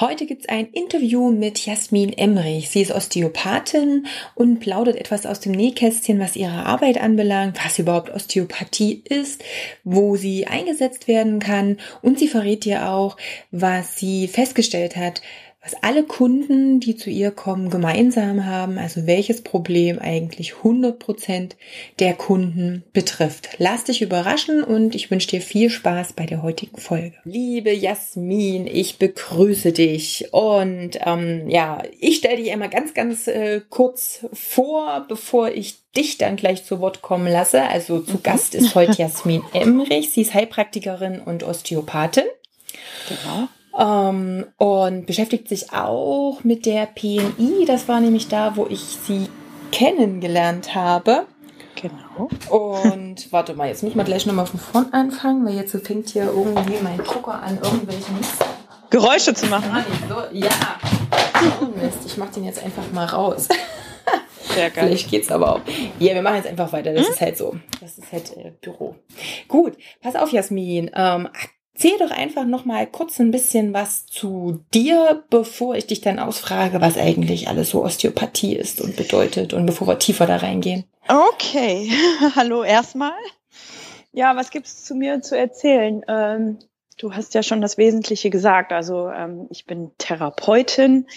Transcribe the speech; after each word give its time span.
Heute 0.00 0.24
gibt's 0.24 0.48
ein 0.48 0.68
Interview 0.68 1.30
mit 1.30 1.66
Jasmin 1.66 2.14
Emrich. 2.14 2.70
Sie 2.70 2.80
ist 2.80 2.92
Osteopathin 2.92 4.06
und 4.34 4.58
plaudert 4.58 4.96
etwas 4.96 5.26
aus 5.26 5.40
dem 5.40 5.52
Nähkästchen, 5.52 6.18
was 6.18 6.34
ihre 6.34 6.64
Arbeit 6.64 6.98
anbelangt, 6.98 7.62
was 7.62 7.78
überhaupt 7.78 8.08
Osteopathie 8.08 9.02
ist, 9.06 9.44
wo 9.84 10.16
sie 10.16 10.46
eingesetzt 10.46 11.08
werden 11.08 11.40
kann 11.40 11.76
und 12.00 12.18
sie 12.18 12.28
verrät 12.28 12.64
dir 12.64 12.88
auch, 12.88 13.18
was 13.50 13.98
sie 13.98 14.28
festgestellt 14.28 14.96
hat, 14.96 15.20
was 15.62 15.74
alle 15.80 16.02
Kunden, 16.02 16.80
die 16.80 16.96
zu 16.96 17.08
ihr 17.08 17.30
kommen, 17.30 17.70
gemeinsam 17.70 18.46
haben, 18.46 18.78
also 18.78 19.06
welches 19.06 19.42
Problem 19.42 20.00
eigentlich 20.00 20.56
100 20.56 20.98
Prozent 20.98 21.56
der 22.00 22.14
Kunden 22.14 22.82
betrifft. 22.92 23.50
Lass 23.58 23.84
dich 23.84 24.02
überraschen 24.02 24.64
und 24.64 24.96
ich 24.96 25.12
wünsche 25.12 25.28
dir 25.28 25.40
viel 25.40 25.70
Spaß 25.70 26.14
bei 26.14 26.26
der 26.26 26.42
heutigen 26.42 26.78
Folge. 26.78 27.14
Liebe 27.24 27.72
Jasmin, 27.72 28.66
ich 28.66 28.98
begrüße 28.98 29.70
dich 29.70 30.32
und 30.32 30.98
ähm, 31.06 31.48
ja, 31.48 31.82
ich 32.00 32.16
stelle 32.16 32.38
dich 32.38 32.50
einmal 32.50 32.70
ganz, 32.70 32.92
ganz 32.92 33.28
äh, 33.28 33.60
kurz 33.68 34.26
vor, 34.32 35.06
bevor 35.08 35.50
ich 35.50 35.76
dich 35.96 36.18
dann 36.18 36.34
gleich 36.34 36.64
zu 36.64 36.80
Wort 36.80 37.02
kommen 37.02 37.28
lasse. 37.28 37.62
Also 37.62 38.00
zu 38.00 38.14
mhm. 38.14 38.22
Gast 38.24 38.56
ist 38.56 38.74
heute 38.74 39.00
Jasmin 39.00 39.42
Emrich. 39.52 40.10
Sie 40.10 40.22
ist 40.22 40.34
Heilpraktikerin 40.34 41.20
und 41.20 41.44
Osteopathin. 41.44 42.24
Genau 43.08 43.48
ähm, 43.78 44.46
und 44.56 45.06
beschäftigt 45.06 45.48
sich 45.48 45.72
auch 45.72 46.44
mit 46.44 46.66
der 46.66 46.86
PNI. 46.86 47.64
Das 47.66 47.88
war 47.88 48.00
nämlich 48.00 48.28
da, 48.28 48.56
wo 48.56 48.66
ich 48.66 48.80
sie 48.80 49.28
kennengelernt 49.70 50.74
habe. 50.74 51.26
Genau. 51.80 52.28
Und 52.50 53.32
warte 53.32 53.54
mal, 53.54 53.68
jetzt 53.68 53.82
muss 53.82 53.94
man 53.94 54.06
gleich 54.06 54.26
nochmal 54.26 54.46
von 54.46 54.60
vorn 54.60 54.92
anfangen, 54.92 55.44
weil 55.46 55.54
jetzt 55.54 55.76
fängt 55.86 56.10
hier 56.10 56.24
irgendwie 56.24 56.82
mein 56.82 56.98
Drucker 56.98 57.42
an, 57.42 57.58
irgendwelche 57.62 58.12
Geräusche 58.90 59.34
zu 59.34 59.46
machen. 59.46 59.84
So, 60.08 60.16
ja. 60.32 60.50
Oh 61.60 61.66
Mist, 61.76 61.98
ich 62.06 62.16
mach 62.18 62.30
den 62.30 62.44
jetzt 62.44 62.62
einfach 62.62 62.84
mal 62.92 63.06
raus. 63.06 63.48
Sehr 64.54 64.70
geil. 64.70 64.88
Vielleicht 64.88 65.10
geht's 65.10 65.30
aber 65.30 65.54
auch. 65.54 65.60
Ja, 65.98 66.14
wir 66.14 66.22
machen 66.22 66.36
jetzt 66.36 66.46
einfach 66.46 66.72
weiter. 66.72 66.92
Das 66.92 67.06
hm? 67.06 67.12
ist 67.12 67.20
halt 67.20 67.38
so. 67.38 67.56
Das 67.80 67.96
ist 67.96 68.12
halt 68.12 68.36
äh, 68.36 68.52
Büro. 68.60 68.96
Gut, 69.48 69.76
pass 70.02 70.14
auf, 70.14 70.30
Jasmin. 70.30 70.90
Ähm, 70.94 71.28
Erzähl 71.82 71.98
doch 71.98 72.12
einfach 72.12 72.44
noch 72.44 72.64
mal 72.64 72.86
kurz 72.86 73.18
ein 73.18 73.32
bisschen 73.32 73.74
was 73.74 74.06
zu 74.06 74.62
dir, 74.72 75.24
bevor 75.30 75.74
ich 75.74 75.88
dich 75.88 76.00
dann 76.00 76.20
ausfrage, 76.20 76.80
was 76.80 76.96
eigentlich 76.96 77.48
alles 77.48 77.70
so 77.70 77.82
Osteopathie 77.82 78.54
ist 78.54 78.80
und 78.80 78.94
bedeutet 78.94 79.52
und 79.52 79.66
bevor 79.66 79.88
wir 79.88 79.98
tiefer 79.98 80.26
da 80.26 80.36
reingehen. 80.36 80.84
Okay, 81.08 81.90
hallo 82.36 82.62
erstmal. 82.62 83.18
Ja, 84.12 84.36
was 84.36 84.52
gibt's 84.52 84.84
zu 84.84 84.94
mir 84.94 85.22
zu 85.22 85.36
erzählen? 85.36 86.04
Ähm, 86.06 86.60
du 86.98 87.14
hast 87.14 87.34
ja 87.34 87.42
schon 87.42 87.60
das 87.60 87.78
Wesentliche 87.78 88.30
gesagt. 88.30 88.72
Also 88.72 89.08
ähm, 89.08 89.48
ich 89.50 89.66
bin 89.66 89.90
Therapeutin 89.98 91.08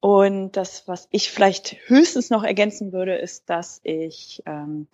und 0.00 0.52
das, 0.52 0.86
was 0.86 1.08
ich 1.12 1.30
vielleicht 1.30 1.78
höchstens 1.86 2.28
noch 2.28 2.44
ergänzen 2.44 2.92
würde, 2.92 3.14
ist, 3.14 3.48
dass 3.48 3.80
ich 3.84 4.42
ähm, 4.44 4.86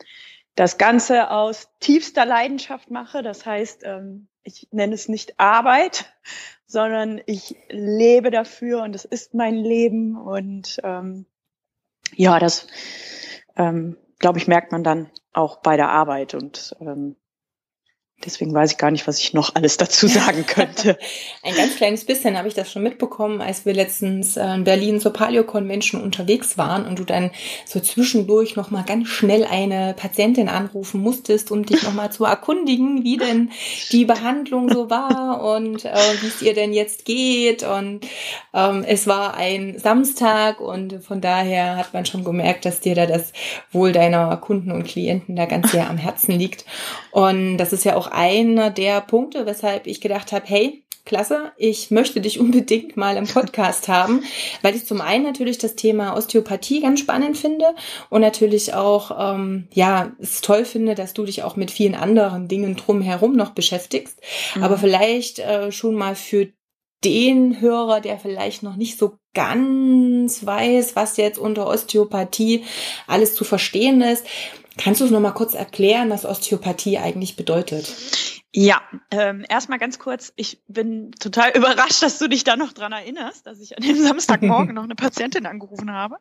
das 0.55 0.79
Ganze 0.79 1.33
aus 1.33 1.69
tiefster 1.81 2.27
Leidenschaft 2.27 2.93
mache. 2.93 3.25
Das 3.25 3.45
heißt, 3.45 3.83
ähm, 3.85 4.29
ich 4.43 4.69
nenne 4.71 4.95
es 4.95 5.09
nicht 5.09 5.39
Arbeit, 5.39 6.13
sondern 6.67 7.21
ich 7.27 7.57
lebe 7.69 8.31
dafür 8.31 8.83
und 8.83 8.95
es 8.95 9.05
ist 9.05 9.35
mein 9.35 9.57
Leben 9.57 10.17
und 10.17 10.81
ähm, 10.83 11.27
ja, 12.15 12.39
das 12.39 12.67
ähm, 13.57 13.97
glaube 14.19 14.39
ich 14.39 14.49
merkt 14.49 14.73
man 14.73 14.85
dann 14.85 15.11
auch 15.33 15.59
bei 15.59 15.77
der 15.77 15.91
Arbeit 15.91 16.35
und 16.35 16.77
ähm, 16.81 17.17
Deswegen 18.25 18.53
weiß 18.53 18.73
ich 18.73 18.77
gar 18.77 18.91
nicht, 18.91 19.09
was 19.09 19.19
ich 19.19 19.33
noch 19.33 19.55
alles 19.55 19.79
dazu 19.79 20.07
sagen 20.07 20.45
könnte. 20.47 20.99
Ein 21.43 21.55
ganz 21.55 21.77
kleines 21.77 22.05
bisschen 22.05 22.37
habe 22.37 22.49
ich 22.49 22.55
das 22.55 22.71
schon 22.71 22.83
mitbekommen, 22.83 23.41
als 23.41 23.65
wir 23.65 23.73
letztens 23.73 24.37
äh, 24.37 24.45
in 24.55 24.65
Berlin 24.65 25.01
zur 25.01 25.13
Paleo 25.13 25.45
Convention 25.45 26.03
unterwegs 26.03 26.59
waren 26.59 26.87
und 26.87 26.99
du 26.99 27.05
dann 27.05 27.31
so 27.65 27.81
zwischendurch 27.81 28.57
noch 28.57 28.71
mal 28.71 28.83
ganz 28.83 29.09
schnell 29.09 29.45
eine 29.45 29.95
Patientin 29.95 30.51
anrufen 30.51 31.01
musstest, 31.01 31.51
um 31.51 31.65
dich 31.65 31.83
noch 31.83 31.95
mal 31.95 32.11
zu 32.11 32.25
erkundigen, 32.25 33.05
wie 33.05 33.17
denn 33.17 33.51
die 33.91 34.05
Behandlung 34.05 34.71
so 34.71 34.91
war 34.91 35.43
und 35.57 35.87
äh, 35.87 35.97
wie 36.21 36.27
es 36.27 36.43
ihr 36.43 36.53
denn 36.53 36.75
jetzt 36.75 37.07
geht. 37.07 37.63
Und 37.63 38.07
ähm, 38.53 38.85
es 38.87 39.07
war 39.07 39.35
ein 39.35 39.79
Samstag 39.79 40.61
und 40.61 41.03
von 41.03 41.23
daher 41.23 41.77
hat 41.77 41.95
man 41.95 42.05
schon 42.05 42.25
gemerkt, 42.25 42.67
dass 42.67 42.81
dir 42.81 42.95
da 42.95 43.07
das 43.07 43.33
Wohl 43.73 43.93
deiner 43.93 44.37
Kunden 44.37 44.73
und 44.73 44.85
Klienten 44.85 45.37
da 45.37 45.47
ganz 45.47 45.73
sehr 45.73 45.89
am 45.89 45.97
Herzen 45.97 46.39
liegt. 46.39 46.67
Und 47.13 47.57
das 47.57 47.73
ist 47.73 47.85
ja 47.85 47.97
auch 47.97 48.10
einer 48.13 48.71
der 48.71 49.01
Punkte, 49.01 49.47
weshalb 49.47 49.87
ich 49.87 50.01
gedacht 50.01 50.33
habe, 50.33 50.45
hey, 50.47 50.83
klasse, 51.05 51.53
ich 51.57 51.91
möchte 51.91 52.21
dich 52.21 52.39
unbedingt 52.41 52.97
mal 52.97 53.17
im 53.17 53.27
Podcast 53.27 53.89
haben, 53.89 54.23
weil 54.63 54.77
ich 54.77 54.87
zum 54.87 55.01
einen 55.01 55.25
natürlich 55.25 55.59
das 55.59 55.75
Thema 55.75 56.17
Osteopathie 56.17 56.81
ganz 56.81 57.01
spannend 57.01 57.37
finde 57.37 57.75
und 58.11 58.21
natürlich 58.21 58.75
auch, 58.75 59.35
ähm, 59.35 59.69
ja, 59.73 60.13
es 60.21 60.41
toll 60.41 60.65
finde, 60.65 60.95
dass 60.95 61.15
du 61.15 61.25
dich 61.25 61.43
auch 61.43 61.57
mit 61.57 61.71
vielen 61.71 61.95
anderen 61.95 62.49
Dingen 62.49 62.77
drumherum 62.77 63.35
noch 63.35 63.51
beschäftigst. 63.51 64.21
Mhm. 64.55 64.63
Aber 64.63 64.79
vielleicht 64.79 65.39
äh, 65.41 65.73
schon 65.73 65.95
mal 65.95 66.15
für 66.15 66.49
den 67.05 67.61
Hörer, 67.61 68.01
der 68.01 68.19
vielleicht 68.19 68.63
noch 68.63 68.77
nicht 68.77 68.99
so 68.99 69.17
ganz 69.33 70.45
weiß, 70.45 70.97
was 70.97 71.17
jetzt 71.17 71.39
unter 71.39 71.67
Osteopathie 71.67 72.65
alles 73.07 73.35
zu 73.35 73.45
verstehen 73.45 74.03
ist, 74.03 74.27
Kannst 74.77 75.01
du 75.01 75.05
es 75.05 75.11
nochmal 75.11 75.35
kurz 75.35 75.55
erklären, 75.55 76.11
was 76.11 76.25
Osteopathie 76.25 76.99
eigentlich 76.99 77.37
bedeutet? 77.37 77.95
Ja, 78.53 78.83
ähm, 79.13 79.45
erstmal 79.49 79.79
ganz 79.79 80.01
kurz, 80.01 80.33
ich 80.35 80.61
bin 80.67 81.13
total 81.13 81.51
überrascht, 81.57 82.03
dass 82.03 82.19
du 82.19 82.29
dich 82.29 82.45
da 82.45 82.57
noch 82.57 82.73
dran 82.73 82.93
erinnerst, 82.93 83.47
dass 83.47 83.61
ich 83.61 83.77
an 83.77 83.85
dem 83.85 84.03
Samstagmorgen 84.03 84.75
noch 84.75 84.85
eine 84.85 84.97
Patientin 84.97 85.47
angerufen 85.47 85.93
habe. 85.93 86.17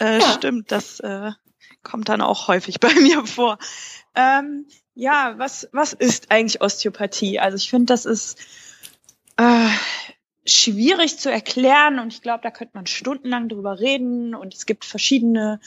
Äh, 0.00 0.18
ja. 0.18 0.32
Stimmt, 0.32 0.72
das 0.72 0.98
äh, 1.00 1.30
kommt 1.82 2.08
dann 2.08 2.20
auch 2.20 2.48
häufig 2.48 2.80
bei 2.80 2.92
mir 2.94 3.26
vor. 3.26 3.58
Ähm, 4.14 4.66
ja, 4.94 5.34
was, 5.38 5.68
was 5.72 5.92
ist 5.92 6.30
eigentlich 6.30 6.60
Osteopathie? 6.60 7.38
Also 7.38 7.56
ich 7.56 7.70
finde, 7.70 7.86
das 7.86 8.06
ist 8.06 8.38
äh, 9.36 9.68
schwierig 10.44 11.18
zu 11.18 11.30
erklären 11.30 11.98
und 11.98 12.12
ich 12.12 12.22
glaube, 12.22 12.42
da 12.42 12.50
könnte 12.50 12.72
man 12.74 12.86
stundenlang 12.86 13.48
drüber 13.48 13.78
reden 13.78 14.34
und 14.34 14.52
es 14.52 14.66
gibt 14.66 14.84
verschiedene 14.84 15.60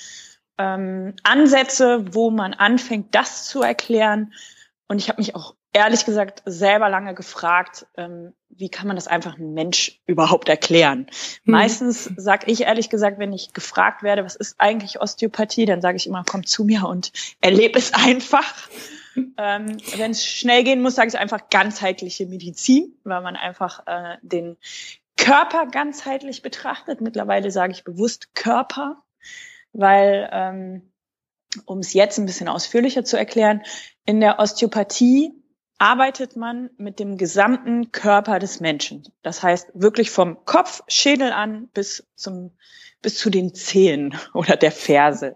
ähm, 0.57 1.15
Ansätze, 1.23 2.13
wo 2.13 2.31
man 2.31 2.53
anfängt, 2.53 3.13
das 3.15 3.47
zu 3.47 3.61
erklären. 3.61 4.33
Und 4.87 4.99
ich 4.99 5.09
habe 5.09 5.19
mich 5.19 5.35
auch 5.35 5.55
ehrlich 5.73 6.05
gesagt 6.05 6.41
selber 6.45 6.89
lange 6.89 7.13
gefragt, 7.13 7.85
ähm, 7.97 8.33
wie 8.49 8.69
kann 8.69 8.87
man 8.87 8.95
das 8.95 9.07
einfach 9.07 9.35
einem 9.35 9.53
Mensch 9.53 9.99
überhaupt 10.07 10.47
erklären? 10.47 11.07
Mhm. 11.43 11.51
Meistens 11.51 12.09
sage 12.15 12.49
ich 12.49 12.61
ehrlich 12.61 12.89
gesagt, 12.89 13.19
wenn 13.19 13.33
ich 13.33 13.51
gefragt 13.51 14.01
werde, 14.01 14.23
was 14.23 14.35
ist 14.35 14.55
eigentlich 14.57 15.01
Osteopathie, 15.01 15.65
dann 15.65 15.81
sage 15.81 15.97
ich 15.97 16.07
immer, 16.07 16.23
komm 16.25 16.45
zu 16.45 16.63
mir 16.63 16.87
und 16.87 17.11
erlebe 17.41 17.77
es 17.77 17.93
einfach. 17.93 18.69
Ähm, 19.37 19.77
wenn 19.97 20.11
es 20.11 20.25
schnell 20.25 20.63
gehen 20.63 20.81
muss, 20.81 20.95
sage 20.95 21.09
ich 21.09 21.17
einfach 21.17 21.49
ganzheitliche 21.49 22.25
Medizin, 22.25 22.97
weil 23.03 23.21
man 23.21 23.35
einfach 23.35 23.85
äh, 23.87 24.17
den 24.21 24.57
Körper 25.17 25.67
ganzheitlich 25.67 26.41
betrachtet. 26.41 27.01
Mittlerweile 27.01 27.51
sage 27.51 27.71
ich 27.71 27.83
bewusst 27.83 28.35
Körper, 28.35 29.03
weil, 29.77 30.29
ähm, 30.31 30.91
um 31.65 31.79
es 31.79 31.93
jetzt 31.93 32.17
ein 32.17 32.25
bisschen 32.25 32.47
ausführlicher 32.47 33.03
zu 33.03 33.17
erklären, 33.17 33.61
in 34.05 34.19
der 34.19 34.39
Osteopathie 34.39 35.33
arbeitet 35.77 36.35
man 36.35 36.69
mit 36.77 36.99
dem 36.99 37.17
gesamten 37.17 37.91
Körper 37.91 38.39
des 38.39 38.59
Menschen. 38.59 39.03
Das 39.21 39.43
heißt 39.43 39.71
wirklich 39.73 40.09
vom 40.11 40.45
Kopf, 40.45 40.81
Schädel 40.87 41.31
an 41.31 41.69
bis 41.73 42.07
zum 42.15 42.51
bis 43.01 43.19
zu 43.19 43.29
den 43.29 43.53
Zehen 43.53 44.17
oder 44.33 44.55
der 44.55 44.71
Ferse. 44.71 45.35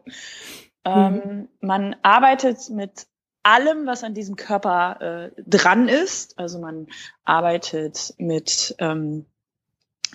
Ähm, 0.85 1.13
mhm. 1.13 1.21
Ähm, 1.21 1.50
man 1.62 1.95
arbeitet 2.01 2.69
mit 2.69 3.06
allem, 3.44 3.85
was 3.85 4.03
an 4.03 4.13
diesem 4.13 4.35
Körper 4.35 5.31
äh, 5.38 5.42
dran 5.45 5.88
ist. 5.88 6.38
Also 6.39 6.59
man 6.59 6.88
arbeitet 7.25 8.13
mit 8.18 8.75
ähm, 8.80 9.25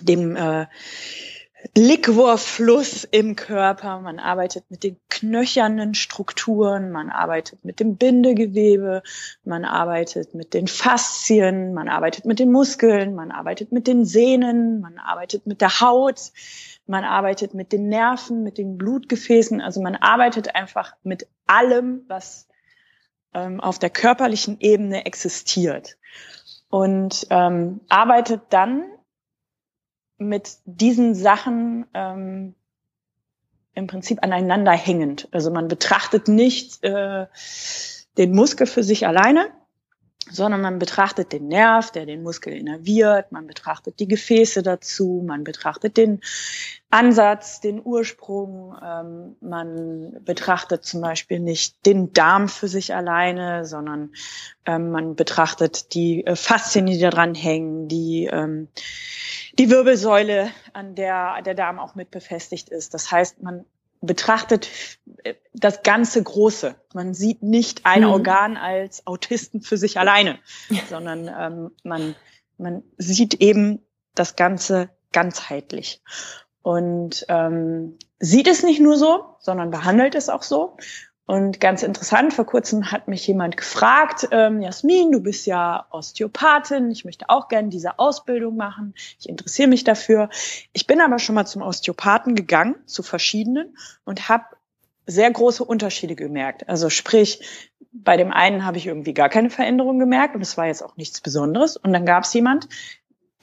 dem 0.01 0.35
äh, 0.35 0.67
Liquorfluss 1.73 3.05
im 3.05 3.35
Körper, 3.35 3.99
man 3.99 4.19
arbeitet 4.19 4.69
mit 4.69 4.83
den 4.83 4.97
knöchernen 5.09 5.95
Strukturen, 5.95 6.91
man 6.91 7.09
arbeitet 7.09 7.65
mit 7.65 7.79
dem 7.79 7.95
Bindegewebe, 7.95 9.01
man 9.43 9.65
arbeitet 9.65 10.35
mit 10.35 10.53
den 10.53 10.67
Faszien, 10.67 11.73
man 11.73 11.89
arbeitet 11.89 12.25
mit 12.25 12.39
den 12.39 12.51
Muskeln, 12.51 13.15
man 13.15 13.31
arbeitet 13.31 13.71
mit 13.71 13.87
den 13.87 14.05
Sehnen, 14.05 14.81
man 14.81 14.99
arbeitet 14.99 15.47
mit 15.47 15.61
der 15.61 15.79
Haut, 15.79 16.31
man 16.85 17.03
arbeitet 17.03 17.53
mit 17.53 17.71
den 17.71 17.87
Nerven, 17.87 18.43
mit 18.43 18.57
den 18.57 18.77
Blutgefäßen, 18.77 19.61
also 19.61 19.81
man 19.81 19.95
arbeitet 19.95 20.55
einfach 20.55 20.93
mit 21.03 21.27
allem, 21.47 22.03
was 22.07 22.47
ähm, 23.33 23.59
auf 23.59 23.79
der 23.79 23.89
körperlichen 23.89 24.57
Ebene 24.59 25.05
existiert. 25.05 25.97
und 26.69 27.27
ähm, 27.29 27.79
arbeitet 27.87 28.41
dann 28.49 28.83
mit 30.17 30.57
diesen 30.65 31.15
Sachen 31.15 31.85
ähm, 31.93 32.55
im 33.73 33.87
Prinzip 33.87 34.23
aneinander 34.23 34.71
hängend. 34.71 35.27
Also 35.31 35.51
man 35.51 35.67
betrachtet 35.67 36.27
nicht 36.27 36.83
äh, 36.83 37.27
den 38.17 38.33
Muskel 38.33 38.67
für 38.67 38.83
sich 38.83 39.05
alleine, 39.05 39.51
sondern 40.29 40.61
man 40.61 40.79
betrachtet 40.79 41.33
den 41.33 41.47
Nerv, 41.47 41.91
der 41.91 42.05
den 42.05 42.23
Muskel 42.23 42.53
innerviert, 42.53 43.31
man 43.31 43.45
betrachtet 43.45 43.99
die 43.99 44.07
Gefäße 44.07 44.63
dazu, 44.63 45.23
man 45.25 45.43
betrachtet 45.43 45.97
den 45.97 46.21
Ansatz, 46.89 47.61
den 47.61 47.81
Ursprung, 47.83 48.75
ähm, 48.83 49.35
man 49.41 50.17
betrachtet 50.23 50.83
zum 50.83 51.01
Beispiel 51.01 51.39
nicht 51.39 51.85
den 51.85 52.13
Darm 52.13 52.49
für 52.49 52.67
sich 52.67 52.95
alleine, 52.95 53.65
sondern 53.65 54.13
ähm, 54.65 54.91
man 54.91 55.15
betrachtet 55.15 55.93
die 55.93 56.25
äh, 56.25 56.35
Faszien, 56.35 56.87
die 56.87 56.99
da 56.99 57.11
dran 57.11 57.35
hängen, 57.35 57.87
die, 57.87 58.25
ähm, 58.31 58.69
die 59.57 59.69
Wirbelsäule, 59.69 60.51
an 60.73 60.95
der 60.95 61.41
der 61.41 61.53
Darm 61.53 61.79
auch 61.79 61.95
mit 61.95 62.11
befestigt 62.11 62.69
ist. 62.69 62.93
Das 62.93 63.11
heißt, 63.11 63.41
man 63.41 63.65
betrachtet 64.01 64.69
das 65.53 65.83
ganze 65.83 66.21
Große. 66.21 66.75
Man 66.93 67.13
sieht 67.13 67.43
nicht 67.43 67.85
ein 67.85 68.01
mhm. 68.01 68.09
Organ 68.09 68.57
als 68.57 69.05
Autisten 69.07 69.61
für 69.61 69.77
sich 69.77 69.99
alleine, 69.99 70.39
sondern 70.89 71.27
ähm, 71.27 71.71
man, 71.83 72.15
man 72.57 72.83
sieht 72.97 73.35
eben 73.35 73.81
das 74.13 74.35
Ganze 74.35 74.89
ganzheitlich. 75.11 76.01
Und 76.61 77.25
ähm, 77.29 77.97
sieht 78.19 78.47
es 78.47 78.63
nicht 78.63 78.81
nur 78.81 78.97
so, 78.97 79.35
sondern 79.39 79.69
behandelt 79.69 80.15
es 80.15 80.29
auch 80.29 80.43
so. 80.43 80.77
Und 81.27 81.59
ganz 81.59 81.81
interessant, 81.81 82.33
vor 82.33 82.45
kurzem 82.45 82.91
hat 82.91 83.07
mich 83.07 83.25
jemand 83.25 83.57
gefragt, 83.57 84.27
ähm, 84.31 84.61
Jasmin, 84.61 85.11
du 85.11 85.21
bist 85.21 85.47
ja 85.47 85.87
Osteopathin, 85.89 86.91
ich 86.91 87.03
möchte 87.03 87.29
auch 87.29 87.47
gerne 87.47 87.69
diese 87.69 87.97
Ausbildung 87.97 88.55
machen, 88.55 88.93
ich 89.19 89.27
interessiere 89.27 89.67
mich 89.67 89.83
dafür. 89.83 90.29
Ich 90.71 90.85
bin 90.85 91.01
aber 91.01 91.17
schon 91.17 91.33
mal 91.33 91.45
zum 91.45 91.63
Osteopathen 91.63 92.35
gegangen, 92.35 92.75
zu 92.85 93.01
verschiedenen, 93.01 93.75
und 94.03 94.29
habe 94.29 94.45
sehr 95.07 95.31
große 95.31 95.63
Unterschiede 95.63 96.15
gemerkt. 96.15 96.69
Also 96.69 96.89
sprich, 96.89 97.71
bei 97.91 98.17
dem 98.17 98.31
einen 98.31 98.65
habe 98.65 98.77
ich 98.77 98.85
irgendwie 98.85 99.13
gar 99.13 99.29
keine 99.29 99.49
Veränderung 99.49 99.97
gemerkt 99.99 100.35
und 100.35 100.41
es 100.41 100.57
war 100.57 100.67
jetzt 100.67 100.83
auch 100.83 100.97
nichts 100.97 101.21
Besonderes. 101.21 101.77
Und 101.77 101.93
dann 101.93 102.05
gab 102.05 102.23
es 102.23 102.33
jemand, 102.33 102.67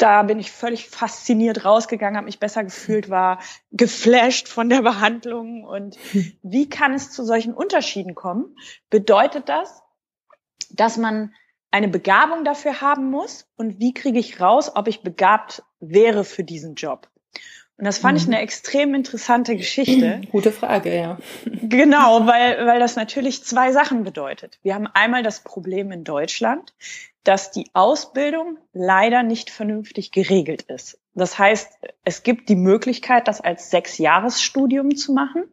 da 0.02 0.24
bin 0.24 0.40
ich 0.40 0.50
völlig 0.50 0.88
fasziniert 0.88 1.64
rausgegangen, 1.64 2.16
habe 2.16 2.24
mich 2.24 2.40
besser 2.40 2.64
gefühlt, 2.64 3.08
war 3.08 3.38
geflasht 3.70 4.48
von 4.48 4.68
der 4.68 4.82
Behandlung. 4.82 5.62
Und 5.62 5.96
wie 6.42 6.68
kann 6.68 6.92
es 6.92 7.12
zu 7.12 7.24
solchen 7.24 7.54
Unterschieden 7.54 8.16
kommen? 8.16 8.56
Bedeutet 8.90 9.48
das, 9.48 9.82
dass 10.70 10.96
man 10.96 11.32
eine 11.70 11.86
Begabung 11.86 12.44
dafür 12.44 12.80
haben 12.80 13.10
muss? 13.10 13.46
Und 13.56 13.78
wie 13.78 13.94
kriege 13.94 14.18
ich 14.18 14.40
raus, 14.40 14.72
ob 14.74 14.88
ich 14.88 15.02
begabt 15.02 15.62
wäre 15.78 16.24
für 16.24 16.42
diesen 16.42 16.74
Job? 16.74 17.08
Und 17.78 17.84
das 17.84 17.98
fand 17.98 18.18
mhm. 18.18 18.22
ich 18.22 18.26
eine 18.26 18.42
extrem 18.42 18.94
interessante 18.94 19.56
Geschichte. 19.56 20.20
Gute 20.30 20.52
Frage, 20.52 20.96
ja. 20.96 21.18
Genau, 21.44 22.26
weil, 22.26 22.66
weil 22.66 22.80
das 22.80 22.96
natürlich 22.96 23.44
zwei 23.44 23.72
Sachen 23.72 24.02
bedeutet. 24.02 24.58
Wir 24.62 24.74
haben 24.74 24.88
einmal 24.88 25.22
das 25.22 25.40
Problem 25.40 25.90
in 25.92 26.04
Deutschland, 26.04 26.74
dass 27.24 27.50
die 27.50 27.70
Ausbildung 27.72 28.58
leider 28.72 29.22
nicht 29.22 29.50
vernünftig 29.50 30.12
geregelt 30.12 30.62
ist. 30.62 30.98
Das 31.14 31.38
heißt, 31.38 31.78
es 32.04 32.22
gibt 32.22 32.48
die 32.48 32.56
Möglichkeit, 32.56 33.28
das 33.28 33.40
als 33.40 33.70
Sechsjahresstudium 33.70 34.96
zu 34.96 35.12
machen, 35.12 35.44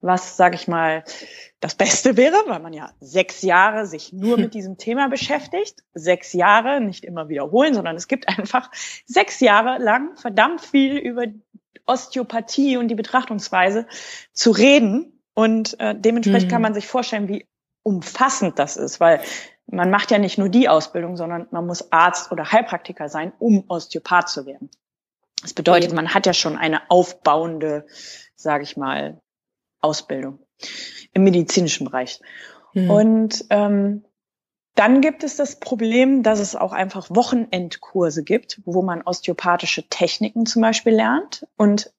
was, 0.00 0.36
sage 0.36 0.54
ich 0.56 0.68
mal, 0.68 1.02
das 1.60 1.74
Beste 1.74 2.16
wäre, 2.18 2.36
weil 2.46 2.60
man 2.60 2.74
ja 2.74 2.92
sechs 3.00 3.42
Jahre 3.42 3.86
sich 3.86 4.12
nur 4.12 4.36
mit 4.36 4.54
diesem 4.54 4.76
Thema 4.76 5.08
beschäftigt. 5.08 5.82
Sechs 5.94 6.34
Jahre, 6.34 6.80
nicht 6.80 7.04
immer 7.04 7.28
wiederholen, 7.28 7.74
sondern 7.74 7.96
es 7.96 8.06
gibt 8.06 8.28
einfach 8.28 8.70
sechs 9.06 9.40
Jahre 9.40 9.82
lang 9.82 10.16
verdammt 10.16 10.60
viel 10.60 10.98
über 10.98 11.24
Osteopathie 11.86 12.76
und 12.76 12.88
die 12.88 12.94
Betrachtungsweise 12.94 13.86
zu 14.32 14.50
reden. 14.50 15.22
Und 15.32 15.78
äh, 15.80 15.94
dementsprechend 15.98 16.48
mhm. 16.48 16.52
kann 16.52 16.62
man 16.62 16.74
sich 16.74 16.86
vorstellen, 16.86 17.28
wie 17.28 17.46
umfassend 17.82 18.58
das 18.58 18.76
ist, 18.76 19.00
weil 19.00 19.20
man 19.66 19.90
macht 19.90 20.10
ja 20.10 20.18
nicht 20.18 20.38
nur 20.38 20.48
die 20.48 20.68
Ausbildung, 20.68 21.16
sondern 21.16 21.46
man 21.50 21.66
muss 21.66 21.90
Arzt 21.92 22.30
oder 22.32 22.52
Heilpraktiker 22.52 23.08
sein, 23.08 23.32
um 23.38 23.64
Osteopath 23.68 24.28
zu 24.28 24.46
werden. 24.46 24.70
Das 25.42 25.54
bedeutet, 25.54 25.92
man 25.92 26.14
hat 26.14 26.26
ja 26.26 26.32
schon 26.32 26.56
eine 26.56 26.90
aufbauende, 26.90 27.86
sage 28.34 28.62
ich 28.62 28.76
mal, 28.76 29.20
Ausbildung 29.80 30.38
im 31.12 31.24
medizinischen 31.24 31.86
Bereich. 31.86 32.20
Mhm. 32.72 32.90
Und 32.90 33.44
ähm, 33.50 34.04
dann 34.74 35.00
gibt 35.00 35.22
es 35.22 35.36
das 35.36 35.60
Problem, 35.60 36.22
dass 36.22 36.40
es 36.40 36.56
auch 36.56 36.72
einfach 36.72 37.08
Wochenendkurse 37.10 38.24
gibt, 38.24 38.60
wo 38.64 38.82
man 38.82 39.02
osteopathische 39.02 39.88
Techniken 39.88 40.46
zum 40.46 40.62
Beispiel 40.62 40.94
lernt. 40.94 41.46
Und 41.56 41.92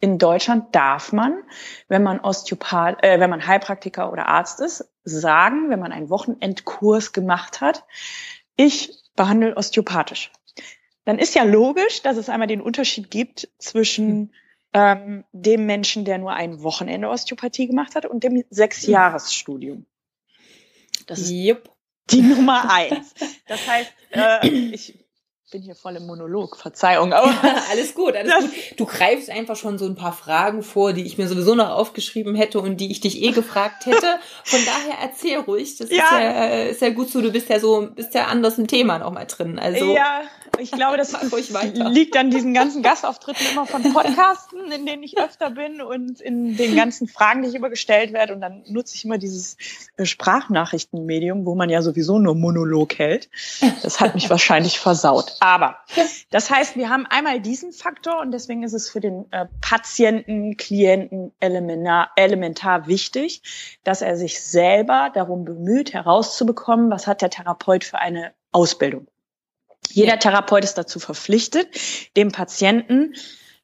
in 0.00 0.18
Deutschland 0.18 0.74
darf 0.74 1.12
man, 1.12 1.42
wenn 1.88 2.02
man 2.02 2.20
Osteopath, 2.20 3.02
äh, 3.02 3.20
wenn 3.20 3.30
man 3.30 3.46
Heilpraktiker 3.46 4.10
oder 4.10 4.26
Arzt 4.26 4.60
ist, 4.60 4.88
sagen, 5.04 5.70
wenn 5.70 5.78
man 5.78 5.92
einen 5.92 6.10
Wochenendkurs 6.10 7.12
gemacht 7.12 7.60
hat, 7.60 7.84
ich 8.56 8.94
behandle 9.14 9.56
osteopathisch. 9.56 10.32
Dann 11.04 11.18
ist 11.18 11.34
ja 11.34 11.44
logisch, 11.44 12.02
dass 12.02 12.16
es 12.16 12.28
einmal 12.28 12.48
den 12.48 12.60
Unterschied 12.60 13.10
gibt 13.10 13.48
zwischen 13.58 14.32
ähm, 14.72 15.24
dem 15.32 15.66
Menschen, 15.66 16.04
der 16.04 16.18
nur 16.18 16.32
ein 16.32 16.62
Wochenende 16.62 17.08
Osteopathie 17.08 17.66
gemacht 17.66 17.94
hat 17.94 18.06
und 18.06 18.24
dem 18.24 18.44
Sechsjahresstudium. 18.50 19.86
Das 21.06 21.18
ist 21.18 21.30
yep. 21.30 21.70
die 22.10 22.22
Nummer 22.22 22.70
eins. 22.70 23.14
Das 23.46 23.66
heißt, 23.66 23.92
äh, 24.12 24.48
ich 24.48 25.04
bin 25.50 25.62
hier 25.62 25.74
voll 25.74 25.96
im 25.96 26.06
Monolog, 26.06 26.56
Verzeihung. 26.56 27.12
Aber 27.12 27.32
alles 27.70 27.94
gut, 27.94 28.14
alles 28.14 28.32
gut. 28.32 28.50
Du 28.76 28.86
greifst 28.86 29.30
einfach 29.30 29.56
schon 29.56 29.78
so 29.78 29.86
ein 29.86 29.96
paar 29.96 30.12
Fragen 30.12 30.62
vor, 30.62 30.92
die 30.92 31.04
ich 31.04 31.18
mir 31.18 31.26
sowieso 31.28 31.54
noch 31.54 31.70
aufgeschrieben 31.70 32.34
hätte 32.34 32.60
und 32.60 32.76
die 32.76 32.90
ich 32.90 33.00
dich 33.00 33.20
eh 33.22 33.32
gefragt 33.32 33.86
hätte. 33.86 34.18
Von 34.44 34.60
daher 34.64 34.98
erzähl 35.02 35.38
ruhig. 35.38 35.76
Das 35.76 35.90
ja. 35.90 36.04
Ist, 36.04 36.12
ja, 36.12 36.62
ist 36.64 36.82
ja 36.82 36.90
gut 36.90 37.10
so. 37.10 37.20
Du 37.20 37.32
bist 37.32 37.48
ja 37.48 37.58
so, 37.58 37.88
bist 37.94 38.14
ja 38.14 38.26
anders 38.26 38.58
im 38.58 38.66
Thema 38.68 38.98
noch 38.98 39.12
mal 39.12 39.24
drin. 39.24 39.58
Also 39.58 39.92
ja, 39.92 40.22
ich 40.58 40.70
glaube, 40.70 40.96
das 40.96 41.14
liegt 41.74 42.16
an 42.16 42.30
diesen 42.30 42.54
ganzen 42.54 42.82
Gastauftritten 42.82 43.46
immer 43.52 43.66
von 43.66 43.82
Podcasten, 43.92 44.70
in 44.70 44.86
denen 44.86 45.02
ich 45.02 45.18
öfter 45.18 45.50
bin 45.50 45.80
und 45.80 46.20
in 46.20 46.56
den 46.56 46.76
ganzen 46.76 47.08
Fragen, 47.08 47.42
die 47.42 47.48
ich 47.48 47.54
immer 47.54 47.70
gestellt 47.70 48.12
werde. 48.12 48.34
Und 48.34 48.40
dann 48.40 48.62
nutze 48.68 48.94
ich 48.94 49.04
immer 49.04 49.18
dieses 49.18 49.56
äh, 49.96 50.04
Sprachnachrichtenmedium, 50.04 51.46
wo 51.46 51.54
man 51.54 51.70
ja 51.70 51.82
sowieso 51.82 52.18
nur 52.18 52.34
Monolog 52.34 52.98
hält. 52.98 53.30
Das 53.82 54.00
hat 54.00 54.14
mich 54.14 54.30
wahrscheinlich 54.30 54.78
versaut. 54.78 55.36
Aber 55.40 55.78
das 56.30 56.50
heißt, 56.50 56.76
wir 56.76 56.90
haben 56.90 57.06
einmal 57.06 57.40
diesen 57.40 57.72
Faktor 57.72 58.20
und 58.20 58.30
deswegen 58.30 58.62
ist 58.62 58.74
es 58.74 58.90
für 58.90 59.00
den 59.00 59.30
äh, 59.32 59.46
Patienten, 59.62 60.58
Klienten 60.58 61.32
elementar, 61.40 62.10
elementar 62.14 62.86
wichtig, 62.86 63.42
dass 63.82 64.02
er 64.02 64.18
sich 64.18 64.42
selber 64.42 65.10
darum 65.14 65.46
bemüht, 65.46 65.94
herauszubekommen, 65.94 66.90
was 66.90 67.06
hat 67.06 67.22
der 67.22 67.30
Therapeut 67.30 67.84
für 67.84 67.98
eine 67.98 68.34
Ausbildung. 68.52 69.06
Jeder 69.88 70.18
Therapeut 70.18 70.62
ist 70.62 70.74
dazu 70.74 71.00
verpflichtet, 71.00 71.68
dem 72.16 72.32
Patienten 72.32 73.14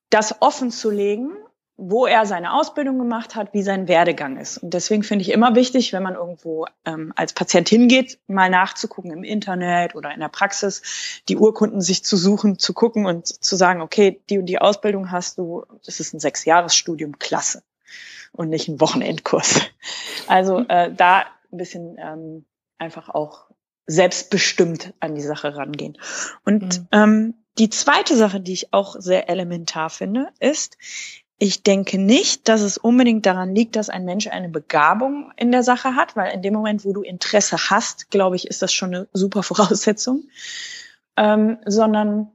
das 0.09 0.40
offen 0.40 0.71
zu 0.71 0.90
legen, 0.90 1.37
wo 1.78 2.06
er 2.06 2.25
seine 2.25 2.54
Ausbildung 2.54 2.99
gemacht 2.99 3.35
hat, 3.35 3.52
wie 3.52 3.62
sein 3.62 3.87
Werdegang 3.87 4.38
ist. 4.38 4.59
Und 4.59 4.73
deswegen 4.73 5.02
finde 5.02 5.23
ich 5.23 5.30
immer 5.30 5.54
wichtig, 5.54 5.92
wenn 5.92 6.02
man 6.02 6.14
irgendwo 6.14 6.66
ähm, 6.87 7.12
als 7.16 7.35
Patient 7.35 7.68
hingeht, 7.68 8.18
mal 8.28 8.49
nachzugucken 8.49 9.11
im 9.11 9.25
Internet 9.25 9.95
oder 9.95 10.12
in 10.12 10.21
der 10.21 10.30
Praxis, 10.30 11.23
die 11.28 11.37
Urkunden 11.37 11.83
sich 11.83 12.02
zu 12.02 12.16
suchen, 12.16 12.59
zu 12.59 12.73
gucken 12.73 13.04
und 13.04 13.26
zu 13.26 13.56
sagen, 13.56 13.83
okay, 13.83 14.23
die 14.30 14.38
und 14.38 14.47
die 14.47 14.59
Ausbildung 14.59 15.11
hast 15.11 15.37
du, 15.37 15.64
das 15.85 16.00
ist 16.00 16.14
ein 16.14 16.21
Sechsjahresstudium, 16.21 17.18
klasse. 17.18 17.62
Und 18.33 18.49
nicht 18.49 18.68
ein 18.68 18.80
Wochenendkurs. 18.80 19.61
Also 20.28 20.59
äh, 20.66 20.92
da 20.92 21.21
ein 21.52 21.56
bisschen 21.56 21.99
ähm, 22.00 22.45
einfach 22.78 23.09
auch 23.09 23.47
selbstbestimmt 23.87 24.92
an 24.99 25.14
die 25.14 25.23
Sache 25.23 25.56
rangehen. 25.56 25.97
Und 26.45 26.80
mhm. 26.80 26.88
ähm, 26.90 27.35
die 27.59 27.71
zweite 27.71 28.16
Sache, 28.16 28.40
die 28.40 28.52
ich 28.52 28.73
auch 28.73 28.97
sehr 28.99 29.28
elementar 29.28 29.88
finde, 29.88 30.30
ist, 30.40 30.76
ich 31.38 31.62
denke 31.62 31.99
nicht, 31.99 32.49
dass 32.49 32.62
es 32.62 32.78
unbedingt 32.78 33.26
daran 33.26 33.55
liegt, 33.55 33.76
dass 33.76 33.90
ein 33.90 34.05
Mensch 34.05 34.26
eine 34.26 34.49
Begabung 34.49 35.33
in 35.37 35.52
der 35.52 35.62
Sache 35.62 35.95
hat, 35.95 36.16
weil 36.16 36.33
in 36.33 36.43
dem 36.43 36.55
Moment, 36.55 36.85
wo 36.85 36.93
du 36.93 37.02
Interesse 37.02 37.57
hast, 37.71 38.11
glaube 38.11 38.37
ich, 38.37 38.47
ist 38.47 38.62
das 38.62 38.73
schon 38.73 38.95
eine 38.95 39.09
super 39.12 39.43
Voraussetzung, 39.43 40.25
ähm, 41.16 41.59
sondern 41.66 42.33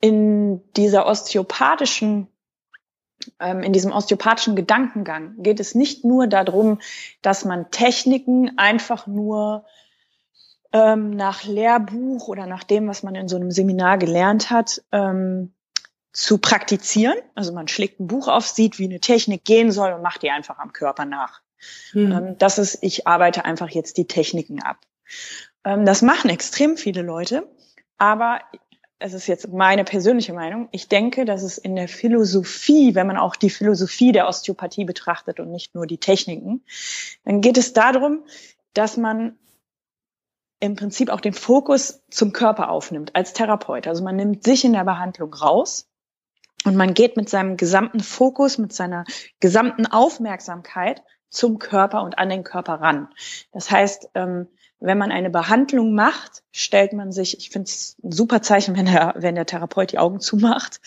in 0.00 0.60
dieser 0.74 1.06
osteopathischen 1.06 2.26
ähm, 3.38 3.62
in 3.62 3.72
diesem 3.72 3.92
osteopathischen 3.92 4.56
Gedankengang 4.56 5.34
geht 5.38 5.60
es 5.60 5.76
nicht 5.76 6.04
nur 6.04 6.26
darum, 6.26 6.80
dass 7.22 7.44
man 7.44 7.70
Techniken 7.70 8.58
einfach 8.58 9.06
nur 9.06 9.64
ähm, 10.72 11.10
nach 11.10 11.44
Lehrbuch 11.44 12.26
oder 12.26 12.46
nach 12.46 12.64
dem, 12.64 12.88
was 12.88 13.04
man 13.04 13.14
in 13.14 13.28
so 13.28 13.36
einem 13.36 13.52
Seminar 13.52 13.98
gelernt 13.98 14.50
hat, 14.50 14.82
ähm, 14.90 15.52
zu 16.12 16.38
praktizieren. 16.38 17.16
Also 17.34 17.52
man 17.52 17.68
schlägt 17.68 18.00
ein 18.00 18.06
Buch 18.06 18.28
auf, 18.28 18.46
sieht, 18.46 18.78
wie 18.78 18.84
eine 18.84 19.00
Technik 19.00 19.44
gehen 19.44 19.72
soll 19.72 19.92
und 19.92 20.02
macht 20.02 20.22
die 20.22 20.30
einfach 20.30 20.58
am 20.58 20.72
Körper 20.72 21.04
nach. 21.04 21.40
Mhm. 21.92 22.36
Das 22.38 22.58
ist, 22.58 22.78
ich 22.82 23.06
arbeite 23.06 23.44
einfach 23.44 23.70
jetzt 23.70 23.96
die 23.96 24.06
Techniken 24.06 24.62
ab. 24.62 24.78
Ähm, 25.64 25.86
das 25.86 26.02
machen 26.02 26.30
extrem 26.30 26.76
viele 26.76 27.02
Leute, 27.02 27.48
aber 27.98 28.40
es 28.98 29.14
ist 29.14 29.26
jetzt 29.26 29.48
meine 29.48 29.84
persönliche 29.84 30.32
Meinung, 30.32 30.68
ich 30.70 30.88
denke, 30.88 31.24
dass 31.24 31.42
es 31.42 31.58
in 31.58 31.74
der 31.74 31.88
Philosophie, 31.88 32.94
wenn 32.94 33.06
man 33.06 33.16
auch 33.16 33.34
die 33.36 33.50
Philosophie 33.50 34.12
der 34.12 34.28
Osteopathie 34.28 34.84
betrachtet 34.84 35.40
und 35.40 35.50
nicht 35.50 35.74
nur 35.74 35.86
die 35.86 35.98
Techniken, 35.98 36.62
dann 37.24 37.40
geht 37.40 37.58
es 37.58 37.72
darum, 37.72 38.24
dass 38.74 38.96
man 38.96 39.36
im 40.60 40.76
Prinzip 40.76 41.10
auch 41.10 41.20
den 41.20 41.32
Fokus 41.32 42.02
zum 42.10 42.32
Körper 42.32 42.70
aufnimmt 42.70 43.16
als 43.16 43.32
Therapeut. 43.32 43.88
Also 43.88 44.04
man 44.04 44.14
nimmt 44.14 44.44
sich 44.44 44.64
in 44.64 44.72
der 44.72 44.84
Behandlung 44.84 45.34
raus 45.34 45.88
und 46.64 46.76
man 46.76 46.94
geht 46.94 47.16
mit 47.16 47.28
seinem 47.28 47.56
gesamten 47.56 48.00
Fokus, 48.00 48.58
mit 48.58 48.72
seiner 48.72 49.04
gesamten 49.40 49.86
Aufmerksamkeit 49.86 51.02
zum 51.28 51.58
Körper 51.58 52.02
und 52.02 52.18
an 52.18 52.28
den 52.28 52.44
Körper 52.44 52.74
ran. 52.74 53.08
Das 53.52 53.70
heißt, 53.70 54.10
ähm, 54.14 54.48
wenn 54.80 54.98
man 54.98 55.12
eine 55.12 55.30
Behandlung 55.30 55.94
macht, 55.94 56.42
stellt 56.50 56.92
man 56.92 57.12
sich, 57.12 57.38
ich 57.38 57.50
finde 57.50 57.68
es 57.68 57.96
ein 58.02 58.10
super 58.10 58.42
Zeichen, 58.42 58.76
wenn 58.76 58.86
der, 58.86 59.14
wenn 59.16 59.36
der 59.36 59.46
Therapeut 59.46 59.92
die 59.92 59.98
Augen 59.98 60.20
zumacht, 60.20 60.80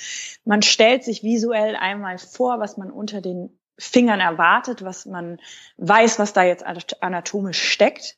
man 0.43 0.61
stellt 0.61 1.03
sich 1.03 1.23
visuell 1.23 1.75
einmal 1.75 2.17
vor, 2.17 2.59
was 2.59 2.77
man 2.77 2.91
unter 2.91 3.21
den 3.21 3.57
Fingern 3.77 4.19
erwartet, 4.19 4.83
was 4.83 5.05
man 5.05 5.39
weiß, 5.77 6.19
was 6.19 6.33
da 6.33 6.43
jetzt 6.43 6.65
anatomisch 7.01 7.61
steckt, 7.61 8.17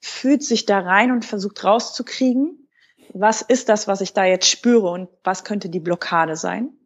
fühlt 0.00 0.42
sich 0.42 0.66
da 0.66 0.80
rein 0.80 1.12
und 1.12 1.24
versucht 1.24 1.62
rauszukriegen, 1.62 2.68
was 3.14 3.42
ist 3.42 3.68
das, 3.68 3.86
was 3.88 4.00
ich 4.00 4.12
da 4.12 4.24
jetzt 4.24 4.48
spüre 4.48 4.90
und 4.90 5.08
was 5.24 5.44
könnte 5.44 5.68
die 5.68 5.80
Blockade 5.80 6.36
sein. 6.36 6.77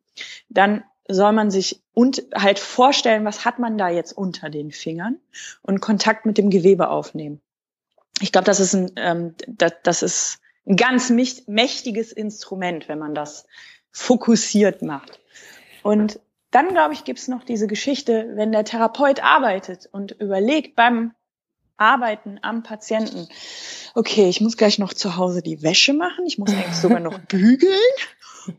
Dann 0.48 0.84
soll 1.08 1.32
man 1.32 1.50
sich 1.50 1.82
und 1.94 2.24
halt 2.34 2.58
vorstellen, 2.58 3.24
was 3.24 3.44
hat 3.44 3.58
man 3.58 3.76
da 3.76 3.88
jetzt 3.88 4.12
unter 4.12 4.50
den 4.50 4.70
Fingern 4.70 5.18
und 5.62 5.80
Kontakt 5.80 6.26
mit 6.26 6.38
dem 6.38 6.48
Gewebe 6.48 6.88
aufnehmen 6.88 7.40
ich 8.22 8.32
glaube, 8.32 8.44
das 8.44 8.60
ist 8.60 8.74
ein, 8.74 8.92
ähm, 8.96 9.34
das, 9.46 9.72
das 9.82 10.02
ist 10.02 10.38
ein 10.66 10.76
ganz 10.76 11.10
mächtiges 11.10 12.12
Instrument, 12.12 12.88
wenn 12.88 12.98
man 12.98 13.14
das 13.14 13.46
fokussiert 13.90 14.82
macht. 14.82 15.20
Und 15.82 16.20
dann, 16.50 16.68
glaube 16.68 16.94
ich, 16.94 17.04
gibt's 17.04 17.28
noch 17.28 17.44
diese 17.44 17.66
Geschichte, 17.66 18.30
wenn 18.34 18.52
der 18.52 18.64
Therapeut 18.64 19.22
arbeitet 19.22 19.88
und 19.90 20.12
überlegt 20.12 20.76
beim 20.76 21.12
Arbeiten 21.76 22.38
am 22.42 22.62
Patienten, 22.62 23.26
okay, 23.94 24.28
ich 24.28 24.40
muss 24.40 24.56
gleich 24.56 24.78
noch 24.78 24.92
zu 24.92 25.16
Hause 25.16 25.42
die 25.42 25.62
Wäsche 25.62 25.94
machen, 25.94 26.24
ich 26.26 26.38
muss 26.38 26.52
eigentlich 26.52 26.76
sogar 26.76 27.00
noch 27.00 27.18
bügeln 27.28 27.72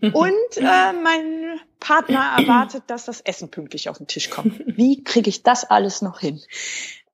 und 0.02 0.58
äh, 0.58 0.94
mein 0.94 1.60
Partner 1.80 2.36
erwartet, 2.38 2.84
dass 2.88 3.06
das 3.06 3.22
Essen 3.22 3.50
pünktlich 3.50 3.90
auf 3.90 3.98
den 3.98 4.08
Tisch 4.08 4.30
kommt. 4.30 4.62
Wie 4.66 5.04
kriege 5.04 5.30
ich 5.30 5.44
das 5.44 5.70
alles 5.70 6.02
noch 6.02 6.20
hin? 6.20 6.42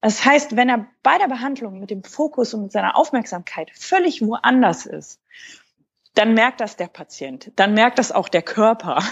Das 0.01 0.23
heißt, 0.23 0.55
wenn 0.55 0.69
er 0.69 0.87
bei 1.03 1.17
der 1.17 1.27
Behandlung 1.27 1.79
mit 1.79 1.89
dem 1.89 2.03
Fokus 2.03 2.53
und 2.53 2.63
mit 2.63 2.71
seiner 2.71 2.97
Aufmerksamkeit 2.97 3.71
völlig 3.73 4.21
woanders 4.21 4.85
ist, 4.85 5.19
dann 6.13 6.33
merkt 6.33 6.61
das 6.61 6.75
der 6.75 6.87
Patient, 6.87 7.51
dann 7.55 7.73
merkt 7.73 7.99
das 7.99 8.11
auch 8.11 8.29
der 8.29 8.41
Körper. 8.41 9.03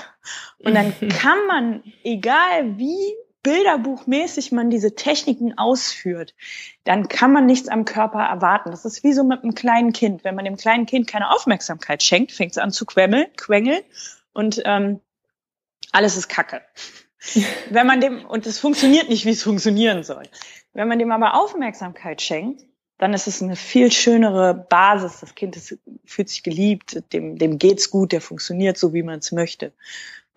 Und 0.59 0.75
dann 0.75 0.93
kann 1.09 1.45
man, 1.47 1.83
egal 2.03 2.77
wie 2.77 3.13
bilderbuchmäßig 3.47 4.51
man 4.51 4.69
diese 4.69 4.93
Techniken 4.93 5.57
ausführt, 5.57 6.35
dann 6.83 7.07
kann 7.07 7.31
man 7.31 7.45
nichts 7.45 7.69
am 7.69 7.85
Körper 7.85 8.19
erwarten. 8.19 8.71
Das 8.71 8.83
ist 8.83 9.05
wie 9.05 9.13
so 9.13 9.23
mit 9.23 9.41
einem 9.41 9.55
kleinen 9.55 9.93
Kind. 9.93 10.25
Wenn 10.25 10.35
man 10.35 10.43
dem 10.43 10.57
kleinen 10.57 10.85
Kind 10.85 11.07
keine 11.07 11.31
Aufmerksamkeit 11.31 12.03
schenkt, 12.03 12.33
fängt 12.33 12.51
es 12.51 12.57
an 12.57 12.71
zu 12.71 12.85
quengeln, 12.85 13.27
quengeln 13.37 13.83
und 14.33 14.61
ähm, 14.65 14.99
alles 15.93 16.17
ist 16.17 16.27
Kacke. 16.27 16.61
Wenn 17.69 17.87
man 17.87 18.01
dem, 18.01 18.25
und 18.25 18.45
es 18.45 18.59
funktioniert 18.59 19.07
nicht, 19.07 19.23
wie 19.23 19.31
es 19.31 19.43
funktionieren 19.43 20.03
soll. 20.03 20.23
Wenn 20.73 20.89
man 20.89 20.99
dem 20.99 21.13
aber 21.13 21.35
Aufmerksamkeit 21.41 22.21
schenkt, 22.21 22.65
dann 22.97 23.13
ist 23.13 23.27
es 23.27 23.41
eine 23.41 23.55
viel 23.55 23.93
schönere 23.93 24.53
Basis. 24.53 25.21
Das 25.21 25.35
Kind 25.35 25.55
ist, 25.55 25.77
fühlt 26.03 26.27
sich 26.27 26.43
geliebt, 26.43 27.01
dem, 27.13 27.37
dem 27.37 27.59
geht's 27.59 27.91
gut, 27.91 28.11
der 28.11 28.19
funktioniert 28.19 28.77
so, 28.77 28.93
wie 28.93 29.03
man 29.03 29.19
es 29.19 29.31
möchte. 29.31 29.71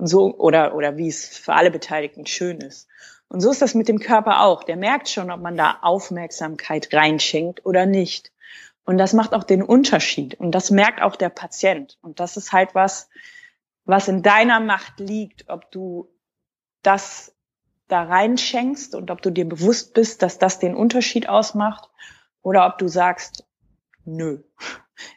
Und 0.00 0.06
so, 0.06 0.34
oder, 0.34 0.74
oder 0.74 0.96
wie 0.96 1.08
es 1.08 1.36
für 1.36 1.52
alle 1.52 1.70
Beteiligten 1.70 2.24
schön 2.24 2.62
ist. 2.62 2.88
Und 3.28 3.42
so 3.42 3.50
ist 3.50 3.60
das 3.60 3.74
mit 3.74 3.86
dem 3.86 3.98
Körper 3.98 4.40
auch. 4.40 4.64
Der 4.64 4.78
merkt 4.78 5.10
schon, 5.10 5.30
ob 5.30 5.42
man 5.42 5.58
da 5.58 5.80
Aufmerksamkeit 5.82 6.88
reinschenkt 6.94 7.66
oder 7.66 7.84
nicht. 7.84 8.32
Und 8.84 8.96
das 8.96 9.12
macht 9.12 9.34
auch 9.34 9.44
den 9.44 9.62
Unterschied. 9.62 10.40
Und 10.40 10.52
das 10.52 10.70
merkt 10.70 11.02
auch 11.02 11.16
der 11.16 11.28
Patient. 11.28 11.98
Und 12.00 12.18
das 12.18 12.38
ist 12.38 12.50
halt 12.50 12.74
was, 12.74 13.10
was 13.84 14.08
in 14.08 14.22
deiner 14.22 14.58
Macht 14.58 15.00
liegt, 15.00 15.50
ob 15.50 15.70
du 15.70 16.08
das 16.80 17.36
da 17.86 18.02
reinschenkst 18.02 18.94
und 18.94 19.10
ob 19.10 19.20
du 19.20 19.28
dir 19.28 19.46
bewusst 19.46 19.92
bist, 19.92 20.22
dass 20.22 20.38
das 20.38 20.60
den 20.60 20.74
Unterschied 20.74 21.28
ausmacht 21.28 21.90
oder 22.40 22.66
ob 22.66 22.78
du 22.78 22.88
sagst, 22.88 23.44
nö, 24.06 24.38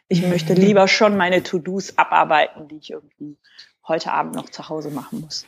ich 0.08 0.20
möchte 0.28 0.52
lieber 0.52 0.88
schon 0.88 1.16
meine 1.16 1.42
To-Dos 1.42 1.96
abarbeiten, 1.96 2.68
die 2.68 2.76
ich 2.76 2.90
irgendwie 2.90 3.38
heute 3.86 4.12
Abend 4.12 4.34
noch 4.34 4.48
zu 4.48 4.68
Hause 4.68 4.90
machen 4.90 5.20
muss. 5.20 5.46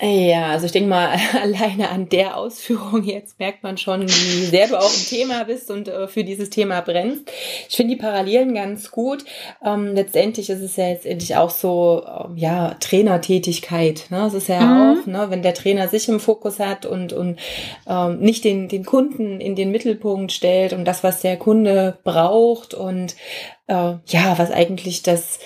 Ja, 0.00 0.50
also 0.50 0.66
ich 0.66 0.72
denke 0.72 0.88
mal, 0.88 1.18
alleine 1.42 1.88
an 1.88 2.08
der 2.08 2.36
Ausführung 2.36 3.02
jetzt 3.02 3.40
merkt 3.40 3.64
man 3.64 3.78
schon, 3.78 4.02
wie 4.02 4.44
sehr 4.44 4.68
du 4.68 4.78
auch 4.78 4.94
im 4.94 5.06
Thema 5.06 5.42
bist 5.44 5.72
und 5.72 5.88
äh, 5.88 6.06
für 6.06 6.22
dieses 6.22 6.50
Thema 6.50 6.82
brennst. 6.82 7.28
Ich 7.68 7.76
finde 7.76 7.96
die 7.96 8.00
Parallelen 8.00 8.54
ganz 8.54 8.92
gut. 8.92 9.24
Ähm, 9.64 9.94
letztendlich 9.94 10.50
ist 10.50 10.60
es 10.60 10.76
ja 10.76 10.88
letztendlich 10.88 11.34
auch 11.34 11.50
so, 11.50 12.04
ähm, 12.06 12.36
ja, 12.36 12.76
Trainertätigkeit. 12.78 14.06
Ne? 14.10 14.26
Es 14.26 14.34
ist 14.34 14.48
ja 14.48 14.60
mhm. 14.60 15.00
auch, 15.00 15.06
ne, 15.06 15.30
wenn 15.30 15.42
der 15.42 15.54
Trainer 15.54 15.88
sich 15.88 16.08
im 16.08 16.20
Fokus 16.20 16.60
hat 16.60 16.86
und, 16.86 17.12
und 17.12 17.40
ähm, 17.88 18.20
nicht 18.20 18.44
den, 18.44 18.68
den 18.68 18.84
Kunden 18.84 19.40
in 19.40 19.56
den 19.56 19.72
Mittelpunkt 19.72 20.30
stellt 20.30 20.74
und 20.74 20.84
das, 20.84 21.02
was 21.02 21.22
der 21.22 21.36
Kunde 21.36 21.98
braucht 22.04 22.72
und 22.72 23.16
äh, 23.66 23.94
ja, 24.06 24.38
was 24.38 24.52
eigentlich 24.52 25.02
das 25.02 25.40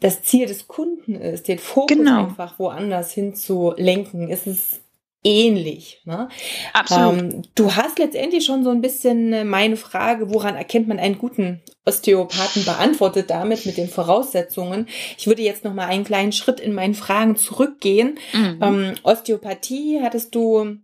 das 0.00 0.22
Ziel 0.22 0.46
des 0.46 0.68
Kunden 0.68 1.14
ist, 1.14 1.48
den 1.48 1.58
Fokus 1.58 1.96
genau. 1.96 2.24
einfach 2.24 2.58
woanders 2.58 3.12
hin 3.12 3.34
zu 3.34 3.72
lenken, 3.76 4.28
ist 4.28 4.46
es 4.46 4.80
ähnlich. 5.26 6.00
Ne? 6.04 6.28
Absolut. 6.72 7.18
Ähm, 7.18 7.42
du 7.54 7.74
hast 7.74 7.98
letztendlich 7.98 8.44
schon 8.44 8.62
so 8.62 8.70
ein 8.70 8.80
bisschen 8.80 9.32
äh, 9.32 9.44
meine 9.44 9.76
Frage, 9.76 10.32
woran 10.32 10.54
erkennt 10.54 10.86
man 10.86 10.98
einen 10.98 11.18
guten 11.18 11.60
Osteopathen 11.84 12.64
beantwortet 12.64 13.30
damit 13.30 13.66
mit 13.66 13.76
den 13.76 13.88
Voraussetzungen. 13.88 14.86
Ich 15.18 15.26
würde 15.26 15.42
jetzt 15.42 15.64
noch 15.64 15.74
mal 15.74 15.86
einen 15.86 16.04
kleinen 16.04 16.32
Schritt 16.32 16.60
in 16.60 16.74
meinen 16.74 16.94
Fragen 16.94 17.36
zurückgehen. 17.36 18.18
Mhm. 18.32 18.58
Ähm, 18.62 18.94
Osteopathie 19.02 20.00
hattest 20.02 20.34
du 20.34 20.76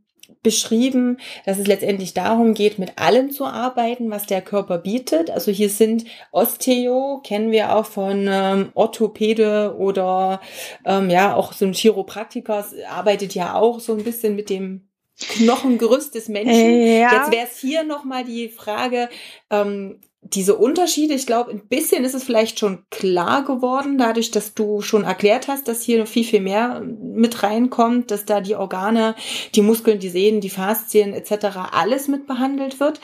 beschrieben, 0.42 1.18
dass 1.46 1.58
es 1.58 1.66
letztendlich 1.66 2.14
darum 2.14 2.54
geht, 2.54 2.78
mit 2.78 2.98
allem 2.98 3.30
zu 3.30 3.46
arbeiten, 3.46 4.10
was 4.10 4.26
der 4.26 4.42
Körper 4.42 4.78
bietet. 4.78 5.30
Also 5.30 5.52
hier 5.52 5.70
sind 5.70 6.04
Osteo, 6.32 7.20
kennen 7.24 7.52
wir 7.52 7.76
auch 7.76 7.86
von 7.86 8.26
ähm, 8.28 8.70
Orthopäde 8.74 9.76
oder 9.78 10.40
ähm, 10.84 11.10
ja, 11.10 11.34
auch 11.34 11.52
so 11.52 11.64
ein 11.64 11.74
Chiropraktiker 11.74 12.64
arbeitet 12.90 13.34
ja 13.34 13.54
auch 13.54 13.80
so 13.80 13.94
ein 13.94 14.04
bisschen 14.04 14.34
mit 14.34 14.50
dem 14.50 14.88
Knochengerüst 15.18 16.14
des 16.14 16.28
Menschen. 16.28 16.86
Ja. 16.86 17.12
Jetzt 17.12 17.32
wäre 17.32 17.46
es 17.46 17.58
hier 17.58 17.84
nochmal 17.84 18.24
die 18.24 18.48
Frage, 18.48 19.08
ähm, 19.50 20.00
diese 20.24 20.54
Unterschiede, 20.54 21.14
ich 21.14 21.26
glaube, 21.26 21.50
ein 21.50 21.66
bisschen 21.66 22.04
ist 22.04 22.14
es 22.14 22.22
vielleicht 22.22 22.60
schon 22.60 22.84
klar 22.90 23.44
geworden, 23.44 23.98
dadurch, 23.98 24.30
dass 24.30 24.54
du 24.54 24.80
schon 24.80 25.02
erklärt 25.02 25.48
hast, 25.48 25.66
dass 25.66 25.82
hier 25.82 25.98
noch 25.98 26.06
viel, 26.06 26.22
viel 26.22 26.40
mehr 26.40 26.80
mit 26.80 27.42
reinkommt, 27.42 28.12
dass 28.12 28.24
da 28.24 28.40
die 28.40 28.54
Organe, 28.54 29.16
die 29.56 29.62
Muskeln, 29.62 29.98
die 29.98 30.08
Sehnen, 30.08 30.40
die 30.40 30.48
Faszien 30.48 31.12
etc. 31.12 31.56
alles 31.72 32.06
mit 32.06 32.28
behandelt 32.28 32.78
wird. 32.78 33.00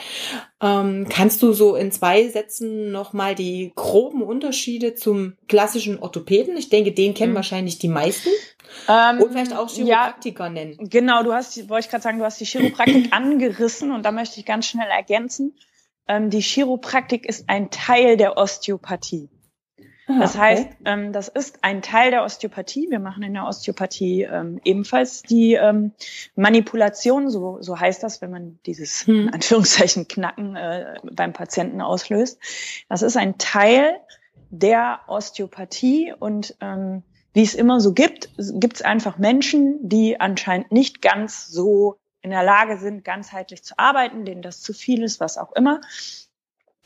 Ähm, 0.63 1.07
kannst 1.11 1.43
du 1.43 1.53
so 1.53 1.75
in 1.75 1.91
zwei 1.91 2.29
Sätzen 2.29 2.93
nochmal 2.93 3.35
die 3.35 3.73
groben 3.75 4.23
Unterschiede 4.23 4.95
zum 4.95 5.35
klassischen 5.49 5.99
Orthopäden? 5.99 6.57
Ich 6.57 6.69
denke, 6.69 6.93
den 6.93 7.15
kennen 7.15 7.33
mhm. 7.33 7.37
wahrscheinlich 7.37 7.81
die 7.81 7.89
meisten. 7.89 8.31
Ähm, 8.89 9.21
und 9.21 9.33
vielleicht 9.33 9.57
auch 9.57 9.69
Chiropraktiker 9.69 10.45
ja, 10.45 10.51
nennen. 10.51 10.77
Genau, 10.89 11.25
du 11.25 11.33
hast, 11.33 11.69
wollte 11.69 11.87
ich 11.87 11.91
gerade 11.91 12.03
sagen, 12.03 12.19
du 12.19 12.25
hast 12.25 12.41
die 12.41 12.47
Chiropraktik 12.47 13.09
angerissen 13.13 13.91
und 13.91 14.05
da 14.05 14.13
möchte 14.13 14.39
ich 14.39 14.47
ganz 14.47 14.67
schnell 14.67 14.89
ergänzen 14.89 15.55
ähm, 16.09 16.31
die 16.31 16.41
Chiropraktik 16.41 17.27
ist 17.27 17.49
ein 17.49 17.71
Teil 17.71 18.17
der 18.17 18.37
Osteopathie. 18.37 19.29
Ah, 20.09 20.21
das 20.21 20.39
heißt, 20.39 20.65
okay. 20.65 20.77
ähm, 20.87 21.13
das 21.13 21.29
ist 21.29 21.59
ein 21.63 21.83
Teil 21.83 22.11
der 22.11 22.25
Osteopathie. 22.25 22.89
Wir 22.91 22.99
machen 22.99 23.23
in 23.23 23.35
der 23.35 23.45
Osteopathie 23.45 24.23
ähm, 24.23 24.59
ebenfalls 24.65 25.23
die 25.23 25.55
ähm, 25.55 25.93
Manipulation, 26.35 27.29
so, 27.29 27.59
so 27.61 27.79
heißt 27.79 28.03
das, 28.03 28.23
wenn 28.23 28.31
man 28.31 28.59
dieses 28.65 29.07
hm. 29.07 29.31
Anführungszeichen 29.33 30.09
Knacken 30.09 30.57
äh, 30.57 30.95
beim 31.03 31.35
Patienten 31.35 31.83
auslöst. 31.83 32.41
Das 32.89 33.03
ist 33.03 33.19
ein 33.19 33.37
Teil 33.37 34.01
der 34.51 35.01
Osteopathie 35.09 36.15
und 36.19 36.57
ähm, 36.63 37.03
wie 37.35 37.43
es 37.43 37.55
immer 37.55 37.81
so 37.81 37.93
gibt, 37.93 38.31
gibt 38.55 38.77
es 38.77 38.83
einfach 38.83 39.19
Menschen, 39.19 39.89
die 39.89 40.19
anscheinend 40.19 40.73
nicht 40.73 41.03
ganz 41.03 41.49
so 41.49 41.99
in 42.29 42.33
der 42.33 42.45
Lage 42.45 42.77
sind, 42.77 43.05
ganzheitlich 43.05 43.65
zu 43.65 43.79
arbeiten, 43.79 44.27
denen 44.27 44.43
das 44.43 44.61
zu 44.61 44.75
viel 44.75 45.03
ist, 45.03 45.19
was 45.19 45.39
auch 45.39 45.53
immer. 45.53 45.81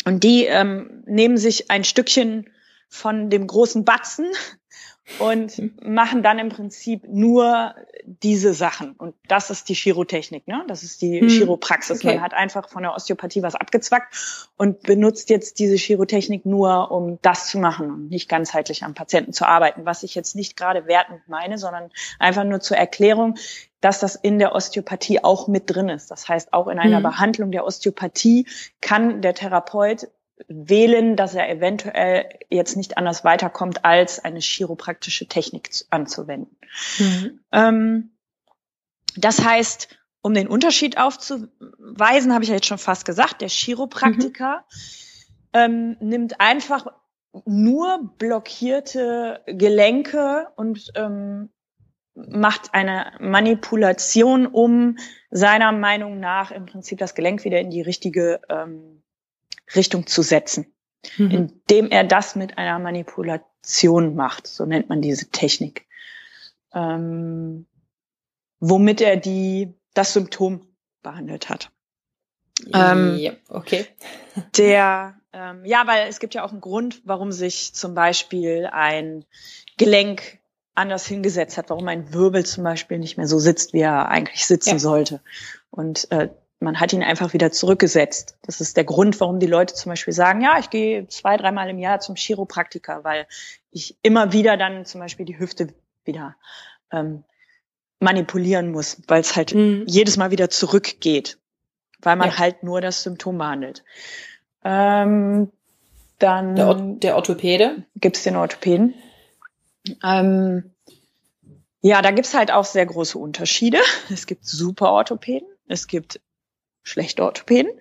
Und 0.05 0.23
die 0.23 0.45
ähm, 0.45 1.03
nehmen 1.05 1.37
sich 1.37 1.69
ein 1.69 1.83
Stückchen 1.83 2.49
von 2.89 3.29
dem 3.29 3.49
großen 3.49 3.85
Batzen 3.85 4.27
und 5.19 5.85
machen 5.87 6.23
dann 6.23 6.39
im 6.39 6.49
Prinzip 6.49 7.07
nur 7.09 7.75
diese 8.05 8.55
Sachen. 8.55 8.93
Und 8.93 9.15
das 9.29 9.51
ist 9.51 9.69
die 9.69 9.75
Chirotechnik, 9.75 10.49
ne? 10.49 10.65
Das 10.69 10.83
ist 10.83 11.03
die 11.03 11.21
hm. 11.21 11.29
Chiropraxis. 11.29 11.99
Okay. 11.99 12.15
Man 12.15 12.23
hat 12.23 12.35
einfach 12.35 12.69
von 12.69 12.83
der 12.83 12.95
Osteopathie 12.95 13.43
was 13.43 13.55
abgezwackt 13.55 14.49
und 14.57 14.83
benutzt 14.83 15.31
jetzt 15.31 15.59
diese 15.59 15.77
Chirotechnik 15.77 16.47
nur, 16.47 16.91
um 16.91 17.19
das 17.23 17.49
zu 17.49 17.59
machen 17.59 17.91
und 17.91 18.09
nicht 18.09 18.29
ganzheitlich 18.29 18.83
am 18.83 18.95
Patienten 18.95 19.33
zu 19.33 19.47
arbeiten. 19.47 19.85
Was 19.85 20.03
ich 20.03 20.15
jetzt 20.15 20.35
nicht 20.35 20.57
gerade 20.57 20.87
wertend 20.87 21.21
meine, 21.29 21.59
sondern 21.59 21.91
einfach 22.19 22.45
nur 22.45 22.61
zur 22.61 22.77
Erklärung, 22.77 23.37
dass 23.81 24.01
das 24.01 24.15
in 24.15 24.39
der 24.39 24.55
Osteopathie 24.55 25.23
auch 25.23 25.49
mit 25.49 25.65
drin 25.67 25.89
ist. 25.89 26.11
Das 26.11 26.29
heißt, 26.29 26.53
auch 26.53 26.69
in 26.69 26.79
einer 26.79 26.97
hm. 26.97 27.03
Behandlung 27.03 27.53
der 27.53 27.65
Osteopathie 27.65 28.47
kann 28.81 29.23
der 29.23 29.35
Therapeut 29.35 30.09
wählen, 30.49 31.17
dass 31.17 31.35
er 31.35 31.49
eventuell 31.49 32.29
jetzt 32.51 32.77
nicht 32.77 32.97
anders 32.99 33.25
weiterkommt, 33.25 33.85
als 33.85 34.25
eine 34.25 34.41
chiropraktische 34.41 35.29
Technik 35.29 35.71
anzuwenden. 35.91 36.57
Mhm. 36.99 37.41
Ähm, 37.53 38.11
das 39.17 39.45
heißt, 39.45 39.89
um 40.23 40.35
den 40.35 40.49
Unterschied 40.49 40.99
aufzuweisen, 40.99 42.33
habe 42.33 42.45
ich 42.45 42.49
ja 42.49 42.55
jetzt 42.55 42.67
schon 42.67 42.79
fast 42.79 43.05
gesagt, 43.05 43.41
der 43.41 43.49
Chiropraktiker 43.49 44.65
mhm. 45.53 45.53
ähm, 45.53 45.97
nimmt 46.01 46.41
einfach 46.41 46.87
nur 47.45 48.15
blockierte 48.19 49.43
Gelenke 49.47 50.49
und 50.57 50.93
ähm, 50.95 51.51
macht 52.15 52.75
eine 52.75 53.13
Manipulation, 53.21 54.47
um 54.47 54.99
seiner 55.31 55.73
Meinung 55.73 56.21
nach 56.21 56.51
im 56.51 56.67
Prinzip 56.67 56.99
das 56.99 57.15
Gelenk 57.15 57.45
wieder 57.45 57.59
in 57.59 57.71
die 57.71 57.81
richtige 57.81 58.41
ähm, 58.49 59.02
Richtung 59.75 60.07
zu 60.07 60.23
setzen, 60.23 60.67
mhm. 61.17 61.31
indem 61.31 61.91
er 61.91 62.05
das 62.05 62.37
mit 62.37 62.59
einer 62.59 62.79
Manipulation 62.79 64.15
macht. 64.15 64.47
So 64.47 64.65
nennt 64.65 64.89
man 64.89 65.03
diese 65.03 65.31
Technik. 65.31 65.87
Ähm, 66.75 67.67
womit 68.61 69.01
er 69.01 69.17
die, 69.17 69.75
das 69.95 70.13
Symptom 70.13 70.67
behandelt 71.03 71.49
hat. 71.49 71.71
Ähm, 72.73 73.17
ja, 73.19 73.33
okay. 73.49 73.87
Der, 74.57 75.19
ähm, 75.33 75.65
ja, 75.65 75.87
weil 75.87 76.09
es 76.09 76.21
gibt 76.21 76.35
ja 76.35 76.45
auch 76.45 76.53
einen 76.53 76.61
Grund, 76.61 77.03
warum 77.05 77.33
sich 77.33 77.75
zum 77.75 77.95
Beispiel 77.95 78.69
ein 78.71 79.25
Gelenk 79.79 80.39
anders 80.75 81.07
hingesetzt 81.07 81.59
hat, 81.59 81.71
warum 81.71 81.89
ein 81.89 82.15
Wirbel 82.15 82.47
zum 82.47 82.65
Beispiel 82.65 82.99
nicht 82.99 83.17
mehr 83.17 83.27
so 83.27 83.39
sitzt, 83.39 83.73
wie 83.73 83.81
er 83.81 84.09
eigentlich 84.09 84.47
sitzen 84.47 84.71
ja. 84.71 84.79
sollte. 84.79 85.21
Und 85.71 86.11
äh, 86.11 86.31
man 86.63 86.81
hat 86.81 86.93
ihn 86.93 87.03
einfach 87.03 87.33
wieder 87.33 87.53
zurückgesetzt. 87.53 88.37
Das 88.43 88.61
ist 88.61 88.77
der 88.77 88.85
Grund, 88.85 89.21
warum 89.21 89.41
die 89.41 89.47
Leute 89.47 89.75
zum 89.75 89.91
Beispiel 89.91 90.15
sagen, 90.15 90.41
ja, 90.41 90.59
ich 90.59 90.71
gehe 90.71 91.07
zwei, 91.09 91.37
dreimal 91.37 91.69
im 91.69 91.79
Jahr 91.79 92.01
zum 92.01 92.15
Chiropraktiker, 92.15 93.05
weil 93.05 93.27
ich 93.71 93.97
immer 94.03 94.33
wieder 94.33 94.57
dann 94.57 94.85
zum 94.85 95.01
Beispiel 95.01 95.27
die 95.27 95.39
Hüfte 95.39 95.69
wieder 96.05 96.37
ähm, 96.91 97.25
manipulieren 98.01 98.71
muss, 98.73 99.03
weil 99.09 99.21
es 99.21 99.37
halt 99.37 99.55
mhm. 99.55 99.85
jedes 99.87 100.17
Mal 100.17 100.31
wieder 100.31 100.51
zurückgeht, 100.51 101.39
weil 102.01 102.17
man 102.17 102.31
ja. 102.31 102.39
halt 102.39 102.63
nur 102.63 102.81
das 102.81 103.03
Symptom 103.03 103.39
behandelt. 103.39 103.85
Ähm, 104.65 105.51
dann 106.19 106.55
der, 106.55 106.75
der 106.75 107.17
Orthopäde? 107.17 107.85
Gibt's 107.97 108.23
den 108.23 108.37
Orthopäden? 108.37 108.95
Ähm, 110.05 110.71
ja, 111.81 112.01
da 112.01 112.13
gibt's 112.13 112.35
halt 112.35 112.53
auch 112.53 112.65
sehr 112.65 112.87
große 112.87 113.19
Unterschiede. 113.19 113.79
Es 114.11 114.27
gibt 114.27 114.47
super 114.47 114.93
Orthopäden, 114.93 115.49
es 115.67 115.89
gibt 115.89 116.21
schlechte 116.83 117.23
Orthopäden. 117.23 117.73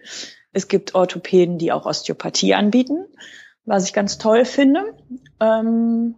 Es 0.54 0.68
gibt 0.68 0.96
Orthopäden, 0.96 1.58
die 1.58 1.72
auch 1.72 1.86
Osteopathie 1.86 2.54
anbieten, 2.54 3.06
was 3.66 3.86
ich 3.86 3.94
ganz 3.94 4.18
toll 4.18 4.46
finde. 4.46 4.96
Ähm, 5.40 6.16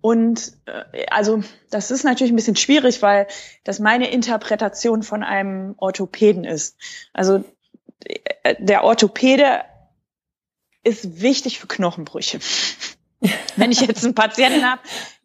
und 0.00 0.52
äh, 0.66 1.06
also 1.10 1.42
das 1.70 1.90
ist 1.90 2.04
natürlich 2.04 2.32
ein 2.32 2.36
bisschen 2.36 2.56
schwierig, 2.56 3.02
weil 3.02 3.26
das 3.64 3.78
meine 3.78 4.10
Interpretation 4.10 5.02
von 5.02 5.22
einem 5.22 5.74
Orthopäden 5.76 6.44
ist. 6.44 6.76
Also 7.12 7.44
äh, 8.04 8.56
der 8.58 8.84
Orthopäde 8.84 9.62
ist 10.82 11.20
wichtig 11.20 11.58
für 11.58 11.66
Knochenbrüche. 11.66 12.40
Wenn 13.56 13.70
ich 13.70 13.80
jetzt 13.80 14.04
einen 14.04 14.14
Patienten 14.14 14.64
habe, 14.64 14.80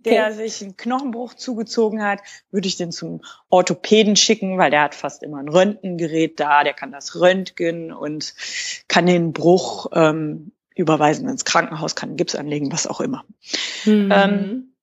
der 0.05 0.27
okay. 0.27 0.33
sich 0.35 0.61
einen 0.61 0.77
Knochenbruch 0.77 1.33
zugezogen 1.33 2.03
hat, 2.03 2.19
würde 2.51 2.67
ich 2.67 2.77
den 2.77 2.91
zum 2.91 3.21
Orthopäden 3.49 4.15
schicken, 4.15 4.57
weil 4.57 4.71
der 4.71 4.81
hat 4.81 4.95
fast 4.95 5.23
immer 5.23 5.39
ein 5.39 5.49
Röntgengerät 5.49 6.39
da, 6.39 6.63
der 6.63 6.73
kann 6.73 6.91
das 6.91 7.19
röntgen 7.19 7.91
und 7.91 8.33
kann 8.87 9.05
den 9.05 9.33
Bruch 9.33 9.87
ähm, 9.93 10.51
überweisen 10.75 11.27
ins 11.27 11.45
Krankenhaus, 11.45 11.95
kann 11.95 12.17
Gips 12.17 12.35
anlegen, 12.35 12.71
was 12.71 12.87
auch 12.87 13.01
immer. 13.01 13.25
Mhm. 13.85 14.11
Ähm, 14.11 14.73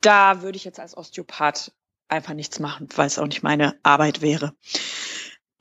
da 0.00 0.42
würde 0.42 0.56
ich 0.56 0.64
jetzt 0.64 0.80
als 0.80 0.96
Osteopath 0.96 1.72
einfach 2.08 2.34
nichts 2.34 2.60
machen, 2.60 2.88
weil 2.94 3.06
es 3.06 3.18
auch 3.18 3.26
nicht 3.26 3.42
meine 3.42 3.74
Arbeit 3.82 4.22
wäre. 4.22 4.54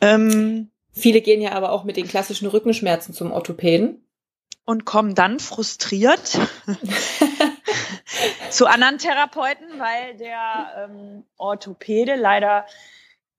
Ähm, 0.01 0.69
Viele 0.91 1.21
gehen 1.21 1.41
ja 1.41 1.51
aber 1.51 1.71
auch 1.71 1.83
mit 1.83 1.97
den 1.97 2.07
klassischen 2.07 2.47
Rückenschmerzen 2.47 3.13
zum 3.13 3.31
Orthopäden. 3.31 4.01
Und 4.63 4.85
kommen 4.85 5.13
dann 5.13 5.39
frustriert 5.39 6.39
zu 8.49 8.67
anderen 8.67 8.97
Therapeuten, 8.97 9.79
weil 9.79 10.17
der 10.17 10.87
ähm, 10.89 11.23
Orthopäde 11.37 12.15
leider 12.15 12.65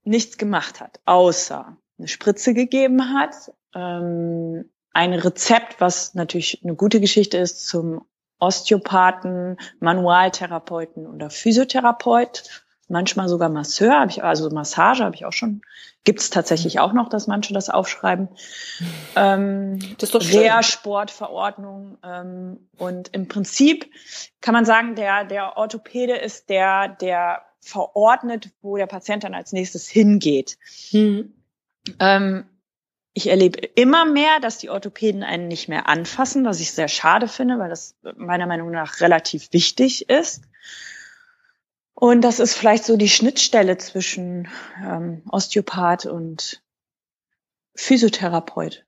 nichts 0.05 0.39
gemacht 0.39 0.81
hat, 0.81 1.01
außer 1.05 1.77
eine 1.99 2.09
Spritze 2.09 2.55
gegeben 2.55 3.15
hat, 3.15 3.53
ähm, 3.75 4.71
ein 4.93 5.13
Rezept, 5.13 5.81
was 5.81 6.15
natürlich 6.15 6.61
eine 6.65 6.75
gute 6.75 7.01
Geschichte 7.01 7.37
ist 7.37 7.67
zum 7.67 8.07
Osteopathen, 8.39 9.57
Manualtherapeuten 9.81 11.07
oder 11.07 11.31
Physiotherapeut 11.31 12.65
manchmal 12.89 13.29
sogar 13.29 13.49
Masseur, 13.49 13.99
habe 14.01 14.11
ich 14.11 14.23
also 14.23 14.51
Massage 14.51 15.05
habe 15.05 15.15
ich 15.15 15.25
auch 15.25 15.33
schon. 15.33 15.63
Gibt 16.07 16.21
es 16.21 16.31
tatsächlich 16.31 16.79
auch 16.79 16.93
noch, 16.93 17.09
dass 17.09 17.27
manche 17.27 17.53
das 17.53 17.69
aufschreiben. 17.69 18.29
Ähm, 19.17 19.81
das 19.99 20.11
ist 20.11 20.15
doch 20.15 20.23
schön. 20.23 20.63
Sportverordnung 20.63 21.99
ähm, 22.05 22.69
und 22.79 23.09
im 23.09 23.27
Prinzip 23.27 23.91
kann 24.41 24.55
man 24.55 24.65
sagen, 24.65 24.95
der 24.95 25.25
der 25.25 25.57
Orthopäde 25.57 26.15
ist 26.15 26.49
der 26.49 26.87
der 26.87 27.43
verordnet, 27.61 28.51
wo 28.63 28.77
der 28.77 28.87
Patient 28.87 29.25
dann 29.25 29.35
als 29.35 29.53
nächstes 29.53 29.89
hingeht. 29.89 30.59
Mhm. 30.93 31.35
Ähm, 31.99 32.45
ich 33.13 33.29
erlebe 33.29 33.59
immer 33.75 34.05
mehr, 34.05 34.39
dass 34.41 34.59
die 34.59 34.71
Orthopäden 34.71 35.25
einen 35.25 35.49
nicht 35.49 35.69
mehr 35.69 35.89
anfassen, 35.89 36.45
was 36.45 36.61
ich 36.61 36.71
sehr 36.71 36.87
schade 36.87 37.27
finde, 37.27 37.59
weil 37.59 37.69
das 37.69 37.97
meiner 38.15 38.47
Meinung 38.47 38.71
nach 38.71 39.01
relativ 39.01 39.53
wichtig 39.53 40.09
ist. 40.09 40.45
Und 41.99 42.21
das 42.21 42.41
ist 42.41 42.55
vielleicht 42.55 42.85
so 42.85 42.99
die 42.99 43.09
Schnittstelle 43.09 43.79
zwischen 43.79 44.49
ähm, 44.85 45.23
Osteopath 45.31 46.05
und 46.05 46.63
Physiotherapeut, 47.75 48.85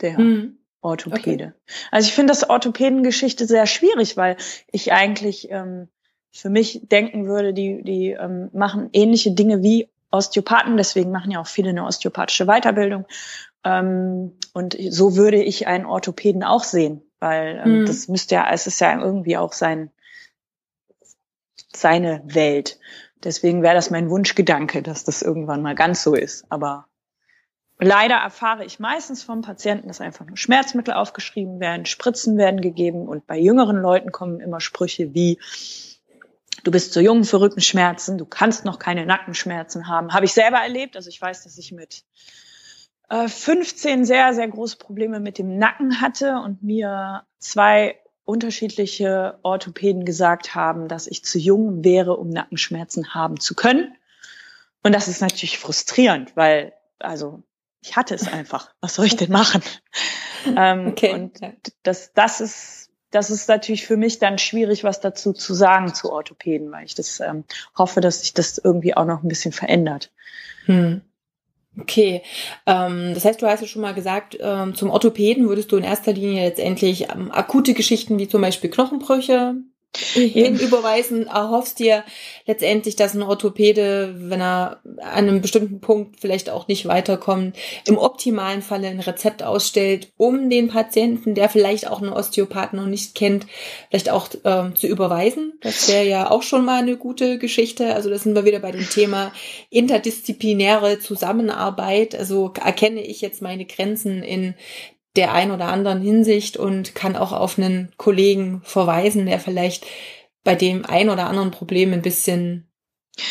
der 0.00 0.20
mhm. 0.20 0.58
Orthopäde. 0.80 1.54
Okay. 1.56 1.74
Also 1.90 2.08
ich 2.08 2.14
finde 2.14 2.30
das 2.30 2.48
Orthopädengeschichte 2.48 3.44
sehr 3.46 3.66
schwierig, 3.66 4.16
weil 4.16 4.36
ich 4.70 4.92
eigentlich 4.92 5.50
ähm, 5.50 5.88
für 6.30 6.48
mich 6.48 6.82
denken 6.84 7.26
würde, 7.26 7.52
die, 7.52 7.82
die 7.82 8.10
ähm, 8.10 8.50
machen 8.52 8.88
ähnliche 8.92 9.32
Dinge 9.32 9.64
wie 9.64 9.88
Osteopathen, 10.12 10.76
deswegen 10.76 11.10
machen 11.10 11.32
ja 11.32 11.40
auch 11.40 11.48
viele 11.48 11.70
eine 11.70 11.84
osteopathische 11.84 12.46
Weiterbildung. 12.46 13.04
Ähm, 13.64 14.36
und 14.52 14.76
so 14.90 15.16
würde 15.16 15.42
ich 15.42 15.66
einen 15.66 15.86
Orthopäden 15.86 16.44
auch 16.44 16.62
sehen, 16.62 17.02
weil 17.18 17.60
ähm, 17.64 17.80
mhm. 17.80 17.86
das 17.86 18.06
müsste 18.06 18.36
ja, 18.36 18.48
es 18.52 18.68
ist 18.68 18.80
ja 18.80 18.96
irgendwie 18.96 19.36
auch 19.36 19.52
sein 19.52 19.90
seine 21.72 22.22
Welt. 22.24 22.78
Deswegen 23.24 23.62
wäre 23.62 23.74
das 23.74 23.90
mein 23.90 24.10
Wunschgedanke, 24.10 24.82
dass 24.82 25.04
das 25.04 25.22
irgendwann 25.22 25.62
mal 25.62 25.74
ganz 25.74 26.02
so 26.02 26.14
ist. 26.14 26.44
Aber 26.50 26.86
leider 27.78 28.16
erfahre 28.16 28.64
ich 28.64 28.78
meistens 28.78 29.22
vom 29.22 29.42
Patienten, 29.42 29.88
dass 29.88 30.00
einfach 30.00 30.26
nur 30.26 30.36
Schmerzmittel 30.36 30.94
aufgeschrieben 30.94 31.60
werden, 31.60 31.86
Spritzen 31.86 32.36
werden 32.38 32.60
gegeben 32.60 33.08
und 33.08 33.26
bei 33.26 33.38
jüngeren 33.38 33.80
Leuten 33.80 34.12
kommen 34.12 34.40
immer 34.40 34.60
Sprüche 34.60 35.14
wie, 35.14 35.38
du 36.64 36.70
bist 36.70 36.92
zu 36.92 37.00
jung 37.00 37.24
für 37.24 37.40
Rückenschmerzen, 37.40 38.18
du 38.18 38.26
kannst 38.26 38.64
noch 38.64 38.78
keine 38.78 39.06
Nackenschmerzen 39.06 39.88
haben. 39.88 40.12
Habe 40.12 40.26
ich 40.26 40.32
selber 40.32 40.58
erlebt. 40.58 40.96
Also 40.96 41.08
ich 41.08 41.20
weiß, 41.20 41.44
dass 41.44 41.58
ich 41.58 41.72
mit 41.72 42.04
15 43.10 44.00
äh, 44.02 44.04
sehr, 44.04 44.34
sehr 44.34 44.48
große 44.48 44.76
Probleme 44.76 45.18
mit 45.18 45.38
dem 45.38 45.56
Nacken 45.58 46.00
hatte 46.00 46.40
und 46.44 46.62
mir 46.62 47.24
zwei 47.38 47.98
unterschiedliche 48.28 49.38
Orthopäden 49.42 50.04
gesagt 50.04 50.54
haben, 50.54 50.86
dass 50.86 51.06
ich 51.06 51.24
zu 51.24 51.38
jung 51.38 51.82
wäre, 51.82 52.16
um 52.18 52.28
Nackenschmerzen 52.28 53.14
haben 53.14 53.40
zu 53.40 53.54
können. 53.54 53.96
Und 54.82 54.94
das 54.94 55.08
ist 55.08 55.22
natürlich 55.22 55.58
frustrierend, 55.58 56.36
weil, 56.36 56.74
also, 56.98 57.42
ich 57.80 57.96
hatte 57.96 58.14
es 58.14 58.30
einfach. 58.30 58.74
Was 58.82 58.96
soll 58.96 59.06
ich 59.06 59.16
denn 59.16 59.32
machen? 59.32 59.62
ähm, 60.56 60.88
okay. 60.88 61.14
Und 61.14 61.40
das, 61.84 62.12
das 62.12 62.42
ist, 62.42 62.90
das 63.10 63.30
ist 63.30 63.48
natürlich 63.48 63.86
für 63.86 63.96
mich 63.96 64.18
dann 64.18 64.36
schwierig, 64.36 64.84
was 64.84 65.00
dazu 65.00 65.32
zu 65.32 65.54
sagen 65.54 65.94
zu 65.94 66.12
Orthopäden, 66.12 66.70
weil 66.70 66.84
ich 66.84 66.94
das 66.94 67.20
ähm, 67.20 67.44
hoffe, 67.78 68.02
dass 68.02 68.20
sich 68.20 68.34
das 68.34 68.58
irgendwie 68.58 68.94
auch 68.94 69.06
noch 69.06 69.22
ein 69.22 69.28
bisschen 69.28 69.52
verändert. 69.52 70.12
Hm. 70.66 71.00
Okay, 71.80 72.22
ähm, 72.66 73.14
das 73.14 73.24
heißt, 73.24 73.40
du 73.40 73.46
hast 73.46 73.60
ja 73.60 73.66
schon 73.66 73.82
mal 73.82 73.94
gesagt, 73.94 74.36
ähm, 74.40 74.74
zum 74.74 74.90
Orthopäden 74.90 75.48
würdest 75.48 75.70
du 75.70 75.76
in 75.76 75.84
erster 75.84 76.12
Linie 76.12 76.44
letztendlich 76.44 77.08
ähm, 77.10 77.30
akute 77.30 77.74
Geschichten 77.74 78.18
wie 78.18 78.26
zum 78.26 78.42
Beispiel 78.42 78.70
Knochenbrüche, 78.70 79.54
hinüberweisen, 79.98 81.26
erhoffst 81.26 81.78
dir 81.78 82.04
letztendlich, 82.46 82.96
dass 82.96 83.14
ein 83.14 83.22
Orthopäde, 83.22 84.14
wenn 84.18 84.40
er 84.40 84.80
an 84.98 85.28
einem 85.28 85.40
bestimmten 85.40 85.80
Punkt 85.80 86.20
vielleicht 86.20 86.50
auch 86.50 86.68
nicht 86.68 86.86
weiterkommt, 86.86 87.56
im 87.86 87.98
optimalen 87.98 88.62
Falle 88.62 88.88
ein 88.88 89.00
Rezept 89.00 89.42
ausstellt, 89.42 90.12
um 90.16 90.50
den 90.50 90.68
Patienten, 90.68 91.34
der 91.34 91.48
vielleicht 91.48 91.88
auch 91.88 92.00
einen 92.00 92.12
Osteopathen 92.12 92.78
noch 92.78 92.86
nicht 92.86 93.14
kennt, 93.14 93.46
vielleicht 93.90 94.10
auch 94.10 94.28
ähm, 94.44 94.74
zu 94.76 94.86
überweisen. 94.86 95.54
Das 95.60 95.88
wäre 95.88 96.06
ja 96.06 96.30
auch 96.30 96.42
schon 96.42 96.64
mal 96.64 96.80
eine 96.80 96.96
gute 96.96 97.38
Geschichte. 97.38 97.94
Also 97.94 98.10
da 98.10 98.18
sind 98.18 98.34
wir 98.34 98.44
wieder 98.44 98.60
bei 98.60 98.72
dem 98.72 98.88
Thema 98.88 99.32
interdisziplinäre 99.70 101.00
Zusammenarbeit. 101.00 102.14
Also 102.14 102.52
erkenne 102.64 103.02
ich 103.02 103.20
jetzt 103.20 103.42
meine 103.42 103.64
Grenzen 103.64 104.22
in 104.22 104.54
der 105.18 105.32
ein 105.32 105.50
oder 105.50 105.66
anderen 105.66 106.00
Hinsicht 106.00 106.56
und 106.56 106.94
kann 106.94 107.16
auch 107.16 107.32
auf 107.32 107.58
einen 107.58 107.92
Kollegen 107.96 108.62
verweisen, 108.62 109.26
der 109.26 109.40
vielleicht 109.40 109.84
bei 110.44 110.54
dem 110.54 110.86
ein 110.86 111.10
oder 111.10 111.26
anderen 111.26 111.50
Problem 111.50 111.92
ein 111.92 112.02
bisschen 112.02 112.70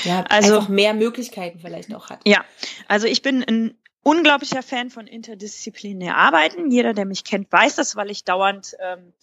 ja, 0.04 0.26
also, 0.28 0.56
einfach 0.56 0.68
mehr 0.68 0.94
Möglichkeiten 0.94 1.60
vielleicht 1.60 1.96
auch 1.96 2.10
hat. 2.10 2.20
Ja, 2.26 2.44
also 2.90 3.08
ich 3.08 3.22
bin 3.22 3.42
ein 3.42 3.78
unglaublicher 4.04 4.64
Fan 4.64 4.90
von 4.90 5.08
interdisziplinär 5.08 6.18
arbeiten. 6.18 6.72
Jeder, 6.72 6.94
der 6.94 7.06
mich 7.06 7.24
kennt, 7.24 7.50
weiß 7.54 7.76
das, 7.76 7.96
weil 7.96 8.12
ich 8.12 8.26
dauernd 8.26 8.76
ähm, 8.82 9.14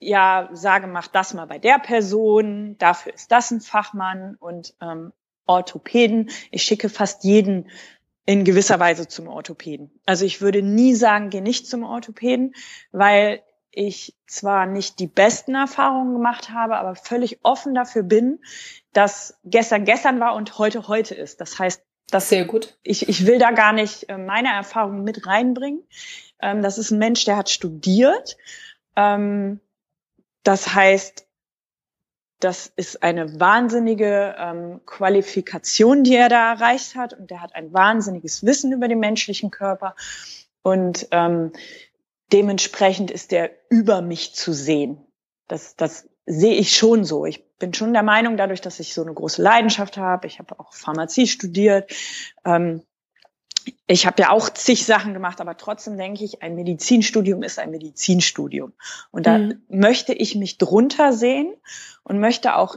ja 0.00 0.50
sage, 0.52 0.88
mach 0.88 1.06
das 1.06 1.34
mal 1.34 1.46
bei 1.46 1.60
der 1.60 1.78
Person, 1.78 2.76
dafür 2.78 3.14
ist 3.14 3.30
das 3.30 3.52
ein 3.52 3.60
Fachmann 3.60 4.34
und 4.40 4.74
ähm, 4.80 5.12
Orthopäden. 5.46 6.30
Ich 6.50 6.64
schicke 6.64 6.88
fast 6.88 7.22
jeden 7.22 7.70
in 8.24 8.44
gewisser 8.44 8.78
Weise 8.78 9.08
zum 9.08 9.26
Orthopäden. 9.28 9.90
Also 10.06 10.24
ich 10.24 10.40
würde 10.40 10.62
nie 10.62 10.94
sagen, 10.94 11.30
geh 11.30 11.40
nicht 11.40 11.66
zum 11.66 11.82
Orthopäden, 11.82 12.54
weil 12.92 13.42
ich 13.72 14.14
zwar 14.26 14.66
nicht 14.66 14.98
die 14.98 15.06
besten 15.06 15.54
Erfahrungen 15.54 16.12
gemacht 16.12 16.50
habe, 16.50 16.76
aber 16.76 16.94
völlig 16.94 17.40
offen 17.42 17.74
dafür 17.74 18.02
bin, 18.02 18.40
dass 18.92 19.38
gestern 19.44 19.84
gestern 19.84 20.20
war 20.20 20.34
und 20.34 20.58
heute 20.58 20.88
heute 20.88 21.14
ist. 21.14 21.40
Das 21.40 21.58
heißt, 21.58 21.82
das 22.10 22.28
sehr 22.28 22.44
gut. 22.44 22.76
Ich, 22.82 23.08
ich 23.08 23.26
will 23.26 23.38
da 23.38 23.52
gar 23.52 23.72
nicht 23.72 24.08
äh, 24.10 24.18
meine 24.18 24.52
Erfahrungen 24.52 25.02
mit 25.02 25.26
reinbringen. 25.26 25.82
Ähm, 26.40 26.62
das 26.62 26.76
ist 26.76 26.90
ein 26.90 26.98
Mensch, 26.98 27.24
der 27.24 27.36
hat 27.36 27.48
studiert. 27.48 28.36
Ähm, 28.94 29.60
das 30.42 30.74
heißt, 30.74 31.26
das 32.42 32.72
ist 32.74 33.04
eine 33.04 33.38
wahnsinnige 33.38 34.34
ähm, 34.36 34.80
Qualifikation, 34.84 36.02
die 36.02 36.16
er 36.16 36.28
da 36.28 36.52
erreicht 36.52 36.96
hat. 36.96 37.14
Und 37.14 37.30
er 37.30 37.40
hat 37.40 37.54
ein 37.54 37.72
wahnsinniges 37.72 38.44
Wissen 38.44 38.72
über 38.72 38.88
den 38.88 38.98
menschlichen 38.98 39.52
Körper. 39.52 39.94
Und 40.62 41.06
ähm, 41.12 41.52
dementsprechend 42.32 43.12
ist 43.12 43.32
er 43.32 43.50
über 43.70 44.02
mich 44.02 44.34
zu 44.34 44.52
sehen. 44.52 44.98
Das, 45.46 45.76
das 45.76 46.08
sehe 46.26 46.54
ich 46.54 46.76
schon 46.76 47.04
so. 47.04 47.26
Ich 47.26 47.44
bin 47.58 47.74
schon 47.74 47.92
der 47.92 48.02
Meinung, 48.02 48.36
dadurch, 48.36 48.60
dass 48.60 48.80
ich 48.80 48.92
so 48.92 49.02
eine 49.02 49.14
große 49.14 49.40
Leidenschaft 49.40 49.96
habe, 49.96 50.26
ich 50.26 50.40
habe 50.40 50.58
auch 50.58 50.72
Pharmazie 50.72 51.28
studiert, 51.28 51.92
ähm, 52.44 52.82
ich 53.86 54.06
habe 54.06 54.22
ja 54.22 54.30
auch 54.30 54.48
zig 54.50 54.86
Sachen 54.86 55.14
gemacht, 55.14 55.40
aber 55.40 55.56
trotzdem 55.56 55.96
denke 55.96 56.24
ich, 56.24 56.42
ein 56.42 56.54
Medizinstudium 56.54 57.42
ist 57.42 57.58
ein 57.58 57.70
Medizinstudium. 57.70 58.72
Und 59.10 59.26
da 59.26 59.38
mhm. 59.38 59.62
möchte 59.68 60.12
ich 60.12 60.34
mich 60.34 60.58
drunter 60.58 61.12
sehen 61.12 61.54
und 62.02 62.20
möchte 62.20 62.56
auch 62.56 62.76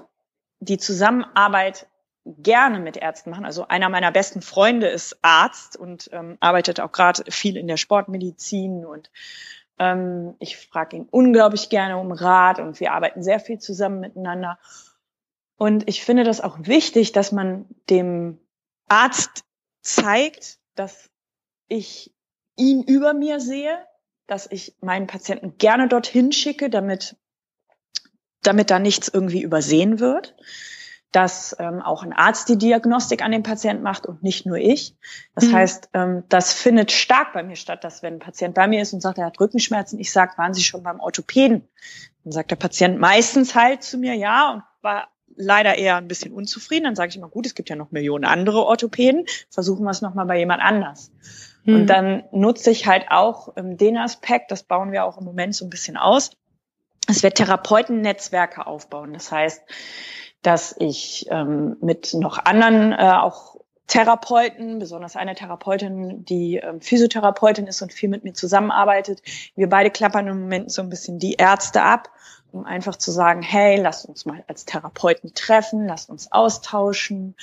die 0.59 0.77
Zusammenarbeit 0.77 1.87
gerne 2.25 2.79
mit 2.79 2.97
Ärzten 2.97 3.29
machen. 3.29 3.45
Also 3.45 3.67
einer 3.67 3.89
meiner 3.89 4.11
besten 4.11 4.41
Freunde 4.41 4.87
ist 4.87 5.19
Arzt 5.21 5.77
und 5.77 6.09
ähm, 6.11 6.37
arbeitet 6.39 6.79
auch 6.79 6.91
gerade 6.91 7.31
viel 7.31 7.55
in 7.55 7.67
der 7.67 7.77
Sportmedizin 7.77 8.85
und 8.85 9.11
ähm, 9.77 10.35
ich 10.39 10.57
frage 10.57 10.97
ihn 10.97 11.07
unglaublich 11.11 11.69
gerne 11.69 11.97
um 11.97 12.11
Rat 12.11 12.59
und 12.59 12.79
wir 12.79 12.93
arbeiten 12.93 13.21
sehr 13.21 13.39
viel 13.39 13.59
zusammen 13.59 13.99
miteinander. 13.99 14.57
Und 15.57 15.87
ich 15.87 16.03
finde 16.03 16.23
das 16.23 16.41
auch 16.41 16.57
wichtig, 16.61 17.11
dass 17.11 17.31
man 17.31 17.65
dem 17.89 18.39
Arzt 18.87 19.45
zeigt, 19.81 20.59
dass 20.75 21.09
ich 21.67 22.13
ihn 22.55 22.83
über 22.83 23.13
mir 23.13 23.39
sehe, 23.39 23.77
dass 24.27 24.49
ich 24.49 24.75
meinen 24.81 25.07
Patienten 25.07 25.57
gerne 25.57 25.87
dorthin 25.87 26.31
schicke, 26.31 26.69
damit, 26.69 27.15
damit 28.41 28.71
da 28.71 28.79
nichts 28.79 29.07
irgendwie 29.07 29.41
übersehen 29.41 29.99
wird, 29.99 30.35
dass 31.11 31.55
ähm, 31.59 31.81
auch 31.81 32.03
ein 32.03 32.11
Arzt 32.11 32.49
die 32.49 32.57
Diagnostik 32.57 33.23
an 33.23 33.31
den 33.31 33.43
Patienten 33.43 33.83
macht 33.83 34.05
und 34.05 34.21
nicht 34.23 34.45
nur 34.45 34.57
ich. 34.57 34.97
Das 35.33 35.45
mhm. 35.45 35.53
heißt, 35.53 35.89
ähm, 35.93 36.23
das 36.27 36.53
findet 36.53 36.91
stark 36.91 37.33
bei 37.33 37.43
mir 37.43 37.55
statt, 37.55 37.83
dass 37.83 38.03
wenn 38.03 38.15
ein 38.15 38.19
Patient 38.19 38.53
bei 38.53 38.67
mir 38.67 38.81
ist 38.81 38.93
und 38.93 39.01
sagt, 39.01 39.17
er 39.17 39.25
hat 39.25 39.39
Rückenschmerzen, 39.39 39.99
ich 39.99 40.11
sage, 40.11 40.37
waren 40.37 40.53
Sie 40.53 40.63
schon 40.63 40.83
beim 40.83 40.99
Orthopäden? 40.99 41.67
Dann 42.23 42.31
sagt 42.31 42.51
der 42.51 42.57
Patient 42.57 42.99
meistens 42.99 43.55
halt 43.55 43.83
zu 43.83 43.97
mir, 43.97 44.15
ja, 44.15 44.53
und 44.53 44.63
war 44.81 45.07
leider 45.35 45.77
eher 45.77 45.97
ein 45.97 46.07
bisschen 46.07 46.33
unzufrieden. 46.33 46.85
Dann 46.85 46.95
sage 46.95 47.09
ich 47.09 47.15
immer, 47.17 47.29
gut, 47.29 47.45
es 47.45 47.55
gibt 47.55 47.69
ja 47.69 47.75
noch 47.75 47.91
Millionen 47.91 48.25
andere 48.25 48.65
Orthopäden, 48.65 49.25
versuchen 49.49 49.83
wir 49.83 49.91
es 49.91 50.01
nochmal 50.01 50.25
bei 50.25 50.37
jemand 50.37 50.61
anders. 50.61 51.11
Mhm. 51.63 51.75
Und 51.75 51.87
dann 51.87 52.23
nutze 52.31 52.71
ich 52.71 52.87
halt 52.87 53.05
auch 53.09 53.53
ähm, 53.57 53.77
den 53.77 53.97
Aspekt, 53.97 54.51
das 54.51 54.63
bauen 54.63 54.91
wir 54.91 55.05
auch 55.05 55.17
im 55.17 55.25
Moment 55.25 55.55
so 55.55 55.65
ein 55.65 55.69
bisschen 55.69 55.97
aus, 55.97 56.31
dass 57.07 57.23
wir 57.23 57.31
Therapeutennetzwerke 57.31 58.65
aufbauen. 58.65 59.13
Das 59.13 59.31
heißt, 59.31 59.61
dass 60.41 60.75
ich 60.77 61.25
ähm, 61.29 61.77
mit 61.81 62.13
noch 62.13 62.37
anderen 62.37 62.93
äh, 62.93 63.11
auch 63.11 63.55
Therapeuten, 63.87 64.79
besonders 64.79 65.15
eine 65.15 65.35
Therapeutin, 65.35 66.25
die 66.25 66.57
ähm, 66.57 66.81
Physiotherapeutin 66.81 67.67
ist 67.67 67.81
und 67.81 67.93
viel 67.93 68.09
mit 68.09 68.23
mir 68.23 68.33
zusammenarbeitet. 68.33 69.21
Wir 69.55 69.69
beide 69.69 69.91
klappern 69.91 70.27
im 70.27 70.41
Moment 70.41 70.71
so 70.71 70.81
ein 70.81 70.89
bisschen 70.89 71.19
die 71.19 71.33
Ärzte 71.33 71.83
ab 71.83 72.09
um 72.55 72.65
einfach 72.65 72.95
zu 72.95 73.11
sagen, 73.11 73.41
hey, 73.41 73.75
lasst 73.77 74.05
uns 74.05 74.25
mal 74.25 74.43
als 74.47 74.65
Therapeuten 74.65 75.33
treffen, 75.33 75.87
lasst 75.87 76.09
uns 76.09 76.31
austauschen 76.31 77.35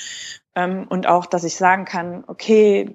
ähm, 0.55 0.87
und 0.89 1.07
auch, 1.07 1.27
dass 1.27 1.45
ich 1.45 1.57
sagen 1.57 1.85
kann, 1.85 2.25
okay, 2.27 2.91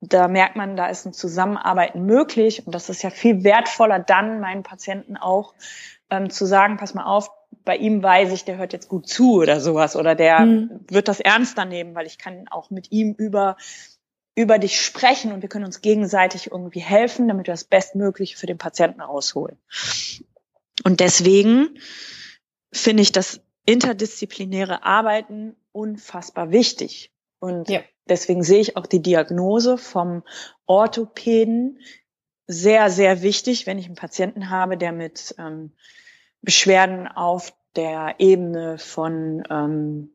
da 0.00 0.28
merkt 0.28 0.56
man, 0.56 0.76
da 0.76 0.86
ist 0.86 1.06
ein 1.06 1.12
Zusammenarbeiten 1.12 2.04
möglich 2.04 2.66
und 2.66 2.74
das 2.74 2.88
ist 2.88 3.02
ja 3.02 3.10
viel 3.10 3.44
wertvoller 3.44 3.98
dann 3.98 4.40
meinen 4.40 4.62
Patienten 4.62 5.16
auch 5.16 5.54
ähm, 6.10 6.30
zu 6.30 6.44
sagen, 6.44 6.76
pass 6.76 6.94
mal 6.94 7.06
auf, 7.06 7.30
bei 7.64 7.76
ihm 7.76 8.02
weiß 8.02 8.32
ich, 8.32 8.44
der 8.44 8.58
hört 8.58 8.72
jetzt 8.72 8.88
gut 8.88 9.08
zu 9.08 9.40
oder 9.40 9.60
sowas 9.60 9.96
oder 9.96 10.14
der 10.14 10.40
mhm. 10.40 10.80
wird 10.88 11.08
das 11.08 11.20
ernster 11.20 11.64
nehmen, 11.64 11.94
weil 11.94 12.06
ich 12.06 12.18
kann 12.18 12.46
auch 12.48 12.70
mit 12.70 12.92
ihm 12.92 13.14
über 13.14 13.56
über 14.36 14.58
dich 14.58 14.80
sprechen 14.80 15.32
und 15.32 15.42
wir 15.42 15.48
können 15.48 15.64
uns 15.64 15.80
gegenseitig 15.80 16.50
irgendwie 16.50 16.80
helfen, 16.80 17.28
damit 17.28 17.46
wir 17.46 17.54
das 17.54 17.64
Bestmögliche 17.64 18.36
für 18.36 18.46
den 18.46 18.58
Patienten 18.58 19.00
rausholen. 19.00 19.56
Und 20.84 21.00
deswegen 21.00 21.78
finde 22.72 23.02
ich 23.02 23.12
das 23.12 23.40
interdisziplinäre 23.66 24.84
Arbeiten 24.84 25.56
unfassbar 25.72 26.50
wichtig. 26.50 27.12
Und 27.40 27.68
ja. 27.68 27.80
deswegen 28.08 28.42
sehe 28.42 28.60
ich 28.60 28.76
auch 28.76 28.86
die 28.86 29.02
Diagnose 29.02 29.78
vom 29.78 30.22
Orthopäden 30.66 31.80
sehr, 32.46 32.90
sehr 32.90 33.22
wichtig, 33.22 33.66
wenn 33.66 33.78
ich 33.78 33.86
einen 33.86 33.94
Patienten 33.94 34.50
habe, 34.50 34.76
der 34.76 34.92
mit 34.92 35.34
ähm, 35.38 35.72
Beschwerden 36.42 37.08
auf 37.08 37.54
der 37.74 38.16
Ebene 38.18 38.78
von 38.78 39.42
ähm, 39.48 40.10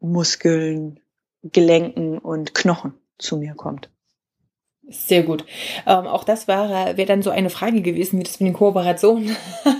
Muskeln, 0.00 1.00
Gelenken 1.42 2.18
und 2.18 2.54
Knochen 2.54 2.94
zu 3.18 3.36
mir 3.36 3.54
kommt. 3.54 3.90
Sehr 4.88 5.24
gut. 5.24 5.44
Ähm, 5.84 6.06
auch 6.06 6.22
das 6.22 6.46
wäre 6.46 6.96
wäre 6.96 7.08
dann 7.08 7.22
so 7.22 7.30
eine 7.30 7.50
Frage 7.50 7.82
gewesen, 7.82 8.20
wie 8.20 8.22
das 8.22 8.38
mit 8.38 8.50
den 8.50 8.54
Kooperationen 8.54 9.36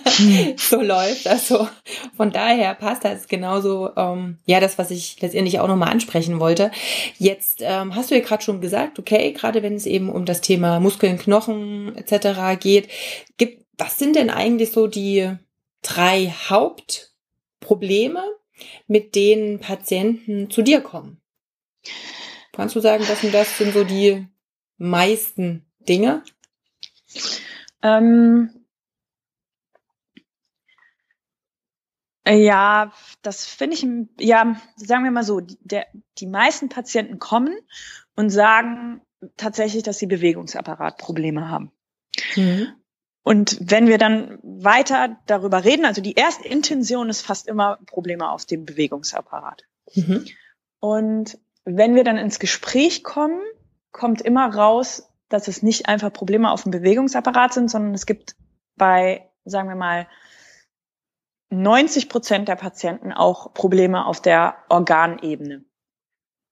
so 0.57 0.81
läuft. 0.81 1.29
Also 1.29 1.69
von 2.17 2.33
daher 2.33 2.75
passt 2.75 3.05
das 3.05 3.29
genauso. 3.29 3.91
Ähm, 3.97 4.39
ja, 4.47 4.59
das, 4.59 4.79
was 4.79 4.91
ich 4.91 5.21
letztendlich 5.21 5.61
auch 5.61 5.69
nochmal 5.69 5.91
ansprechen 5.91 6.41
wollte. 6.41 6.73
Jetzt 7.19 7.61
ähm, 7.63 7.95
hast 7.95 8.11
du 8.11 8.17
ja 8.17 8.21
gerade 8.21 8.43
schon 8.43 8.61
gesagt, 8.61 8.99
okay, 8.99 9.31
gerade 9.31 9.63
wenn 9.63 9.77
es 9.77 9.87
eben 9.87 10.11
um 10.11 10.25
das 10.25 10.41
Thema 10.41 10.81
Muskeln, 10.81 11.19
Knochen 11.19 11.97
etc. 11.97 12.59
geht, 12.59 12.89
gibt, 13.39 13.65
was 13.79 14.01
sind 14.01 14.17
denn 14.17 14.29
eigentlich 14.29 14.73
so 14.73 14.89
die 14.89 15.31
drei 15.83 16.35
Hauptprobleme, 16.49 18.25
mit 18.89 19.15
denen 19.15 19.61
Patienten 19.61 20.51
zu 20.51 20.63
dir 20.63 20.81
kommen? 20.81 21.21
Kannst 22.51 22.75
du 22.75 22.81
sagen, 22.81 23.05
das 23.07 23.23
und 23.23 23.33
das 23.33 23.57
sind 23.57 23.73
so 23.73 23.85
die 23.85 24.27
meisten 24.79 25.65
Dinge? 25.81 26.23
Ähm, 27.83 28.51
ja, 32.29 32.93
das 33.23 33.47
finde 33.47 33.77
ich, 33.77 33.87
ja, 34.19 34.61
sagen 34.77 35.05
wir 35.05 35.11
mal 35.11 35.23
so, 35.23 35.41
der, 35.41 35.87
die 36.19 36.27
meisten 36.27 36.69
Patienten 36.69 37.19
kommen 37.19 37.57
und 38.17 38.31
sagen 38.31 39.01
tatsächlich, 39.37 39.83
dass 39.83 39.99
sie 39.99 40.07
Bewegungsapparatprobleme 40.07 41.49
haben. 41.49 41.71
Mhm. 42.35 42.73
Und 43.23 43.59
wenn 43.61 43.89
wir 43.89 43.99
dann 43.99 44.39
weiter 44.43 45.17
darüber 45.27 45.65
reden, 45.65 45.85
also 45.85 46.01
die 46.01 46.15
erste 46.15 46.47
Intention 46.49 47.09
ist 47.09 47.23
fast 47.23 47.49
immer 47.49 47.79
Probleme 47.87 48.31
auf 48.31 48.45
dem 48.45 48.65
Bewegungsapparat. 48.65 49.65
Mhm. 49.95 50.27
Und 50.81 51.39
wenn 51.65 51.95
wir 51.95 52.05
dann 52.05 52.19
ins 52.19 52.39
Gespräch 52.39 53.03
kommen, 53.03 53.41
kommt 53.97 54.21
immer 54.21 54.55
raus, 54.55 55.11
dass 55.29 55.49
es 55.49 55.63
nicht 55.63 55.89
einfach 55.89 56.13
Probleme 56.13 56.51
auf 56.51 56.63
dem 56.63 56.71
Bewegungsapparat 56.71 57.55
sind, 57.55 57.71
sondern 57.71 57.95
es 57.95 58.07
gibt 58.07 58.37
bei, 58.77 59.29
sagen 59.45 59.69
wir 59.69 59.75
mal, 59.75 60.07
90 61.49 62.09
Prozent 62.09 62.49
der 62.49 62.57
Patienten 62.57 63.13
auch 63.13 63.55
Probleme 63.55 64.05
auf 64.05 64.21
der 64.21 64.57
Organebene. 64.69 65.65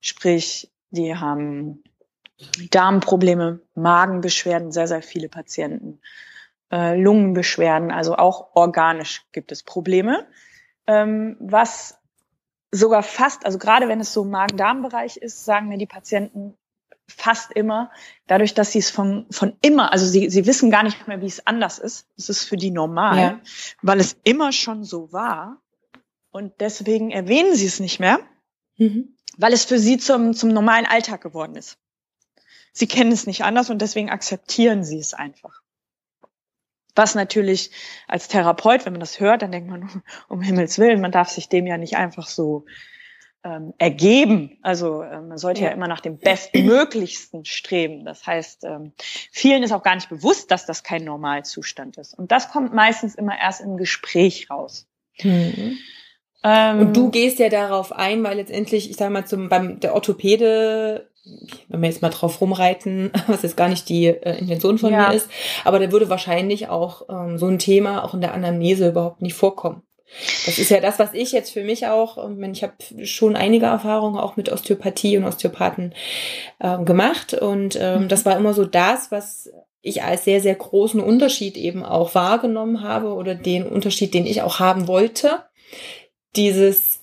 Sprich, 0.01 0.73
die 0.89 1.15
haben 1.15 1.83
Darmprobleme, 2.71 3.61
Magenbeschwerden, 3.75 4.71
sehr, 4.71 4.87
sehr 4.87 5.01
viele 5.01 5.29
Patienten, 5.29 6.01
äh, 6.71 6.99
Lungenbeschwerden, 6.99 7.91
also 7.91 8.15
auch 8.15 8.55
organisch 8.55 9.23
gibt 9.31 9.51
es 9.51 9.63
Probleme. 9.63 10.27
Ähm, 10.87 11.37
was 11.39 11.97
sogar 12.71 13.03
fast, 13.03 13.45
also 13.45 13.57
gerade 13.57 13.87
wenn 13.87 13.99
es 13.99 14.13
so 14.13 14.25
Magen-Darm-Bereich 14.25 15.17
ist, 15.17 15.45
sagen 15.45 15.67
mir 15.67 15.77
die 15.77 15.85
Patienten 15.85 16.57
fast 17.07 17.51
immer, 17.51 17.91
dadurch, 18.27 18.53
dass 18.53 18.71
sie 18.71 18.79
es 18.79 18.89
von, 18.89 19.25
von 19.29 19.55
immer, 19.61 19.91
also 19.91 20.05
sie, 20.05 20.29
sie 20.29 20.45
wissen 20.45 20.71
gar 20.71 20.83
nicht 20.83 21.07
mehr, 21.07 21.21
wie 21.21 21.27
es 21.27 21.45
anders 21.45 21.79
ist. 21.79 22.07
Es 22.17 22.29
ist 22.29 22.43
für 22.43 22.57
die 22.57 22.71
normal, 22.71 23.17
ja. 23.17 23.39
weil 23.81 23.99
es 23.99 24.17
immer 24.23 24.51
schon 24.51 24.83
so 24.83 25.11
war. 25.11 25.61
Und 26.31 26.53
deswegen 26.59 27.11
erwähnen 27.11 27.55
sie 27.55 27.67
es 27.67 27.79
nicht 27.79 27.99
mehr, 27.99 28.19
mhm. 28.77 29.15
weil 29.37 29.53
es 29.53 29.65
für 29.65 29.79
sie 29.79 29.97
zum, 29.97 30.33
zum 30.33 30.49
normalen 30.49 30.85
Alltag 30.85 31.21
geworden 31.21 31.55
ist. 31.55 31.77
Sie 32.73 32.87
kennen 32.87 33.11
es 33.11 33.25
nicht 33.25 33.43
anders 33.43 33.69
und 33.69 33.81
deswegen 33.81 34.09
akzeptieren 34.09 34.83
sie 34.83 34.99
es 34.99 35.13
einfach. 35.13 35.61
Was 36.93 37.15
natürlich 37.15 37.71
als 38.07 38.27
Therapeut, 38.27 38.85
wenn 38.85 38.93
man 38.93 38.99
das 38.99 39.19
hört, 39.19 39.41
dann 39.41 39.51
denkt 39.51 39.69
man, 39.69 40.03
um 40.27 40.41
Himmels 40.41 40.79
Willen, 40.79 41.01
man 41.01 41.11
darf 41.11 41.29
sich 41.29 41.47
dem 41.47 41.67
ja 41.67 41.77
nicht 41.77 41.95
einfach 41.95 42.27
so 42.27 42.65
ähm, 43.45 43.73
ergeben. 43.77 44.57
Also 44.63 45.03
äh, 45.03 45.21
man 45.21 45.37
sollte 45.37 45.61
ja. 45.61 45.67
ja. 45.67 45.73
immer 45.73 45.87
nach 45.87 46.01
dem 46.01 46.17
Bestmöglichsten 46.17 47.45
streben. 47.45 48.03
Das 48.03 48.25
heißt, 48.25 48.65
ähm, 48.65 48.91
vielen 49.31 49.63
ist 49.63 49.71
auch 49.71 49.83
gar 49.83 49.95
nicht 49.95 50.09
bewusst, 50.09 50.51
dass 50.51 50.65
das 50.65 50.83
kein 50.83 51.05
Normalzustand 51.05 51.97
ist. 51.97 52.17
Und 52.17 52.31
das 52.31 52.51
kommt 52.51 52.73
meistens 52.73 53.15
immer 53.15 53.39
erst 53.39 53.61
im 53.61 53.77
Gespräch 53.77 54.49
raus. 54.49 54.87
Mhm. 55.21 55.77
Ähm, 56.43 56.79
und 56.79 56.97
du 56.97 57.11
gehst 57.11 57.39
ja 57.39 57.49
darauf 57.49 57.91
ein, 57.91 58.23
weil 58.23 58.37
letztendlich, 58.37 58.89
ich 58.89 58.97
sag 58.97 59.11
mal, 59.11 59.25
zum, 59.25 59.47
beim 59.47 59.79
der 59.79 59.93
Orthopäde 59.93 61.09
wenn 61.69 61.81
wir 61.81 61.89
jetzt 61.89 62.03
mal 62.03 62.09
drauf 62.09 62.39
rumreiten, 62.39 63.11
was 63.27 63.41
jetzt 63.41 63.57
gar 63.57 63.67
nicht 63.67 63.89
die 63.89 64.05
äh, 64.05 64.37
Intention 64.37 64.77
von 64.77 64.91
ja. 64.93 65.09
mir 65.09 65.15
ist, 65.15 65.27
aber 65.63 65.79
da 65.79 65.91
würde 65.91 66.09
wahrscheinlich 66.09 66.69
auch 66.69 67.09
ähm, 67.09 67.39
so 67.39 67.47
ein 67.47 67.57
Thema 67.57 68.03
auch 68.03 68.13
in 68.13 68.21
der 68.21 68.35
Anamnese 68.35 68.89
überhaupt 68.89 69.23
nicht 69.23 69.33
vorkommen. 69.33 69.81
Das 70.45 70.59
ist 70.59 70.69
ja 70.69 70.79
das, 70.79 70.99
was 70.99 71.13
ich 71.13 71.31
jetzt 71.31 71.51
für 71.51 71.63
mich 71.63 71.87
auch, 71.87 72.23
ähm, 72.23 72.43
ich 72.51 72.63
habe 72.63 72.73
schon 73.05 73.35
einige 73.35 73.65
Erfahrungen 73.65 74.19
auch 74.19 74.35
mit 74.35 74.51
Osteopathie 74.51 75.17
und 75.17 75.25
Osteopathen 75.25 75.93
ähm, 76.61 76.85
gemacht 76.85 77.33
und 77.33 77.77
ähm, 77.79 78.03
mhm. 78.03 78.07
das 78.07 78.25
war 78.25 78.37
immer 78.37 78.53
so 78.53 78.65
das, 78.65 79.11
was 79.11 79.49
ich 79.81 80.03
als 80.03 80.25
sehr, 80.25 80.41
sehr 80.41 80.55
großen 80.55 80.99
Unterschied 80.99 81.57
eben 81.57 81.83
auch 81.83 82.15
wahrgenommen 82.15 82.81
habe 82.81 83.13
oder 83.13 83.35
den 83.35 83.67
Unterschied, 83.67 84.13
den 84.13 84.25
ich 84.25 84.41
auch 84.41 84.59
haben 84.59 84.87
wollte. 84.87 85.43
Dieses 86.35 87.01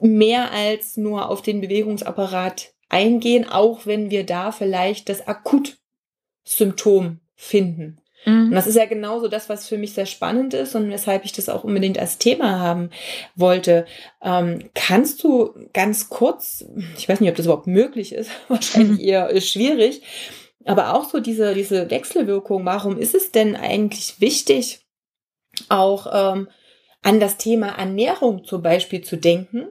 mehr 0.00 0.50
als 0.50 0.96
nur 0.96 1.28
auf 1.30 1.40
den 1.40 1.60
Bewegungsapparat 1.60 2.72
eingehen, 2.88 3.48
auch 3.48 3.86
wenn 3.86 4.10
wir 4.10 4.26
da 4.26 4.50
vielleicht 4.50 5.08
das 5.08 5.26
Akutsymptom 5.26 7.20
finden. 7.36 8.00
Mhm. 8.24 8.46
Und 8.46 8.52
das 8.52 8.66
ist 8.66 8.76
ja 8.76 8.86
genauso 8.86 9.28
das, 9.28 9.48
was 9.48 9.68
für 9.68 9.78
mich 9.78 9.92
sehr 9.92 10.06
spannend 10.06 10.54
ist 10.54 10.74
und 10.74 10.90
weshalb 10.90 11.24
ich 11.24 11.32
das 11.32 11.48
auch 11.48 11.64
unbedingt 11.64 11.98
als 11.98 12.18
Thema 12.18 12.58
haben 12.58 12.90
wollte. 13.36 13.86
Ähm, 14.22 14.70
kannst 14.74 15.22
du 15.22 15.54
ganz 15.72 16.08
kurz, 16.08 16.64
ich 16.96 17.08
weiß 17.08 17.20
nicht, 17.20 17.30
ob 17.30 17.36
das 17.36 17.46
überhaupt 17.46 17.66
möglich 17.66 18.12
ist, 18.12 18.30
wahrscheinlich 18.48 18.98
mhm. 18.98 19.04
eher 19.04 19.40
schwierig, 19.40 20.02
aber 20.64 20.94
auch 20.94 21.08
so 21.08 21.20
diese, 21.20 21.54
diese 21.54 21.90
Wechselwirkung, 21.90 22.64
warum 22.64 22.98
ist 22.98 23.14
es 23.14 23.32
denn 23.32 23.56
eigentlich 23.56 24.20
wichtig, 24.20 24.80
auch 25.68 26.06
ähm, 26.12 26.48
an 27.02 27.20
das 27.20 27.36
Thema 27.36 27.68
Ernährung 27.68 28.44
zum 28.44 28.62
Beispiel 28.62 29.02
zu 29.02 29.16
denken, 29.16 29.68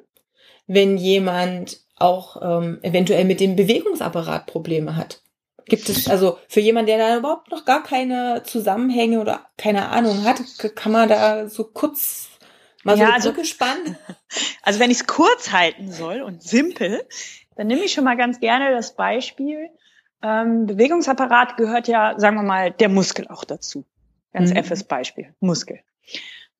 wenn 0.65 0.97
jemand 0.97 1.81
auch 1.95 2.41
ähm, 2.41 2.79
eventuell 2.81 3.25
mit 3.25 3.39
dem 3.39 3.55
Bewegungsapparat 3.55 4.45
Probleme 4.45 4.95
hat. 4.95 5.21
Gibt 5.67 5.89
es 5.89 6.07
also 6.07 6.37
für 6.47 6.59
jemanden, 6.59 6.87
der 6.87 6.97
da 6.97 7.17
überhaupt 7.17 7.51
noch 7.51 7.65
gar 7.65 7.83
keine 7.83 8.43
Zusammenhänge 8.43 9.19
oder 9.19 9.45
keine 9.57 9.89
Ahnung 9.89 10.23
hat, 10.23 10.41
kann 10.75 10.91
man 10.91 11.09
da 11.09 11.49
so 11.49 11.65
kurz 11.65 12.29
mal 12.83 12.97
ja, 12.97 13.19
so 13.19 13.29
also, 13.31 13.43
spannen? 13.43 13.97
Also 14.61 14.79
wenn 14.79 14.91
ich 14.91 14.97
es 14.97 15.07
kurz 15.07 15.51
halten 15.51 15.91
soll 15.91 16.21
und 16.21 16.43
simpel, 16.43 17.01
dann 17.55 17.67
nehme 17.67 17.83
ich 17.83 17.93
schon 17.93 18.03
mal 18.03 18.17
ganz 18.17 18.39
gerne 18.39 18.71
das 18.71 18.95
Beispiel. 18.95 19.69
Ähm, 20.21 20.65
Bewegungsapparat 20.65 21.57
gehört 21.57 21.87
ja, 21.87 22.19
sagen 22.19 22.35
wir 22.35 22.43
mal, 22.43 22.71
der 22.71 22.89
Muskel 22.89 23.27
auch 23.27 23.43
dazu. 23.43 23.85
Ganz 24.33 24.49
mhm. 24.49 24.57
effes 24.57 24.83
Beispiel, 24.83 25.33
Muskel. 25.39 25.79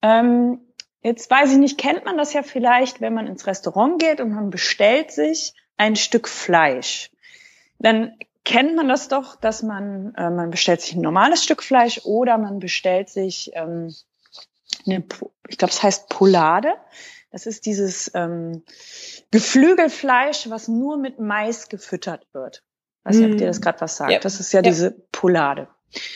Ähm, 0.02 0.62
Jetzt 1.08 1.32
weiß 1.32 1.54
ich 1.54 1.58
nicht, 1.58 1.78
kennt 1.78 2.04
man 2.04 2.18
das 2.18 2.34
ja 2.34 2.44
vielleicht, 2.44 3.00
wenn 3.00 3.14
man 3.14 3.28
ins 3.28 3.48
Restaurant 3.48 4.02
geht 4.02 4.20
und 4.20 4.32
man 4.32 4.50
bestellt 4.50 5.12
sich 5.12 5.54
ein 5.78 5.96
Stück 5.96 6.28
Fleisch. 6.28 7.12
Dann 7.80 8.18
kennt 8.48 8.78
man 8.78 8.88
das 8.88 9.10
doch, 9.10 9.36
dass 9.36 9.62
man, 9.62 10.16
äh, 10.16 10.30
man 10.30 10.50
bestellt 10.52 10.80
sich 10.80 10.94
ein 10.94 11.02
normales 11.02 11.44
Stück 11.44 11.62
Fleisch 11.62 12.00
oder 12.06 12.38
man 12.38 12.60
bestellt 12.60 13.10
sich 13.10 13.52
ähm, 13.54 13.94
eine, 14.86 15.04
ich 15.50 15.58
glaube, 15.58 15.74
es 15.74 15.84
heißt 15.84 16.08
Polade. 16.08 16.74
Das 17.30 17.46
ist 17.46 17.66
dieses 17.66 18.10
ähm, 18.16 18.64
Geflügelfleisch, 19.32 20.50
was 20.50 20.70
nur 20.70 20.98
mit 20.98 21.20
Mais 21.20 21.68
gefüttert 21.68 22.26
wird. 22.32 22.64
weiß 23.04 23.18
nicht, 23.18 23.34
ob 23.34 23.38
dir 23.38 23.48
das 23.48 23.60
mm. 23.60 23.64
gerade 23.64 23.82
was 23.82 23.98
sagt. 23.98 24.12
Ja. 24.14 24.20
Das 24.20 24.40
ist 24.40 24.54
ja, 24.54 24.60
ja. 24.60 24.62
diese 24.62 24.92
Polade. 25.12 25.68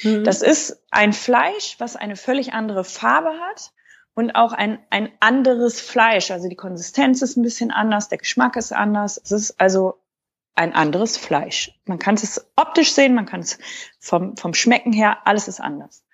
Mhm. 0.03 0.23
Das 0.23 0.41
ist 0.41 0.81
ein 0.89 1.11
Fleisch, 1.11 1.75
was 1.79 1.97
eine 1.97 2.15
völlig 2.15 2.53
andere 2.53 2.85
Farbe 2.85 3.31
hat 3.41 3.73
und 4.13 4.31
auch 4.31 4.53
ein, 4.53 4.79
ein 4.89 5.11
anderes 5.19 5.81
Fleisch. 5.81 6.31
Also 6.31 6.47
die 6.47 6.55
Konsistenz 6.55 7.21
ist 7.21 7.35
ein 7.35 7.43
bisschen 7.43 7.71
anders, 7.71 8.07
der 8.07 8.19
Geschmack 8.19 8.55
ist 8.55 8.71
anders. 8.71 9.19
Es 9.21 9.31
ist 9.31 9.59
also 9.59 10.00
ein 10.55 10.73
anderes 10.73 11.17
Fleisch. 11.17 11.79
Man 11.85 11.99
kann 11.99 12.15
es 12.15 12.45
optisch 12.55 12.93
sehen, 12.93 13.15
man 13.15 13.25
kann 13.25 13.41
es 13.41 13.57
vom, 13.99 14.37
vom 14.37 14.53
Schmecken 14.53 14.93
her, 14.93 15.19
alles 15.25 15.47
ist 15.47 15.61
anders. 15.61 16.05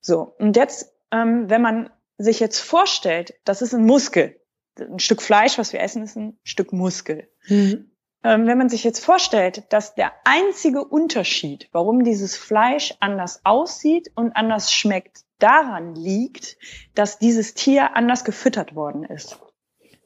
So, 0.00 0.34
und 0.38 0.56
jetzt, 0.56 0.92
ähm, 1.10 1.50
wenn 1.50 1.62
man 1.62 1.90
sich 2.18 2.40
jetzt 2.40 2.60
vorstellt, 2.60 3.34
das 3.44 3.62
ist 3.62 3.74
ein 3.74 3.84
Muskel. 3.84 4.40
Ein 4.78 4.98
Stück 4.98 5.22
Fleisch, 5.22 5.58
was 5.58 5.72
wir 5.72 5.80
essen, 5.80 6.02
ist 6.02 6.16
ein 6.16 6.38
Stück 6.42 6.72
Muskel. 6.72 7.28
Mhm. 7.48 7.90
Ähm, 8.22 8.46
wenn 8.46 8.58
man 8.58 8.68
sich 8.68 8.84
jetzt 8.84 9.04
vorstellt, 9.04 9.64
dass 9.68 9.94
der 9.94 10.12
einzige 10.24 10.84
Unterschied, 10.84 11.68
warum 11.72 12.04
dieses 12.04 12.36
Fleisch 12.36 12.94
anders 13.00 13.40
aussieht 13.44 14.10
und 14.14 14.32
anders 14.32 14.72
schmeckt, 14.72 15.24
daran 15.38 15.94
liegt, 15.94 16.56
dass 16.94 17.18
dieses 17.18 17.54
Tier 17.54 17.96
anders 17.96 18.24
gefüttert 18.24 18.74
worden 18.74 19.04
ist, 19.04 19.38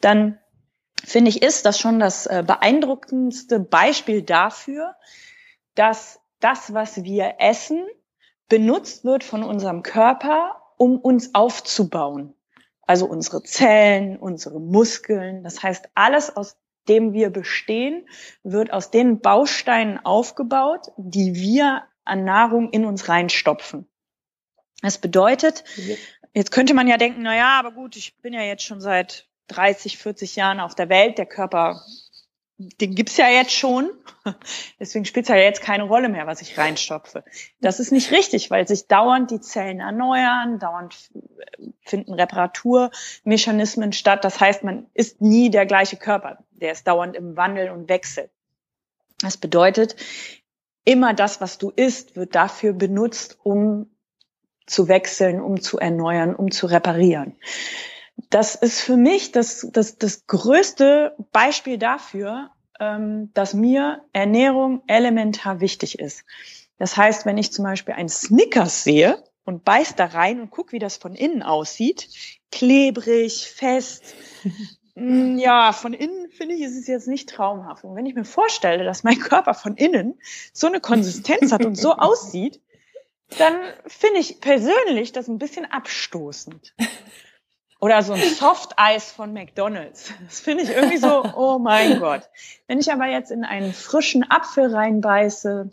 dann 0.01 0.39
finde 1.05 1.31
ich, 1.31 1.43
ist 1.43 1.65
das 1.65 1.79
schon 1.79 1.99
das 2.01 2.27
äh, 2.27 2.45
beeindruckendste 2.47 3.61
Beispiel 3.61 4.23
dafür, 4.23 4.95
dass 5.75 6.21
das, 6.41 6.73
was 6.73 7.03
wir 7.05 7.37
essen, 7.39 7.87
benutzt 8.49 9.05
wird 9.05 9.25
von 9.25 9.43
unserem 9.43 9.83
Körper, 9.83 10.63
um 10.77 10.99
uns 10.99 11.35
aufzubauen. 11.35 12.35
Also 12.83 13.07
unsere 13.07 13.43
Zellen, 13.43 14.17
unsere 14.17 14.61
Muskeln. 14.61 15.45
Das 15.45 15.63
heißt, 15.63 15.91
alles, 15.95 16.35
aus 16.35 16.57
dem 16.89 17.13
wir 17.13 17.31
bestehen, 17.31 18.09
wird 18.43 18.73
aus 18.73 18.91
den 18.91 19.21
Bausteinen 19.21 20.05
aufgebaut, 20.05 20.87
die 20.97 21.35
wir 21.35 21.85
an 22.05 22.25
Nahrung 22.25 22.71
in 22.71 22.87
uns 22.87 23.09
reinstopfen. 23.09 23.87
Das 24.81 24.99
bedeutet, 24.99 25.65
jetzt 26.33 26.51
könnte 26.51 26.73
man 26.73 26.87
ja 26.87 26.97
denken, 26.97 27.23
na 27.23 27.37
ja, 27.37 27.59
aber 27.59 27.73
gut, 27.73 27.97
ich 27.97 28.17
bin 28.19 28.33
ja 28.33 28.43
jetzt 28.43 28.63
schon 28.63 28.81
seit 28.81 29.28
30, 29.49 29.99
40 29.99 30.37
Jahren 30.37 30.61
auf 30.61 30.75
der 30.75 30.89
Welt, 30.89 31.19
der 31.19 31.27
Körper, 31.27 31.83
den 32.59 32.95
gibt's 32.95 33.17
ja 33.17 33.29
jetzt 33.29 33.53
schon, 33.53 33.91
deswegen 34.81 35.05
spielt's 35.05 35.29
ja 35.29 35.37
jetzt 35.37 35.63
keine 35.63 35.85
Rolle 35.85 36.09
mehr, 36.09 36.27
was 36.27 36.41
ich 36.43 36.59
reinstopfe. 36.59 37.25
Das 37.61 37.81
ist 37.81 37.93
nicht 37.93 38.11
richtig, 38.11 38.51
weil 38.51 38.67
sich 38.67 38.87
dauernd 38.87 39.31
die 39.31 39.41
Zellen 39.41 39.81
erneuern, 39.81 40.59
dauernd 40.59 40.97
finden 41.83 42.15
Reparaturmechanismen 42.15 43.93
statt. 43.93 44.25
Das 44.25 44.41
heißt, 44.41 44.65
man 44.65 44.87
ist 44.95 45.21
nie 45.21 45.51
der 45.51 45.67
gleiche 45.67 45.97
Körper, 45.97 46.39
der 46.51 46.73
ist 46.73 46.87
dauernd 46.87 47.17
im 47.17 47.37
Wandel 47.37 47.71
und 47.71 47.89
Wechsel. 47.89 48.31
Das 49.21 49.37
bedeutet, 49.37 49.97
immer 50.85 51.13
das, 51.13 51.41
was 51.41 51.59
du 51.59 51.71
isst, 51.71 52.17
wird 52.17 52.35
dafür 52.35 52.73
benutzt, 52.73 53.39
um 53.43 53.91
zu 54.67 54.89
wechseln, 54.89 55.41
um 55.41 55.61
zu 55.61 55.79
erneuern, 55.79 56.35
um 56.35 56.51
zu 56.51 56.67
reparieren. 56.67 57.37
Das 58.31 58.55
ist 58.55 58.81
für 58.81 58.97
mich 58.97 59.33
das, 59.33 59.69
das, 59.73 59.97
das 59.99 60.27
größte 60.27 61.15
Beispiel 61.33 61.79
dafür, 61.79 62.51
ähm, 62.81 63.31
dass 63.35 63.55
mir 63.55 64.03
Ernährung 64.13 64.83
elementar 64.87 65.61
wichtig 65.61 65.99
ist. 65.99 66.25
Das 66.79 66.97
heißt, 66.97 67.27
wenn 67.27 67.39
ich 67.39 67.53
zum 67.53 67.65
Beispiel 67.65 67.95
einen 67.95 68.09
Snickers 68.09 68.85
sehe 68.85 69.23
und 69.45 69.65
beiß 69.65 69.97
da 69.97 70.07
rein 70.07 70.41
und 70.41 70.51
guck, 70.51 70.73
wie 70.73 70.79
das 70.79 70.97
von 70.97 71.15
innen 71.15 71.43
aussieht, 71.43 72.09
klebrig, 72.51 73.51
fest, 73.51 74.15
Mm, 74.99 75.39
ja, 75.39 75.73
von 75.73 75.93
innen 75.93 76.29
finde 76.31 76.57
ich, 76.57 76.63
ist 76.63 76.77
es 76.77 76.89
jetzt 76.89 77.07
nicht 77.07 77.29
traumhaft. 77.29 77.85
Und 77.85 77.95
wenn 77.95 78.07
ich 78.07 78.17
mir 78.17 78.25
vorstelle, 78.25 78.83
dass 78.83 79.05
mein 79.05 79.21
Körper 79.21 79.55
von 79.55 79.77
innen 79.77 80.19
so 80.53 80.67
eine 80.67 80.81
Konsistenz 80.81 81.53
hat 81.53 81.65
und 81.65 81.77
so 81.77 81.93
aussieht, 81.99 82.61
dann 83.39 83.55
finde 83.87 84.19
ich 84.19 84.41
persönlich 84.41 85.13
das 85.13 85.29
ein 85.29 85.39
bisschen 85.39 85.67
abstoßend. 85.67 86.75
Oder 87.81 88.03
so 88.03 88.12
ein 88.12 88.23
Soft-Eis 88.23 89.12
von 89.12 89.33
McDonald's. 89.33 90.12
Das 90.25 90.41
finde 90.41 90.64
ich 90.64 90.71
irgendwie 90.71 90.97
so, 90.97 91.25
oh 91.37 91.59
mein 91.59 92.01
Gott. 92.01 92.29
Wenn 92.67 92.81
ich 92.81 92.93
aber 92.93 93.07
jetzt 93.07 93.31
in 93.31 93.45
einen 93.45 93.73
frischen 93.73 94.29
Apfel 94.29 94.75
reinbeiße, 94.75 95.71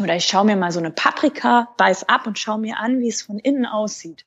oder 0.00 0.16
ich 0.16 0.24
schaue 0.24 0.44
mir 0.44 0.56
mal 0.56 0.70
so 0.70 0.78
eine 0.78 0.90
Paprika, 0.90 1.68
beiß 1.76 2.08
ab 2.08 2.26
und 2.26 2.38
schaue 2.38 2.58
mir 2.58 2.78
an, 2.78 3.00
wie 3.00 3.08
es 3.08 3.22
von 3.22 3.38
innen 3.38 3.66
aussieht, 3.66 4.24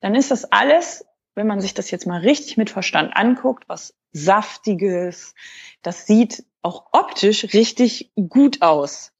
dann 0.00 0.14
ist 0.14 0.30
das 0.30 0.44
alles, 0.50 1.04
wenn 1.34 1.46
man 1.46 1.60
sich 1.60 1.74
das 1.74 1.90
jetzt 1.90 2.06
mal 2.06 2.20
richtig 2.20 2.56
mit 2.56 2.70
Verstand 2.70 3.16
anguckt, 3.16 3.68
was 3.68 3.94
saftiges, 4.12 5.34
das 5.82 6.06
sieht 6.06 6.44
auch 6.62 6.86
optisch 6.92 7.52
richtig 7.52 8.12
gut 8.28 8.62
aus. 8.62 9.12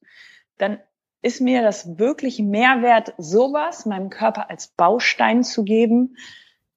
Dann 0.57 0.79
ist 1.21 1.41
mir 1.41 1.61
das 1.61 1.97
wirklich 1.97 2.39
Mehrwert, 2.39 3.13
sowas 3.17 3.85
meinem 3.85 4.09
Körper 4.09 4.49
als 4.49 4.67
Baustein 4.69 5.43
zu 5.43 5.63
geben, 5.63 6.15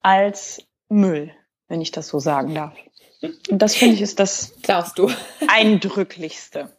als 0.01 0.61
Müll, 0.89 1.31
wenn 1.67 1.81
ich 1.81 1.91
das 1.91 2.07
so 2.07 2.19
sagen 2.19 2.55
darf. 2.55 2.73
Und 3.21 3.61
das 3.61 3.75
finde 3.75 3.95
ich 3.95 4.01
ist 4.01 4.17
das 4.19 4.53
Darfst 4.61 4.97
du. 4.97 5.09
eindrücklichste. 5.47 6.69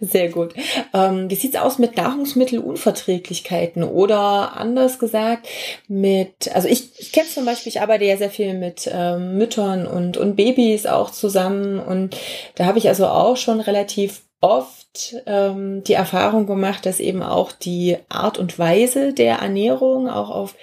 Sehr 0.00 0.30
gut. 0.30 0.54
Ähm, 0.92 1.30
wie 1.30 1.36
sieht's 1.36 1.54
aus 1.54 1.78
mit 1.78 1.96
Nahrungsmittelunverträglichkeiten 1.96 3.84
oder 3.84 4.56
anders 4.56 4.98
gesagt 4.98 5.46
mit, 5.86 6.52
also 6.52 6.66
ich, 6.66 6.98
ich 6.98 7.12
kenne 7.12 7.28
zum 7.28 7.44
Beispiel, 7.44 7.70
ich 7.70 7.80
arbeite 7.80 8.04
ja 8.04 8.16
sehr 8.16 8.30
viel 8.30 8.54
mit 8.54 8.90
ähm, 8.92 9.38
Müttern 9.38 9.86
und, 9.86 10.16
und 10.16 10.34
Babys 10.34 10.86
auch 10.86 11.10
zusammen 11.10 11.78
und 11.78 12.16
da 12.56 12.64
habe 12.64 12.78
ich 12.78 12.88
also 12.88 13.06
auch 13.06 13.36
schon 13.36 13.60
relativ 13.60 14.22
oft 14.40 15.16
ähm, 15.26 15.84
die 15.84 15.94
Erfahrung 15.94 16.46
gemacht, 16.46 16.86
dass 16.86 16.98
eben 16.98 17.22
auch 17.22 17.52
die 17.52 17.98
Art 18.08 18.38
und 18.38 18.58
Weise 18.58 19.12
der 19.12 19.36
Ernährung 19.36 20.08
auch 20.08 20.30
auf 20.30 20.56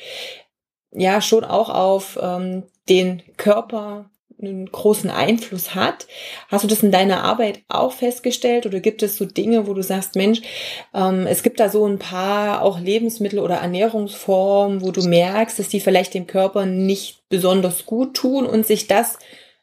ja 0.94 1.22
schon 1.22 1.44
auch 1.44 1.70
auf 1.70 2.20
ähm, 2.22 2.64
den 2.90 3.24
Körper 3.38 4.10
einen 4.42 4.72
großen 4.72 5.10
Einfluss 5.10 5.76
hat. 5.76 6.08
Hast 6.50 6.64
du 6.64 6.68
das 6.68 6.84
in 6.84 6.92
deiner 6.92 7.24
Arbeit 7.24 7.62
auch 7.68 7.94
festgestellt 7.94 8.66
oder 8.66 8.80
gibt 8.80 9.04
es 9.04 9.18
so 9.18 9.26
Dinge, 9.26 9.68
wo 9.68 9.74
du 9.74 9.82
sagst, 9.82 10.16
Mensch, 10.16 10.42
ähm, 10.94 11.28
es 11.28 11.44
gibt 11.44 11.60
da 11.60 11.70
so 11.70 11.86
ein 11.86 12.00
paar 12.00 12.62
auch 12.62 12.80
Lebensmittel 12.80 13.40
oder 13.40 13.56
Ernährungsformen, 13.56 14.82
wo 14.82 14.92
du 14.92 15.08
merkst, 15.08 15.60
dass 15.60 15.70
die 15.70 15.80
vielleicht 15.80 16.14
dem 16.14 16.28
Körper 16.28 16.66
nicht 16.66 17.24
besonders 17.30 17.86
gut 17.86 18.16
tun 18.16 18.46
und 18.46 18.66
sich 18.66 18.88
das 18.88 19.18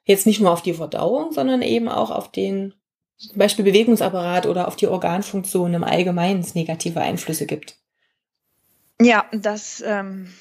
jetzt 0.05 0.27
nicht 0.27 0.41
nur 0.41 0.53
auf 0.53 0.63
die 0.63 0.75
Verdauung, 0.75 1.33
sondern 1.33 1.63
eben 1.63 1.89
auch 1.89 2.11
auf 2.11 2.31
den 2.31 2.75
zum 3.19 3.37
Beispiel 3.37 3.67
Bewegungsapparat 3.67 4.47
oder 4.47 4.67
auf 4.67 4.77
die 4.77 4.87
Organfunktion 4.87 5.75
im 5.75 5.85
Allgemeinen 5.85 6.45
negative 6.55 7.01
Einflüsse 7.01 7.45
gibt? 7.47 7.77
Ja, 8.99 9.27
das 9.33 9.83
ähm, 9.87 10.33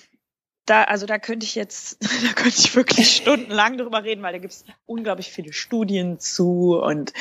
da, 0.70 0.84
also 0.84 1.06
da 1.06 1.18
könnte 1.18 1.46
ich 1.46 1.56
jetzt, 1.56 1.98
da 2.24 2.34
könnte 2.34 2.58
ich 2.58 2.76
wirklich 2.76 3.16
stundenlang 3.16 3.78
drüber 3.78 4.04
reden, 4.04 4.22
weil 4.22 4.34
da 4.34 4.40
gibt 4.40 4.54
es 4.54 4.66
unglaublich 4.86 5.32
viele 5.32 5.54
Studien 5.54 6.20
zu 6.20 6.80
und 6.82 7.14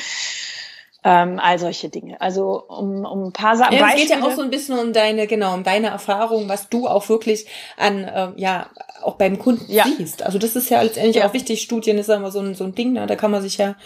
ähm, 1.04 1.38
all 1.38 1.58
solche 1.58 1.88
Dinge. 1.88 2.20
Also 2.20 2.64
um, 2.66 3.04
um 3.04 3.24
ein 3.24 3.32
paar 3.32 3.56
Sachen. 3.56 3.76
Ja, 3.76 3.88
es 3.90 3.96
geht 3.96 4.10
ja 4.10 4.22
auch 4.22 4.32
so 4.32 4.42
ein 4.42 4.50
bisschen 4.50 4.78
um 4.78 4.92
deine, 4.92 5.26
genau, 5.26 5.54
um 5.54 5.62
deine 5.62 5.88
Erfahrung, 5.88 6.48
was 6.48 6.68
du 6.68 6.88
auch 6.88 7.08
wirklich 7.08 7.46
an, 7.76 8.04
äh, 8.04 8.32
ja, 8.36 8.68
auch 9.02 9.14
beim 9.14 9.38
Kunden 9.38 9.70
ja. 9.70 9.84
siehst. 9.84 10.22
Also 10.22 10.38
das 10.38 10.56
ist 10.56 10.70
ja 10.70 10.82
letztendlich 10.82 11.16
ja. 11.16 11.28
auch 11.28 11.32
wichtig. 11.34 11.62
Studien 11.62 11.98
ist 11.98 12.08
ja 12.08 12.16
immer 12.16 12.32
so 12.32 12.40
ein, 12.40 12.54
so 12.54 12.64
ein 12.64 12.74
Ding, 12.74 12.92
ne? 12.92 13.06
da 13.06 13.16
kann 13.16 13.30
man 13.30 13.42
sich 13.42 13.58
ja 13.58 13.76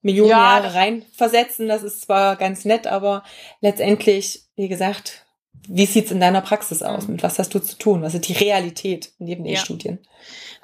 Millionen 0.00 0.30
ja, 0.30 0.60
Jahre 0.60 0.74
reinversetzen. 0.74 1.68
Das 1.68 1.82
ist 1.82 2.02
zwar 2.02 2.36
ganz 2.36 2.64
nett, 2.64 2.86
aber 2.86 3.22
letztendlich, 3.60 4.44
wie 4.56 4.68
gesagt, 4.68 5.26
wie 5.68 5.86
sieht's 5.86 6.10
in 6.10 6.20
deiner 6.20 6.40
Praxis 6.40 6.82
aus? 6.82 7.08
Mit 7.08 7.22
was 7.22 7.38
hast 7.38 7.54
du 7.54 7.60
zu 7.60 7.76
tun? 7.78 8.02
Was 8.02 8.14
ist 8.14 8.28
die 8.28 8.32
Realität 8.32 9.12
neben 9.18 9.44
den 9.44 9.54
ja. 9.54 9.60
Studien? 9.60 9.98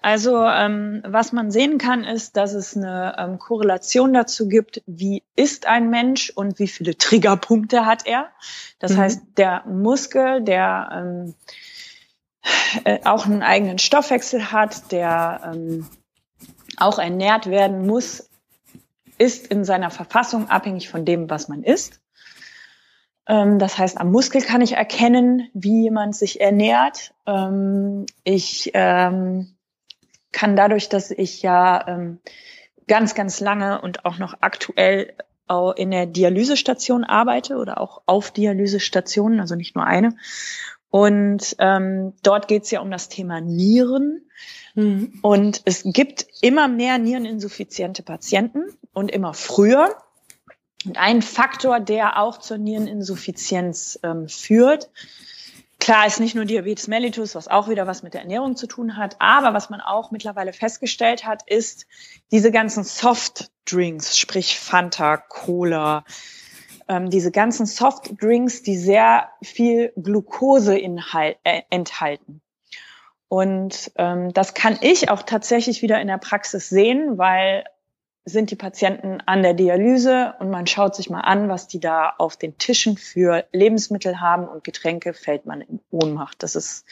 Also 0.01 0.45
ähm, 0.45 1.03
was 1.07 1.33
man 1.33 1.51
sehen 1.51 1.79
kann, 1.79 2.05
ist, 2.05 2.37
dass 2.37 2.53
es 2.53 2.77
eine 2.77 3.17
ähm, 3.19 3.39
Korrelation 3.39 4.13
dazu 4.13 4.49
gibt, 4.49 4.83
wie 4.87 5.25
ist 5.35 5.67
ein 5.67 5.91
Mensch 5.91 6.31
und 6.31 6.59
wie 6.59 6.69
viele 6.69 6.97
Triggerpunkte 6.97 7.85
hat 7.85 8.07
er. 8.07 8.29
Das 8.79 8.93
mhm. 8.93 8.99
heißt, 8.99 9.21
der 9.37 9.65
Muskel, 9.67 10.43
der 10.43 10.91
ähm, 10.93 11.35
äh, 12.85 13.01
auch 13.05 13.27
einen 13.27 13.43
eigenen 13.43 13.79
Stoffwechsel 13.79 14.53
hat, 14.53 14.93
der 14.93 15.53
ähm, 15.53 15.89
auch 16.77 16.99
ernährt 16.99 17.47
werden 17.47 17.87
muss, 17.87 18.31
ist 19.19 19.49
in 19.49 19.65
seiner 19.65 19.91
Verfassung 19.91 20.49
abhängig 20.49 20.89
von 20.89 21.05
dem, 21.05 21.29
was 21.29 21.49
man 21.49 21.65
isst. 21.65 22.01
Ähm, 23.29 23.59
das 23.59 23.79
heißt, 23.79 24.01
am 24.01 24.11
Muskel 24.11 24.41
kann 24.43 24.62
ich 24.62 24.73
erkennen, 24.73 25.49
wie 25.53 25.83
jemand 25.83 26.17
sich 26.17 26.41
ernährt. 26.41 27.14
Ähm, 27.27 28.07
ich 28.25 28.71
ähm, 28.75 29.55
kann 30.33 30.57
dadurch, 30.57 30.88
dass 30.88 31.11
ich 31.11 31.43
ja 31.43 32.07
ganz, 32.87 33.14
ganz 33.14 33.41
lange 33.41 33.81
und 33.81 34.05
auch 34.05 34.19
noch 34.19 34.35
aktuell 34.41 35.14
in 35.77 35.91
der 35.91 36.05
Dialysestation 36.05 37.05
arbeite 37.05 37.57
oder 37.57 37.81
auch 37.81 38.03
auf 38.05 38.31
Dialysestationen, 38.31 39.41
also 39.41 39.55
nicht 39.55 39.75
nur 39.75 39.87
eine. 39.87 40.17
Und 40.91 41.57
dort 41.59 42.47
geht 42.47 42.64
es 42.64 42.71
ja 42.71 42.83
um 42.83 42.91
das 42.91 43.09
Thema 43.09 43.41
Nieren. 43.41 44.29
Mhm. 44.75 45.19
Und 45.23 45.62
es 45.64 45.83
gibt 45.83 46.27
immer 46.43 46.69
mehr 46.69 46.99
niereninsuffiziente 46.99 48.03
Patienten 48.03 48.64
und 48.93 49.11
immer 49.11 49.33
früher. 49.33 49.97
Und 50.88 50.96
ein 50.96 51.20
Faktor, 51.20 51.81
der 51.81 52.18
auch 52.18 52.38
zur 52.38 52.57
Niereninsuffizienz 52.57 54.01
ähm, 54.03 54.27
führt, 54.27 54.88
klar 55.79 56.07
ist 56.07 56.18
nicht 56.18 56.35
nur 56.35 56.46
Diabetes 56.46 56.88
mellitus, 56.88 57.35
was 57.35 57.46
auch 57.46 57.68
wieder 57.68 57.87
was 57.87 58.03
mit 58.03 58.14
der 58.14 58.22
Ernährung 58.22 58.57
zu 58.57 58.66
tun 58.66 58.96
hat, 58.96 59.16
aber 59.18 59.53
was 59.53 59.68
man 59.68 59.83
auch 59.83 60.12
mittlerweile 60.12 60.55
festgestellt 60.55 61.27
hat, 61.27 61.42
ist 61.46 61.87
diese 62.33 62.51
ganzen 62.51 62.85
Softdrinks, 62.85 64.16
sprich 64.16 64.59
Fanta, 64.59 65.18
Cola, 65.18 66.07
ähm, 66.88 67.11
diese 67.11 67.33
ganzen 67.33 67.66
Softdrinks, 67.66 68.62
die 68.62 68.79
sehr 68.79 69.29
viel 69.42 69.92
Glucose 69.94 70.79
äh, 70.79 71.35
enthalten. 71.68 72.40
Und 73.29 73.92
ähm, 73.96 74.33
das 74.33 74.55
kann 74.55 74.79
ich 74.81 75.11
auch 75.11 75.20
tatsächlich 75.20 75.83
wieder 75.83 76.01
in 76.01 76.09
der 76.09 76.16
Praxis 76.16 76.70
sehen, 76.70 77.18
weil 77.18 77.64
sind 78.29 78.51
die 78.51 78.57
Patienten 78.57 79.21
an 79.27 79.43
der 79.43 79.55
Dialyse 79.55 80.35
und 80.38 80.51
man 80.51 80.67
schaut 80.67 80.95
sich 80.95 81.11
mal 81.11 81.21
an, 81.21 81.49
was 81.49 81.69
die 81.69 81.81
da 81.81 82.14
auf 82.19 82.37
den 82.37 82.59
Tischen 82.59 82.97
für 82.97 83.45
Lebensmittel 83.53 84.21
haben 84.21 84.47
und 84.47 84.64
Getränke, 84.64 85.14
fällt 85.14 85.47
man 85.47 85.61
in 85.61 85.81
Ohnmacht. 85.91 86.43
Das 86.43 86.57
ist 86.57 86.85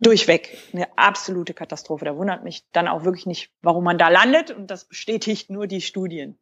durchweg 0.00 0.56
eine 0.72 0.86
absolute 0.96 1.54
Katastrophe. 1.54 2.04
Da 2.04 2.16
wundert 2.16 2.44
mich 2.44 2.64
dann 2.72 2.88
auch 2.88 3.04
wirklich 3.04 3.26
nicht, 3.26 3.50
warum 3.62 3.84
man 3.84 3.98
da 3.98 4.08
landet 4.08 4.50
und 4.50 4.70
das 4.70 4.84
bestätigt 4.84 5.50
nur 5.50 5.66
die 5.66 5.80
Studien. 5.80 6.38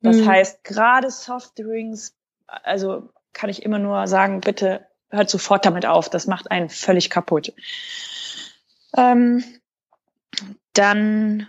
Das 0.00 0.16
mhm. 0.16 0.26
heißt, 0.26 0.64
gerade 0.64 1.10
Softdrinks, 1.10 2.16
also 2.46 3.10
kann 3.32 3.50
ich 3.50 3.62
immer 3.62 3.78
nur 3.78 4.06
sagen, 4.06 4.40
bitte 4.40 4.86
hört 5.10 5.30
sofort 5.30 5.64
damit 5.64 5.86
auf. 5.86 6.08
Das 6.08 6.26
macht 6.26 6.50
einen 6.50 6.68
völlig 6.68 7.10
kaputt. 7.10 7.52
Ähm, 8.96 9.44
dann 10.72 11.48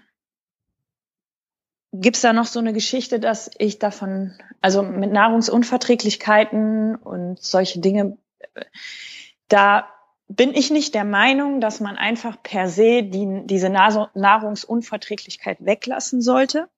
Gibt's 1.91 2.21
da 2.21 2.33
noch 2.33 2.45
so 2.45 2.59
eine 2.59 2.73
Geschichte, 2.73 3.19
dass 3.19 3.49
ich 3.57 3.79
davon, 3.79 4.35
also 4.61 4.83
mit 4.83 5.11
Nahrungsunverträglichkeiten 5.11 6.95
und 6.95 7.41
solche 7.41 7.79
Dinge, 7.79 8.17
da 9.47 9.87
bin 10.27 10.53
ich 10.53 10.69
nicht 10.69 10.93
der 10.93 11.05
Meinung, 11.05 11.59
dass 11.59 11.79
man 11.79 11.97
einfach 11.97 12.41
per 12.43 12.69
se 12.69 13.01
die, 13.01 13.41
diese 13.45 13.69
Nahrungsunverträglichkeit 13.69 15.57
weglassen 15.61 16.21
sollte, 16.21 16.69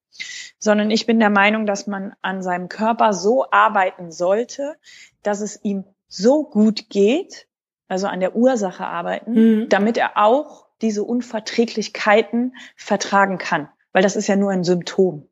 sondern 0.58 0.90
ich 0.90 1.06
bin 1.06 1.20
der 1.20 1.30
Meinung, 1.30 1.66
dass 1.66 1.88
man 1.88 2.14
an 2.22 2.42
seinem 2.42 2.70
Körper 2.70 3.12
so 3.12 3.52
arbeiten 3.52 4.14
sollte, 4.14 4.78
dass 5.24 5.42
es 5.42 5.60
ihm 5.64 5.84
so 6.08 6.46
gut 6.46 6.90
geht, 6.90 7.48
also 7.90 8.08
an 8.08 8.22
der 8.22 8.38
Ursache 8.38 8.86
arbeiten, 8.86 9.34
mhm. 9.34 9.68
damit 9.68 9.98
er 9.98 10.16
auch 10.16 10.68
diese 10.82 11.04
Unverträglichkeiten 11.04 12.56
vertragen 12.78 13.38
kann 13.38 13.68
weil 13.94 14.04
das 14.04 14.16
ist 14.16 14.28
ja 14.28 14.36
nur 14.36 14.52
ein 14.52 14.64
Symptom. 14.64 15.28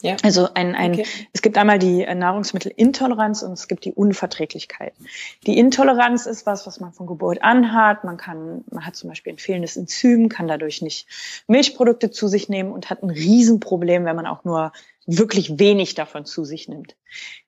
Ja. 0.00 0.16
Also 0.24 0.48
ein, 0.54 0.74
ein 0.74 0.94
okay. 0.94 1.06
es 1.32 1.42
gibt 1.42 1.56
einmal 1.56 1.78
die 1.78 2.02
äh, 2.02 2.14
Nahrungsmittelintoleranz 2.14 3.42
und 3.42 3.52
es 3.52 3.68
gibt 3.68 3.84
die 3.84 3.92
Unverträglichkeit. 3.92 4.94
Die 5.46 5.58
Intoleranz 5.58 6.26
ist 6.26 6.44
was, 6.44 6.66
was 6.66 6.80
man 6.80 6.92
von 6.92 7.06
Geburt 7.06 7.42
an 7.42 7.72
hat. 7.72 8.02
Man 8.02 8.16
kann, 8.16 8.64
man 8.70 8.84
hat 8.84 8.96
zum 8.96 9.10
Beispiel 9.10 9.34
ein 9.34 9.38
fehlendes 9.38 9.76
Enzym, 9.76 10.28
kann 10.28 10.48
dadurch 10.48 10.82
nicht 10.82 11.06
Milchprodukte 11.46 12.10
zu 12.10 12.26
sich 12.26 12.48
nehmen 12.48 12.72
und 12.72 12.90
hat 12.90 13.02
ein 13.02 13.10
Riesenproblem, 13.10 14.04
wenn 14.04 14.16
man 14.16 14.26
auch 14.26 14.44
nur 14.44 14.72
wirklich 15.06 15.58
wenig 15.58 15.94
davon 15.94 16.24
zu 16.24 16.44
sich 16.44 16.68
nimmt. 16.68 16.96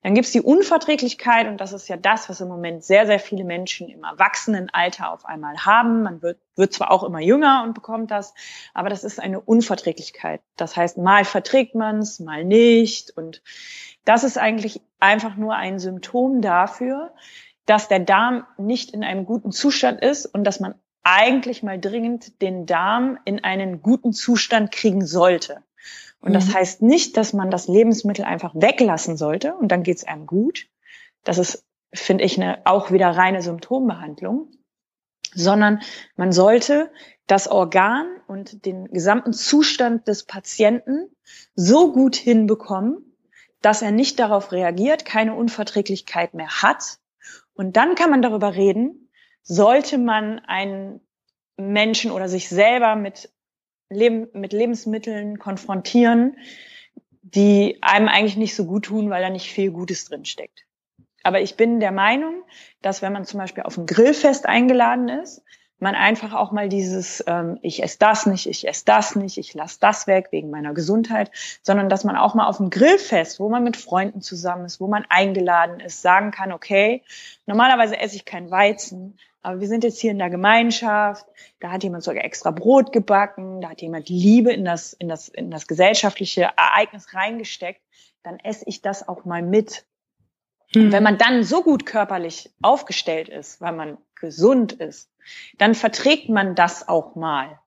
Dann 0.03 0.15
gibt's 0.15 0.33
die 0.33 0.41
Unverträglichkeit 0.41 1.47
und 1.47 1.61
das 1.61 1.73
ist 1.73 1.89
ja 1.89 1.97
das, 1.97 2.29
was 2.29 2.41
im 2.41 2.49
Moment 2.49 2.83
sehr, 2.83 3.07
sehr 3.07 3.21
viele 3.21 3.45
Menschen 3.45 3.89
im 3.89 4.03
Erwachsenenalter 4.03 5.13
auf 5.13 5.25
einmal 5.25 5.57
haben. 5.59 6.03
Man 6.03 6.21
wird, 6.21 6.39
wird 6.57 6.73
zwar 6.73 6.91
auch 6.91 7.05
immer 7.05 7.21
jünger 7.21 7.63
und 7.65 7.75
bekommt 7.75 8.11
das, 8.11 8.35
aber 8.75 8.89
das 8.89 9.05
ist 9.05 9.21
eine 9.21 9.41
Unverträglichkeit. 9.41 10.41
Das 10.57 10.77
heißt, 10.77 10.99
mal 10.99 11.25
verträgt 11.25 11.75
man's, 11.75 12.19
mal 12.19 12.45
nicht 12.45 13.17
und 13.17 13.43
das 14.05 14.25
ist 14.25 14.37
eigentlich 14.37 14.81
einfach 14.99 15.37
nur 15.37 15.55
ein 15.55 15.79
Symptom 15.79 16.43
dafür, 16.43 17.13
dass 17.67 17.89
der 17.89 18.01
Darm 18.01 18.47
nicht 18.59 18.91
in 18.91 19.05
einem 19.05 19.27
guten 19.27 19.53
Zustand 19.53 20.01
ist 20.03 20.27
und 20.27 20.45
dass 20.45 20.61
man 20.61 20.75
eigentlich 21.05 21.63
mal 21.63 21.79
dringend 21.79 22.43
den 22.43 22.67
Darm 22.67 23.19
in 23.25 23.45
einen 23.45 23.83
guten 23.83 24.13
Zustand 24.13 24.73
kriegen 24.73 25.07
sollte. 25.07 25.63
Und 26.25 26.33
das 26.33 26.49
mhm. 26.49 26.55
heißt 26.55 26.83
nicht, 26.83 27.18
dass 27.18 27.35
man 27.35 27.51
das 27.51 27.68
Lebensmittel 27.68 28.25
einfach 28.25 28.55
weglassen 28.55 29.18
sollte 29.18 29.55
und 29.57 29.68
dann 29.68 29.83
geht's 29.83 30.05
einem 30.05 30.27
gut. 30.27 30.68
Das 31.22 31.37
ist, 31.37 31.66
finde 31.93 32.25
ich, 32.25 32.41
eine, 32.41 32.64
auch 32.64 32.91
wieder 32.91 33.11
reine 33.11 33.43
Symptombehandlung, 33.43 34.49
sondern 35.35 35.83
man 36.16 36.33
sollte 36.33 36.91
das 37.27 37.47
Organ 37.47 38.07
und 38.27 38.64
den 38.64 38.87
gesamten 38.87 39.35
Zustand 39.35 40.09
des 40.09 40.25
Patienten 40.25 41.11
so 41.57 41.93
gut 41.93 42.16
hinbekommen, 42.16 43.14
dass 43.61 43.83
er 43.83 43.91
nicht 43.91 44.18
darauf 44.18 44.51
reagiert, 44.51 45.05
keine 45.05 45.35
Unverträglichkeit 45.35 46.33
mehr 46.33 46.62
hat. 46.62 47.01
Und 47.53 47.77
dann 47.77 47.97
kann 47.97 48.09
man 48.09 48.22
darüber 48.22 48.55
reden, 48.55 49.11
sollte 49.43 49.99
man 49.99 50.39
einen 50.39 51.01
Menschen 51.59 52.12
oder 52.12 52.31
sich 52.31 52.49
selber 52.49 52.97
mit 52.97 53.31
Leben, 53.91 54.28
mit 54.32 54.53
Lebensmitteln 54.53 55.39
konfrontieren, 55.39 56.37
die 57.22 57.78
einem 57.80 58.09
eigentlich 58.09 58.37
nicht 58.37 58.55
so 58.55 58.66
gut 58.66 58.87
tun, 58.87 59.11
weil 59.11 59.22
da 59.22 59.30
nicht 59.30 59.51
viel 59.51 59.70
Gutes 59.70 60.05
drin 60.05 60.24
steckt. 60.24 60.64
Aber 61.22 61.41
ich 61.41 61.57
bin 61.57 61.80
der 61.80 61.93
Meinung, 61.93 62.43
dass 62.82 63.03
wenn 63.03 63.12
man 63.12 63.24
zum 63.24 63.41
Beispiel 63.41 63.64
auf 63.64 63.78
ein 63.78 63.87
Grillfest 63.87 64.47
eingeladen 64.47 65.09
ist, 65.09 65.43
man 65.78 65.95
einfach 65.95 66.32
auch 66.32 66.53
mal 66.53 66.68
dieses, 66.68 67.22
ähm, 67.26 67.59
ich 67.62 67.82
esse 67.82 67.99
das 67.99 68.26
nicht, 68.26 68.47
ich 68.47 68.66
esse 68.68 68.85
das 68.85 69.16
nicht, 69.16 69.39
ich 69.39 69.55
lasse 69.55 69.78
das 69.80 70.07
weg 70.07 70.28
wegen 70.30 70.51
meiner 70.51 70.72
Gesundheit, 70.72 71.30
sondern 71.62 71.89
dass 71.89 72.05
man 72.05 72.16
auch 72.16 72.35
mal 72.35 72.47
auf 72.47 72.59
dem 72.59 72.70
Grillfest, 72.70 73.41
wo 73.41 73.49
man 73.49 73.64
mit 73.64 73.76
Freunden 73.76 74.20
zusammen 74.20 74.64
ist, 74.66 74.80
wo 74.80 74.87
man 74.87 75.05
eingeladen 75.09 75.80
ist, 75.80 76.03
sagen 76.03 76.30
kann, 76.30 76.53
okay, 76.53 77.03
normalerweise 77.47 77.99
esse 77.99 78.16
ich 78.16 78.24
kein 78.24 78.51
Weizen, 78.51 79.18
aber 79.45 79.61
wir 79.61 79.68
sind 79.68 79.84
jetzt 79.84 80.01
hier 80.01 80.11
in 80.11 80.18
der 80.18 80.30
Gemeinschaft, 80.30 81.26
da 81.61 81.70
hat 81.70 81.82
jemand 81.82 82.03
sogar 82.03 82.24
extra 82.24 82.51
Brot 82.51 82.92
gebacken, 82.92 83.61
da 83.61 83.68
hat 83.68 83.82
jemand 83.82 84.09
Liebe 84.09 84.51
in 84.51 84.64
das, 84.64 84.95
in 84.95 85.07
das, 85.07 85.28
in 85.28 85.51
das 85.51 85.66
gesellschaftliche 85.66 86.49
Ereignis 86.57 87.12
reingesteckt, 87.12 87.82
dann 88.22 88.38
esse 88.38 88.64
ich 88.66 88.80
das 88.80 89.07
auch 89.07 89.26
mal 89.26 89.42
mit. 89.42 89.84
Mhm. 90.74 90.86
Und 90.86 90.92
wenn 90.92 91.03
man 91.03 91.18
dann 91.18 91.45
so 91.45 91.62
gut 91.62 91.84
körperlich 91.84 92.51
aufgestellt 92.62 93.28
ist, 93.28 93.61
weil 93.61 93.74
man 93.74 93.99
gesund 94.14 94.72
ist, 94.72 95.11
dann 95.59 95.74
verträgt 95.74 96.30
man 96.30 96.55
das 96.55 96.88
auch 96.88 97.14
mal. 97.14 97.61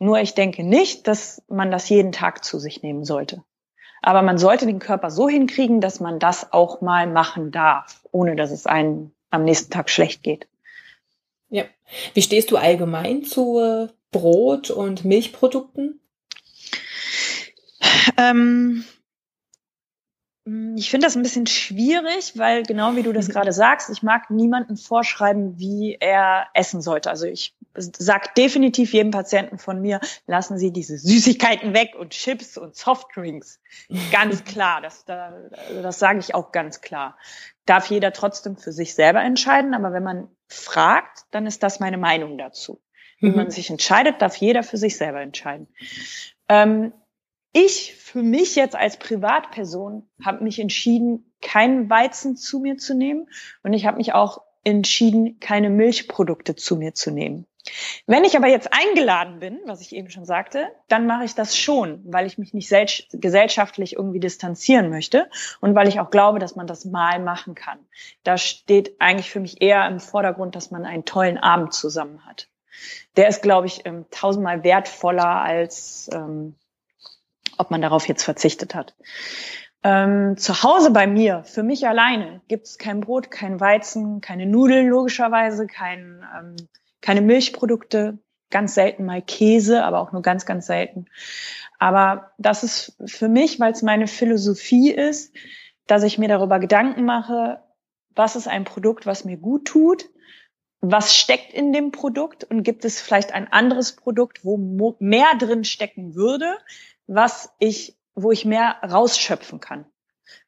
Nur 0.00 0.18
ich 0.18 0.34
denke 0.34 0.64
nicht, 0.64 1.06
dass 1.06 1.44
man 1.46 1.70
das 1.70 1.88
jeden 1.88 2.10
Tag 2.10 2.44
zu 2.44 2.58
sich 2.58 2.82
nehmen 2.82 3.04
sollte. 3.04 3.44
Aber 4.02 4.22
man 4.22 4.36
sollte 4.36 4.66
den 4.66 4.80
Körper 4.80 5.12
so 5.12 5.28
hinkriegen, 5.28 5.80
dass 5.80 6.00
man 6.00 6.18
das 6.18 6.52
auch 6.52 6.80
mal 6.80 7.06
machen 7.06 7.52
darf, 7.52 8.04
ohne 8.10 8.34
dass 8.34 8.50
es 8.50 8.66
einem 8.66 9.12
am 9.30 9.44
nächsten 9.44 9.70
Tag 9.70 9.88
schlecht 9.88 10.24
geht. 10.24 10.48
Ja. 11.52 11.64
Wie 12.14 12.22
stehst 12.22 12.50
du 12.50 12.56
allgemein 12.56 13.24
zu 13.24 13.88
Brot 14.10 14.70
und 14.70 15.04
Milchprodukten? 15.04 16.00
Ähm, 18.16 18.84
ich 20.44 20.90
finde 20.90 21.06
das 21.06 21.14
ein 21.14 21.22
bisschen 21.22 21.46
schwierig, 21.46 22.32
weil 22.36 22.64
genau 22.64 22.96
wie 22.96 23.04
du 23.04 23.12
das 23.12 23.28
mhm. 23.28 23.32
gerade 23.32 23.52
sagst, 23.52 23.90
ich 23.90 24.02
mag 24.02 24.28
niemanden 24.28 24.76
vorschreiben, 24.76 25.58
wie 25.58 25.96
er 26.00 26.48
essen 26.52 26.82
sollte. 26.82 27.10
Also 27.10 27.26
ich 27.26 27.54
sag 27.74 28.34
definitiv 28.34 28.92
jedem 28.92 29.12
Patienten 29.12 29.58
von 29.58 29.80
mir, 29.80 30.00
lassen 30.26 30.58
Sie 30.58 30.72
diese 30.72 30.98
Süßigkeiten 30.98 31.74
weg 31.74 31.94
und 31.96 32.10
Chips 32.10 32.58
und 32.58 32.74
Softdrinks. 32.74 33.60
Ganz 34.10 34.42
klar, 34.44 34.80
das, 34.80 35.04
also 35.08 35.82
das 35.82 36.00
sage 36.00 36.18
ich 36.18 36.34
auch 36.34 36.50
ganz 36.50 36.80
klar. 36.80 37.16
Darf 37.64 37.86
jeder 37.86 38.12
trotzdem 38.12 38.56
für 38.56 38.72
sich 38.72 38.94
selber 38.94 39.22
entscheiden, 39.22 39.74
aber 39.74 39.92
wenn 39.92 40.02
man 40.02 40.28
fragt, 40.48 41.20
dann 41.30 41.46
ist 41.46 41.62
das 41.62 41.78
meine 41.78 41.98
Meinung 41.98 42.36
dazu. 42.36 42.82
Wie 43.20 43.30
mhm. 43.30 43.36
man 43.36 43.50
sich 43.52 43.70
entscheidet, 43.70 44.20
darf 44.20 44.34
jeder 44.36 44.64
für 44.64 44.76
sich 44.76 44.96
selber 44.96 45.20
entscheiden. 45.20 45.68
Ähm, 46.48 46.92
ich 47.52 47.94
für 47.94 48.22
mich 48.22 48.56
jetzt 48.56 48.76
als 48.76 48.96
Privatperson 48.98 50.08
habe 50.24 50.44
mich 50.44 50.58
entschieden, 50.58 51.32
keinen 51.40 51.90
Weizen 51.90 52.36
zu 52.36 52.60
mir 52.60 52.78
zu 52.78 52.94
nehmen 52.94 53.28
und 53.62 53.72
ich 53.72 53.86
habe 53.86 53.98
mich 53.98 54.14
auch 54.14 54.42
entschieden, 54.64 55.38
keine 55.40 55.70
Milchprodukte 55.70 56.56
zu 56.56 56.76
mir 56.76 56.94
zu 56.94 57.10
nehmen. 57.10 57.46
Wenn 58.06 58.24
ich 58.24 58.36
aber 58.36 58.48
jetzt 58.48 58.70
eingeladen 58.72 59.38
bin, 59.38 59.60
was 59.66 59.80
ich 59.80 59.94
eben 59.94 60.10
schon 60.10 60.24
sagte, 60.24 60.68
dann 60.88 61.06
mache 61.06 61.24
ich 61.24 61.34
das 61.34 61.56
schon, 61.56 62.02
weil 62.04 62.26
ich 62.26 62.36
mich 62.36 62.52
nicht 62.52 62.70
gesellschaftlich 63.12 63.94
irgendwie 63.94 64.18
distanzieren 64.18 64.90
möchte 64.90 65.30
und 65.60 65.74
weil 65.74 65.86
ich 65.86 66.00
auch 66.00 66.10
glaube, 66.10 66.40
dass 66.40 66.56
man 66.56 66.66
das 66.66 66.84
mal 66.84 67.20
machen 67.20 67.54
kann. 67.54 67.78
Da 68.24 68.36
steht 68.36 69.00
eigentlich 69.00 69.30
für 69.30 69.40
mich 69.40 69.62
eher 69.62 69.86
im 69.86 70.00
Vordergrund, 70.00 70.56
dass 70.56 70.72
man 70.72 70.84
einen 70.84 71.04
tollen 71.04 71.38
Abend 71.38 71.72
zusammen 71.72 72.26
hat. 72.26 72.48
Der 73.16 73.28
ist, 73.28 73.42
glaube 73.42 73.68
ich, 73.68 73.86
ähm, 73.86 74.06
tausendmal 74.10 74.64
wertvoller 74.64 75.42
als 75.42 76.10
ähm, 76.12 76.56
ob 77.58 77.70
man 77.70 77.82
darauf 77.82 78.06
jetzt 78.08 78.22
verzichtet 78.22 78.74
hat. 78.74 78.94
Ähm, 79.84 80.36
zu 80.36 80.62
Hause 80.62 80.92
bei 80.92 81.06
mir, 81.06 81.42
für 81.44 81.62
mich 81.62 81.88
alleine, 81.88 82.40
gibt 82.46 82.66
es 82.66 82.78
kein 82.78 83.00
Brot, 83.00 83.30
kein 83.30 83.58
Weizen, 83.58 84.20
keine 84.20 84.46
Nudeln 84.46 84.88
logischerweise, 84.88 85.66
kein, 85.66 86.24
ähm, 86.38 86.56
keine 87.00 87.20
Milchprodukte, 87.20 88.18
ganz 88.50 88.74
selten 88.74 89.04
mal 89.04 89.22
Käse, 89.22 89.82
aber 89.84 90.00
auch 90.00 90.12
nur 90.12 90.22
ganz, 90.22 90.46
ganz 90.46 90.66
selten. 90.66 91.06
Aber 91.80 92.30
das 92.38 92.62
ist 92.62 92.96
für 93.06 93.28
mich, 93.28 93.58
weil 93.58 93.72
es 93.72 93.82
meine 93.82 94.06
Philosophie 94.06 94.92
ist, 94.92 95.34
dass 95.88 96.04
ich 96.04 96.16
mir 96.16 96.28
darüber 96.28 96.60
Gedanken 96.60 97.04
mache, 97.04 97.60
was 98.14 98.36
ist 98.36 98.46
ein 98.46 98.64
Produkt, 98.64 99.04
was 99.04 99.24
mir 99.24 99.36
gut 99.36 99.64
tut, 99.64 100.08
was 100.80 101.16
steckt 101.16 101.52
in 101.52 101.72
dem 101.72 101.90
Produkt 101.90 102.44
und 102.44 102.62
gibt 102.62 102.84
es 102.84 103.00
vielleicht 103.00 103.32
ein 103.32 103.50
anderes 103.50 103.96
Produkt, 103.96 104.44
wo 104.44 104.96
mehr 105.00 105.34
drin 105.38 105.64
stecken 105.64 106.14
würde, 106.14 106.56
was 107.14 107.52
ich, 107.58 107.98
wo 108.14 108.32
ich 108.32 108.44
mehr 108.44 108.76
rausschöpfen 108.82 109.60
kann. 109.60 109.86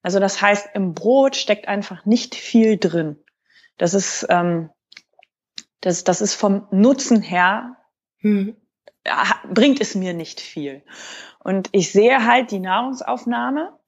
Also 0.03 0.19
das 0.19 0.41
heißt, 0.41 0.71
im 0.75 0.95
Brot 0.95 1.37
steckt 1.37 1.69
einfach 1.69 2.05
nicht 2.05 2.35
viel 2.35 2.79
drin. 2.79 3.23
Das 3.77 3.95
ist, 3.95 4.27
ähm, 4.29 4.71
das, 5.81 6.05
das 6.05 6.21
ist 6.21 6.35
vom 6.35 6.67
Nutzen 6.71 7.21
her, 7.21 7.77
hm. 8.19 8.57
bringt 9.53 9.81
es 9.81 9.95
mir 9.95 10.15
nicht 10.15 10.41
viel. 10.41 10.83
Und 11.41 11.69
ich 11.73 11.93
sehe 11.93 12.27
halt 12.27 12.51
die 12.51 12.61
Nahrungsaufnahme 12.61 13.79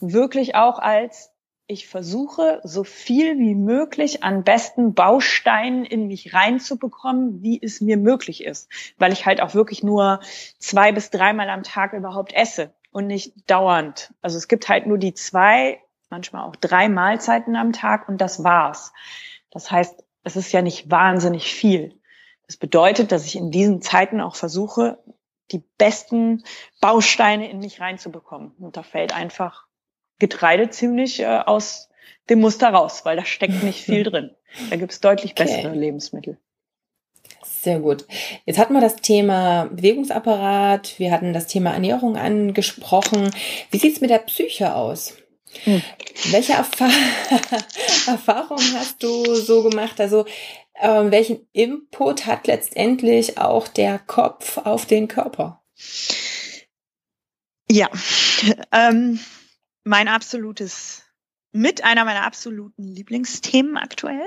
wirklich 0.00 0.54
auch 0.54 0.78
als 0.78 1.30
ich 1.68 1.88
versuche, 1.88 2.60
so 2.62 2.84
viel 2.84 3.38
wie 3.38 3.54
möglich 3.54 4.22
an 4.22 4.44
besten 4.44 4.94
Bausteinen 4.94 5.84
in 5.84 6.06
mich 6.06 6.32
reinzubekommen, 6.32 7.42
wie 7.42 7.60
es 7.60 7.80
mir 7.80 7.96
möglich 7.96 8.44
ist. 8.44 8.70
Weil 8.98 9.12
ich 9.12 9.26
halt 9.26 9.40
auch 9.40 9.54
wirklich 9.54 9.82
nur 9.82 10.20
zwei 10.58 10.92
bis 10.92 11.10
dreimal 11.10 11.48
am 11.50 11.64
Tag 11.64 11.92
überhaupt 11.92 12.32
esse 12.32 12.72
und 12.92 13.08
nicht 13.08 13.50
dauernd. 13.50 14.12
Also 14.22 14.38
es 14.38 14.46
gibt 14.46 14.68
halt 14.68 14.86
nur 14.86 14.98
die 14.98 15.14
zwei, 15.14 15.80
manchmal 16.08 16.44
auch 16.44 16.56
drei 16.56 16.88
Mahlzeiten 16.88 17.56
am 17.56 17.72
Tag 17.72 18.08
und 18.08 18.20
das 18.20 18.44
war's. 18.44 18.92
Das 19.50 19.70
heißt, 19.70 20.04
es 20.22 20.36
ist 20.36 20.52
ja 20.52 20.62
nicht 20.62 20.90
wahnsinnig 20.90 21.52
viel. 21.52 21.98
Das 22.46 22.56
bedeutet, 22.56 23.10
dass 23.10 23.26
ich 23.26 23.34
in 23.34 23.50
diesen 23.50 23.82
Zeiten 23.82 24.20
auch 24.20 24.36
versuche, 24.36 24.98
die 25.50 25.64
besten 25.78 26.44
Bausteine 26.80 27.50
in 27.50 27.58
mich 27.58 27.80
reinzubekommen. 27.80 28.52
Und 28.58 28.76
da 28.76 28.82
fällt 28.82 29.14
einfach 29.14 29.65
Getreide 30.18 30.70
ziemlich 30.70 31.20
äh, 31.20 31.26
aus 31.26 31.88
dem 32.28 32.40
Muster 32.40 32.68
raus, 32.68 33.04
weil 33.04 33.16
da 33.16 33.24
steckt 33.24 33.62
nicht 33.62 33.84
viel 33.84 34.02
drin. 34.04 34.30
Da 34.70 34.76
gibt's 34.76 35.00
deutlich 35.00 35.34
bessere 35.34 35.68
okay. 35.68 35.78
Lebensmittel. 35.78 36.38
Sehr 37.42 37.80
gut. 37.80 38.06
Jetzt 38.44 38.58
hatten 38.58 38.74
wir 38.74 38.80
das 38.80 38.96
Thema 38.96 39.66
Bewegungsapparat, 39.72 40.98
wir 40.98 41.10
hatten 41.10 41.32
das 41.32 41.48
Thema 41.48 41.72
Ernährung 41.72 42.16
angesprochen. 42.16 43.30
Wie 43.70 43.78
sieht's 43.78 44.00
mit 44.00 44.10
der 44.10 44.18
Psyche 44.18 44.74
aus? 44.74 45.14
Hm. 45.64 45.82
Welche 46.30 46.52
Erfahr 46.52 46.90
Erfahrung 48.06 48.60
hast 48.74 49.02
du 49.02 49.34
so 49.34 49.62
gemacht? 49.62 50.00
Also 50.00 50.26
äh, 50.74 51.10
welchen 51.10 51.46
Input 51.52 52.26
hat 52.26 52.46
letztendlich 52.46 53.38
auch 53.38 53.68
der 53.68 53.98
Kopf 53.98 54.58
auf 54.58 54.86
den 54.86 55.08
Körper? 55.08 55.62
Ja, 57.68 57.88
ähm, 58.72 59.18
mein 59.86 60.08
absolutes 60.08 61.04
mit 61.52 61.84
einer 61.84 62.04
meiner 62.04 62.26
absoluten 62.26 62.82
Lieblingsthemen 62.82 63.78
aktuell. 63.78 64.20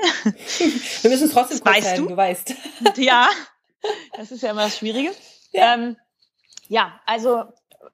Wir 1.02 1.12
müssen 1.12 1.26
es 1.26 1.32
trotzdem 1.32 1.60
kurz 1.60 1.76
weißt 1.76 1.98
du? 1.98 2.08
du 2.08 2.18
weißt. 2.18 2.56
Ja, 2.98 3.30
das 4.18 4.32
ist 4.32 4.42
ja 4.42 4.52
immer 4.52 4.64
das 4.64 4.78
Schwierige. 4.78 5.12
Ja, 5.52 5.76
ähm, 5.76 5.98
ja 6.70 7.00
also 7.06 7.44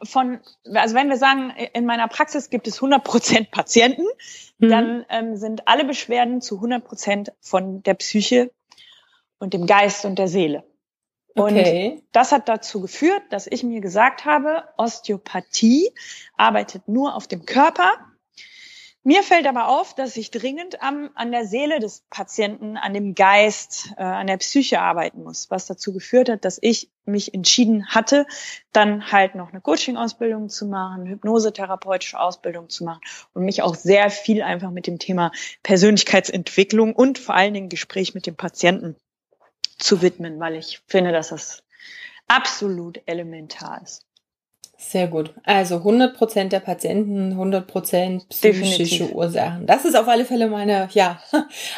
von, 0.04 0.40
also 0.74 0.96
wenn 0.96 1.10
wir 1.10 1.18
sagen, 1.18 1.52
in 1.74 1.86
meiner 1.86 2.08
Praxis 2.08 2.50
gibt 2.50 2.68
es 2.68 2.76
100 2.76 3.04
Prozent 3.04 3.52
Patienten, 3.52 4.06
mhm. 4.60 4.70
dann 4.70 5.06
ähm, 5.10 5.36
sind 5.36 5.68
alle 5.68 5.86
Beschwerden 5.86 6.42
zu 6.42 6.56
100 6.56 6.86
Prozent 6.86 7.34
von 7.42 7.84
der 7.84 7.96
Psyche 7.96 8.52
und 9.40 9.54
dem 9.54 9.66
Geist 9.66 10.06
und 10.06 10.18
der 10.18 10.28
Seele. 10.28 10.64
Und 11.36 11.58
okay. 11.58 12.02
das 12.14 12.32
hat 12.32 12.48
dazu 12.48 12.82
geführt, 12.82 13.22
dass 13.30 13.46
ich 13.46 13.64
mir 13.64 13.82
gesagt 13.82 14.24
habe, 14.24 14.64
Osteopathie 14.78 15.92
arbeitet 16.38 16.88
nur 16.88 17.14
auf 17.16 17.28
dem 17.28 17.46
Körper 17.46 17.92
mir 19.08 19.22
fällt 19.22 19.46
aber 19.46 19.68
auf, 19.68 19.94
dass 19.94 20.18
ich 20.18 20.32
dringend 20.32 20.82
am, 20.82 21.12
an 21.14 21.32
der 21.32 21.46
Seele 21.46 21.80
des 21.80 22.04
Patienten, 22.10 22.76
an 22.76 22.92
dem 22.92 23.14
Geist, 23.14 23.94
äh, 23.98 24.02
an 24.02 24.26
der 24.26 24.38
Psyche 24.38 24.82
arbeiten 24.82 25.22
muss, 25.22 25.52
was 25.52 25.68
dazu 25.68 25.94
geführt 25.94 26.28
hat, 26.28 26.44
dass 26.44 26.58
ich 26.60 26.90
mich 27.06 27.36
entschieden 27.36 27.86
hatte, 27.90 28.26
dann 28.72 29.12
halt 29.12 29.36
noch 29.36 29.52
eine 29.52 29.62
Coaching-Ausbildung 29.62 30.50
zu 30.50 30.66
machen, 30.66 31.06
hypnosetherapeutische 31.06 32.20
Ausbildung 32.20 32.70
zu 32.70 32.84
machen 32.84 33.02
und 33.36 33.46
mich 33.46 33.62
auch 33.62 33.76
sehr 33.76 34.10
viel 34.10 34.42
einfach 34.42 34.72
mit 34.72 34.88
dem 34.88 34.98
Thema 34.98 35.32
Persönlichkeitsentwicklung 35.62 36.96
und 36.96 37.20
vor 37.20 37.36
allen 37.36 37.54
Dingen 37.54 37.70
Gespräch 37.70 38.16
mit 38.16 38.26
dem 38.26 38.36
Patienten 38.36 38.96
zu 39.78 40.02
widmen, 40.02 40.40
weil 40.40 40.56
ich 40.56 40.82
finde, 40.88 41.12
dass 41.12 41.30
das 41.30 41.64
absolut 42.28 43.02
elementar 43.06 43.82
ist. 43.84 44.06
Sehr 44.78 45.08
gut. 45.08 45.34
Also 45.44 45.78
100 45.78 46.16
Prozent 46.16 46.52
der 46.52 46.60
Patienten, 46.60 47.32
100 47.32 47.66
Prozent 47.66 48.28
psychische 48.30 48.84
Definitiv. 48.84 49.16
Ursachen. 49.16 49.66
Das 49.66 49.86
ist 49.86 49.96
auf 49.96 50.08
alle 50.08 50.26
Fälle 50.26 50.48
meine, 50.48 50.90
ja, 50.94 51.20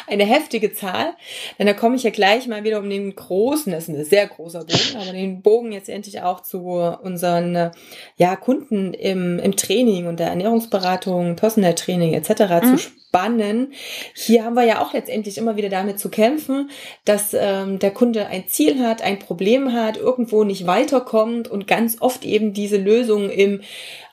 eine 0.08 0.24
heftige 0.24 0.72
Zahl. 0.72 1.14
Denn 1.58 1.68
da 1.68 1.74
komme 1.74 1.94
ich 1.94 2.02
ja 2.02 2.10
gleich 2.10 2.48
mal 2.48 2.64
wieder 2.64 2.80
um 2.80 2.90
den 2.90 3.14
großen, 3.14 3.72
das 3.72 3.84
ist 3.84 3.88
ein 3.88 4.04
sehr 4.04 4.26
großer 4.26 4.64
Bogen, 4.64 4.96
aber 4.96 5.12
den 5.12 5.42
Bogen 5.42 5.70
jetzt 5.70 5.88
endlich 5.88 6.22
auch 6.22 6.42
zu 6.42 6.58
unseren, 6.60 7.70
ja, 8.16 8.36
Kunden 8.36 8.92
im, 8.94 9.38
im 9.38 9.56
Training 9.56 10.06
und 10.06 10.18
der 10.18 10.28
Ernährungsberatung, 10.28 11.36
Personal 11.36 11.74
Training 11.74 12.14
etc. 12.14 12.30
Mhm. 12.30 12.76
zu 12.76 12.78
spannen. 13.08 13.72
Hier 14.14 14.44
haben 14.44 14.54
wir 14.54 14.64
ja 14.64 14.82
auch 14.82 14.92
letztendlich 14.92 15.38
immer 15.38 15.56
wieder 15.56 15.68
damit 15.68 15.98
zu 15.98 16.10
kämpfen, 16.10 16.70
dass 17.04 17.34
ähm, 17.34 17.78
der 17.78 17.90
Kunde 17.90 18.26
ein 18.26 18.48
Ziel 18.48 18.80
hat, 18.80 19.02
ein 19.02 19.18
Problem 19.18 19.72
hat, 19.72 19.96
irgendwo 19.96 20.44
nicht 20.44 20.66
weiterkommt 20.66 21.48
und 21.48 21.66
ganz 21.66 21.96
oft 22.00 22.24
eben 22.24 22.52
diese 22.52 22.76
Lösung 22.76 23.30
im 23.30 23.62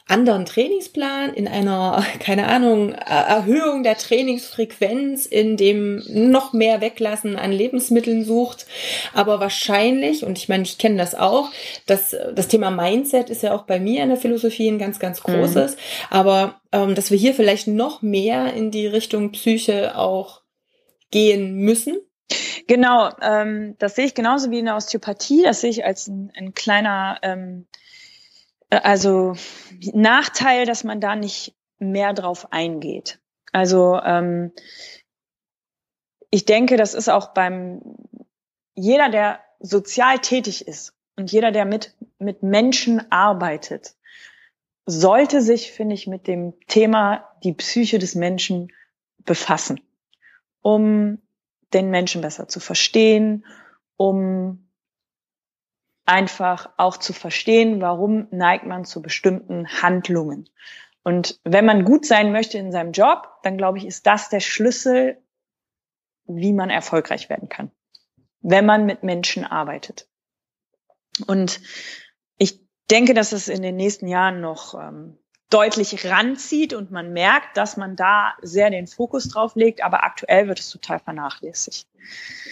anderen 0.07 0.45
Trainingsplan, 0.45 1.33
in 1.33 1.47
einer, 1.47 2.05
keine 2.19 2.47
Ahnung, 2.47 2.93
Erhöhung 2.93 3.83
der 3.83 3.97
Trainingsfrequenz, 3.97 5.25
in 5.25 5.57
dem 5.57 6.03
noch 6.07 6.53
mehr 6.53 6.81
Weglassen 6.81 7.37
an 7.37 7.51
Lebensmitteln 7.51 8.23
sucht. 8.23 8.67
Aber 9.13 9.39
wahrscheinlich, 9.39 10.23
und 10.23 10.37
ich 10.37 10.47
meine, 10.47 10.63
ich 10.63 10.77
kenne 10.77 10.97
das 10.97 11.15
auch, 11.15 11.49
dass 11.87 12.15
das 12.33 12.47
Thema 12.47 12.69
Mindset 12.69 13.29
ist 13.29 13.43
ja 13.43 13.53
auch 13.53 13.63
bei 13.63 13.79
mir 13.79 14.03
in 14.03 14.09
der 14.09 14.17
Philosophie 14.17 14.69
ein 14.69 14.79
ganz, 14.79 14.99
ganz 14.99 15.21
großes. 15.23 15.75
Mhm. 15.75 15.79
Aber 16.11 16.61
ähm, 16.71 16.93
dass 16.93 17.09
wir 17.09 17.17
hier 17.17 17.33
vielleicht 17.33 17.67
noch 17.67 18.01
mehr 18.01 18.53
in 18.53 18.69
die 18.69 18.87
Richtung 18.87 19.31
Psyche 19.31 19.97
auch 19.97 20.41
gehen 21.09 21.55
müssen. 21.55 21.97
Genau, 22.67 23.09
ähm, 23.21 23.75
das 23.77 23.95
sehe 23.95 24.05
ich 24.05 24.15
genauso 24.15 24.49
wie 24.49 24.59
in 24.59 24.65
der 24.65 24.75
Osteopathie. 24.75 25.43
Das 25.43 25.61
sehe 25.61 25.69
ich 25.69 25.85
als 25.85 26.07
ein, 26.07 26.31
ein 26.35 26.53
kleiner 26.53 27.19
ähm, 27.21 27.67
äh, 28.69 28.79
also 28.83 29.35
Nachteil, 29.93 30.65
dass 30.65 30.83
man 30.83 30.99
da 31.01 31.15
nicht 31.15 31.55
mehr 31.77 32.13
drauf 32.13 32.51
eingeht. 32.51 33.19
Also 33.51 33.99
ähm, 34.03 34.51
ich 36.29 36.45
denke, 36.45 36.77
das 36.77 36.93
ist 36.93 37.09
auch 37.09 37.33
beim 37.33 37.81
jeder, 38.73 39.09
der 39.09 39.39
sozial 39.59 40.19
tätig 40.19 40.67
ist 40.67 40.93
und 41.15 41.31
jeder, 41.31 41.51
der 41.51 41.65
mit 41.65 41.95
mit 42.19 42.43
Menschen 42.43 43.11
arbeitet, 43.11 43.95
sollte 44.85 45.41
sich, 45.41 45.71
finde 45.71 45.95
ich, 45.95 46.07
mit 46.07 46.27
dem 46.27 46.53
Thema 46.67 47.29
die 47.43 47.53
Psyche 47.53 47.99
des 47.99 48.15
Menschen 48.15 48.71
befassen, 49.19 49.79
um 50.61 51.19
den 51.73 51.89
Menschen 51.89 52.21
besser 52.21 52.47
zu 52.47 52.59
verstehen, 52.59 53.45
um 53.97 54.64
einfach 56.05 56.69
auch 56.77 56.97
zu 56.97 57.13
verstehen, 57.13 57.81
warum 57.81 58.27
neigt 58.31 58.65
man 58.65 58.85
zu 58.85 59.01
bestimmten 59.01 59.67
Handlungen. 59.81 60.49
Und 61.03 61.39
wenn 61.43 61.65
man 61.65 61.85
gut 61.85 62.05
sein 62.05 62.31
möchte 62.31 62.57
in 62.57 62.71
seinem 62.71 62.91
Job, 62.91 63.29
dann 63.43 63.57
glaube 63.57 63.77
ich, 63.77 63.85
ist 63.85 64.07
das 64.07 64.29
der 64.29 64.39
Schlüssel, 64.39 65.21
wie 66.27 66.53
man 66.53 66.69
erfolgreich 66.69 67.29
werden 67.29 67.49
kann, 67.49 67.71
wenn 68.41 68.65
man 68.65 68.85
mit 68.85 69.03
Menschen 69.03 69.45
arbeitet. 69.45 70.07
Und 71.27 71.61
ich 72.37 72.59
denke, 72.89 73.13
dass 73.13 73.31
es 73.31 73.47
in 73.47 73.61
den 73.61 73.75
nächsten 73.75 74.07
Jahren 74.07 74.41
noch 74.41 74.73
ähm, 74.73 75.17
deutlich 75.49 76.05
ranzieht 76.05 76.73
und 76.73 76.91
man 76.91 77.13
merkt, 77.13 77.55
dass 77.55 77.77
man 77.77 77.95
da 77.95 78.33
sehr 78.41 78.69
den 78.69 78.87
Fokus 78.87 79.29
drauf 79.29 79.55
legt, 79.55 79.83
aber 79.83 80.03
aktuell 80.03 80.47
wird 80.47 80.59
es 80.59 80.69
total 80.69 80.99
vernachlässigt. 80.99 81.87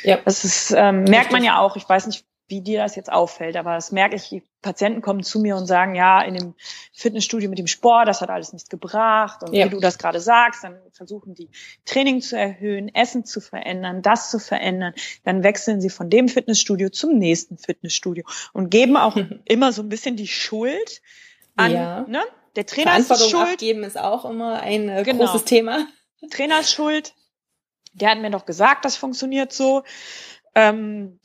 Ja. 0.03 0.17
Das 0.23 0.45
ist, 0.45 0.71
ähm, 0.71 1.03
merkt 1.05 1.31
man 1.31 1.43
ja 1.43 1.59
auch, 1.59 1.75
ich 1.75 1.87
weiß 1.87 2.07
nicht, 2.07 2.25
wie 2.47 2.61
dir 2.61 2.81
das 2.81 2.95
jetzt 2.95 3.11
auffällt. 3.11 3.55
Aber 3.55 3.75
das 3.75 3.91
merke 3.91 4.15
ich, 4.15 4.29
die 4.29 4.43
Patienten 4.61 5.01
kommen 5.01 5.23
zu 5.23 5.39
mir 5.39 5.55
und 5.55 5.65
sagen, 5.65 5.95
ja, 5.95 6.21
in 6.21 6.35
dem 6.35 6.53
Fitnessstudio 6.93 7.49
mit 7.49 7.59
dem 7.59 7.67
Sport, 7.67 8.07
das 8.07 8.21
hat 8.21 8.29
alles 8.29 8.53
nichts 8.53 8.69
gebracht. 8.69 9.43
Und 9.43 9.53
ja. 9.53 9.65
wie 9.65 9.69
du 9.69 9.79
das 9.79 9.97
gerade 9.97 10.19
sagst, 10.19 10.63
dann 10.63 10.77
versuchen 10.91 11.33
die 11.35 11.49
Training 11.85 12.21
zu 12.21 12.37
erhöhen, 12.37 12.93
Essen 12.93 13.25
zu 13.25 13.41
verändern, 13.41 14.01
das 14.01 14.29
zu 14.29 14.39
verändern. 14.39 14.93
Dann 15.23 15.43
wechseln 15.43 15.81
sie 15.81 15.89
von 15.89 16.09
dem 16.09 16.27
Fitnessstudio 16.27 16.89
zum 16.89 17.17
nächsten 17.17 17.57
Fitnessstudio 17.57 18.25
und 18.53 18.69
geben 18.69 18.97
auch 18.97 19.17
immer 19.45 19.71
so 19.71 19.81
ein 19.81 19.89
bisschen 19.89 20.15
die 20.15 20.27
Schuld 20.27 21.01
an, 21.55 21.71
ja. 21.71 22.01
ne? 22.07 22.21
Der 22.55 22.65
Trainer 22.65 22.97
ist 22.97 23.29
schuld. 23.29 23.53
abgeben 23.53 23.83
ist 23.83 23.97
auch 23.97 24.25
immer 24.25 24.61
ein 24.61 24.87
äh, 24.87 25.03
genau. 25.03 25.25
großes 25.25 25.45
Thema. 25.45 25.87
Trainer 26.29 26.59
ist 26.59 26.71
schuld. 26.71 27.13
Der 27.93 28.11
hat 28.11 28.19
mir 28.19 28.29
doch 28.29 28.45
gesagt, 28.45 28.85
das 28.85 28.95
funktioniert 28.95 29.51
so. 29.51 29.83
Ähm, 30.55 31.19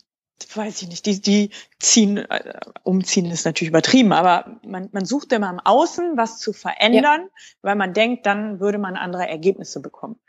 weiß 0.55 0.81
ich 0.81 0.89
nicht, 0.89 1.05
die, 1.05 1.21
die 1.21 1.49
ziehen, 1.79 2.17
äh, 2.17 2.59
umziehen 2.83 3.25
ist 3.25 3.45
natürlich 3.45 3.69
übertrieben, 3.69 4.13
aber 4.13 4.59
man, 4.63 4.89
man 4.91 5.05
sucht 5.05 5.31
immer 5.33 5.49
im 5.49 5.59
Außen 5.59 6.17
was 6.17 6.39
zu 6.39 6.53
verändern, 6.53 7.21
ja. 7.21 7.43
weil 7.61 7.75
man 7.75 7.93
denkt, 7.93 8.25
dann 8.25 8.59
würde 8.59 8.77
man 8.77 8.95
andere 8.95 9.27
Ergebnisse 9.27 9.81
bekommen. 9.81 10.19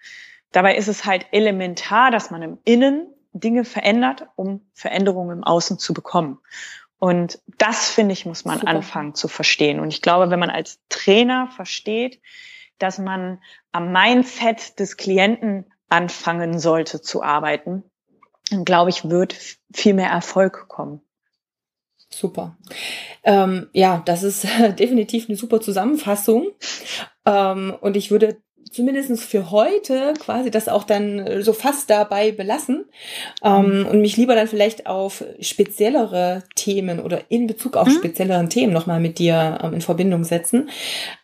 Dabei 0.52 0.76
ist 0.76 0.88
es 0.88 1.04
halt 1.04 1.26
elementar, 1.32 2.10
dass 2.10 2.30
man 2.30 2.42
im 2.42 2.58
Innen 2.64 3.06
Dinge 3.32 3.64
verändert, 3.64 4.26
um 4.36 4.66
Veränderungen 4.74 5.38
im 5.38 5.44
Außen 5.44 5.78
zu 5.78 5.94
bekommen. 5.94 6.40
Und 6.98 7.40
das, 7.58 7.88
finde 7.88 8.12
ich, 8.12 8.26
muss 8.26 8.44
man 8.44 8.58
Super. 8.58 8.70
anfangen 8.70 9.14
zu 9.14 9.28
verstehen. 9.28 9.80
Und 9.80 9.88
ich 9.88 10.02
glaube, 10.02 10.30
wenn 10.30 10.40
man 10.40 10.50
als 10.50 10.80
Trainer 10.88 11.48
versteht, 11.54 12.20
dass 12.78 12.98
man 12.98 13.40
am 13.72 13.92
Mindset 13.92 14.78
des 14.78 14.96
Klienten 14.96 15.66
anfangen 15.88 16.58
sollte 16.58 17.00
zu 17.00 17.22
arbeiten, 17.22 17.84
dann 18.50 18.64
glaube 18.64 18.90
ich, 18.90 19.08
wird 19.08 19.34
viel 19.72 19.94
mehr 19.94 20.10
Erfolg 20.10 20.68
kommen. 20.68 21.00
Super. 22.08 22.58
Ähm, 23.22 23.68
ja, 23.72 24.02
das 24.04 24.22
ist 24.22 24.44
definitiv 24.78 25.28
eine 25.28 25.36
super 25.36 25.60
Zusammenfassung. 25.60 26.48
Ähm, 27.24 27.74
und 27.80 27.96
ich 27.96 28.10
würde 28.10 28.38
zumindest 28.70 29.20
für 29.22 29.50
heute 29.50 30.14
quasi 30.18 30.50
das 30.50 30.68
auch 30.68 30.84
dann 30.84 31.42
so 31.42 31.52
fast 31.52 31.90
dabei 31.90 32.30
belassen 32.30 32.84
ähm, 33.42 33.86
und 33.90 34.00
mich 34.00 34.16
lieber 34.16 34.34
dann 34.34 34.46
vielleicht 34.46 34.86
auf 34.86 35.24
speziellere 35.40 36.44
Themen 36.54 37.00
oder 37.00 37.22
in 37.30 37.46
Bezug 37.48 37.76
auf 37.76 37.88
mhm. 37.88 37.92
spezielleren 37.92 38.48
Themen 38.48 38.72
nochmal 38.72 39.00
mit 39.00 39.18
dir 39.18 39.58
ähm, 39.62 39.74
in 39.74 39.80
Verbindung 39.80 40.24
setzen. 40.24 40.70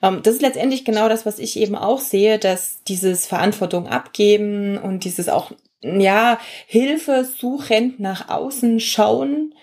Ähm, 0.02 0.20
das 0.22 0.34
ist 0.34 0.42
letztendlich 0.42 0.84
genau 0.84 1.08
das, 1.08 1.24
was 1.24 1.38
ich 1.38 1.58
eben 1.58 1.76
auch 1.76 2.00
sehe, 2.00 2.38
dass 2.38 2.82
dieses 2.84 3.26
Verantwortung 3.26 3.86
abgeben 3.86 4.76
und 4.78 5.04
dieses 5.04 5.28
auch 5.28 5.52
ja, 5.80 6.38
Hilfe 6.66 7.24
suchend 7.24 8.00
nach 8.00 8.28
außen 8.28 8.80
schauen, 8.80 9.54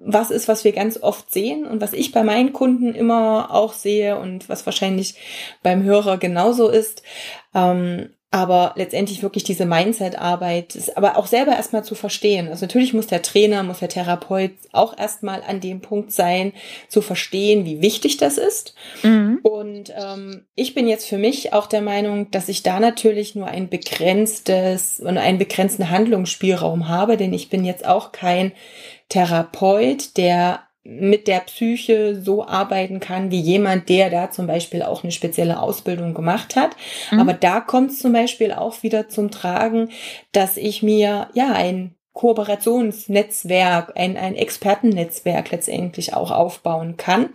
was 0.00 0.30
ist, 0.30 0.48
was 0.48 0.64
wir 0.64 0.72
ganz 0.72 1.02
oft 1.02 1.32
sehen 1.32 1.66
und 1.66 1.80
was 1.80 1.92
ich 1.92 2.12
bei 2.12 2.22
meinen 2.22 2.52
Kunden 2.52 2.94
immer 2.94 3.52
auch 3.52 3.72
sehe 3.72 4.18
und 4.18 4.48
was 4.48 4.64
wahrscheinlich 4.64 5.16
beim 5.62 5.82
Hörer 5.82 6.18
genauso 6.18 6.68
ist. 6.68 7.02
Ähm, 7.54 8.10
aber 8.30 8.74
letztendlich 8.76 9.22
wirklich 9.22 9.42
diese 9.42 9.64
Mindset-Arbeit, 9.64 10.76
ist 10.76 10.98
aber 10.98 11.16
auch 11.16 11.26
selber 11.26 11.52
erstmal 11.52 11.82
zu 11.82 11.94
verstehen. 11.94 12.48
Also 12.48 12.66
natürlich 12.66 12.92
muss 12.92 13.06
der 13.06 13.22
Trainer, 13.22 13.62
muss 13.62 13.78
der 13.78 13.88
Therapeut 13.88 14.50
auch 14.72 14.98
erstmal 14.98 15.42
an 15.42 15.60
dem 15.60 15.80
Punkt 15.80 16.12
sein, 16.12 16.52
zu 16.88 17.00
verstehen, 17.00 17.64
wie 17.64 17.80
wichtig 17.80 18.18
das 18.18 18.36
ist. 18.36 18.74
Mhm. 19.02 19.38
Und 19.42 19.94
ähm, 19.96 20.44
ich 20.54 20.74
bin 20.74 20.88
jetzt 20.88 21.06
für 21.06 21.16
mich 21.16 21.54
auch 21.54 21.66
der 21.66 21.80
Meinung, 21.80 22.30
dass 22.30 22.50
ich 22.50 22.62
da 22.62 22.80
natürlich 22.80 23.34
nur 23.34 23.46
ein 23.46 23.70
begrenztes 23.70 25.00
und 25.00 25.16
einen 25.16 25.38
begrenzten 25.38 25.88
Handlungsspielraum 25.88 26.88
habe, 26.88 27.16
denn 27.16 27.32
ich 27.32 27.48
bin 27.48 27.64
jetzt 27.64 27.86
auch 27.86 28.12
kein 28.12 28.52
Therapeut, 29.08 30.18
der 30.18 30.67
mit 30.90 31.28
der 31.28 31.40
Psyche 31.40 32.18
so 32.18 32.46
arbeiten 32.46 32.98
kann 32.98 33.30
wie 33.30 33.40
jemand, 33.40 33.90
der 33.90 34.08
da 34.08 34.30
zum 34.30 34.46
Beispiel 34.46 34.82
auch 34.82 35.02
eine 35.02 35.12
spezielle 35.12 35.60
Ausbildung 35.60 36.14
gemacht 36.14 36.56
hat. 36.56 36.70
Mhm. 37.10 37.20
Aber 37.20 37.34
da 37.34 37.60
kommt 37.60 37.90
es 37.90 37.98
zum 37.98 38.14
Beispiel 38.14 38.52
auch 38.52 38.82
wieder 38.82 39.08
zum 39.08 39.30
Tragen, 39.30 39.90
dass 40.32 40.56
ich 40.56 40.82
mir 40.82 41.28
ja 41.34 41.52
ein 41.52 41.94
Kooperationsnetzwerk, 42.14 43.92
ein, 43.94 44.16
ein 44.16 44.34
Expertennetzwerk 44.34 45.52
letztendlich 45.52 46.14
auch 46.14 46.30
aufbauen 46.30 46.96
kann. 46.96 47.28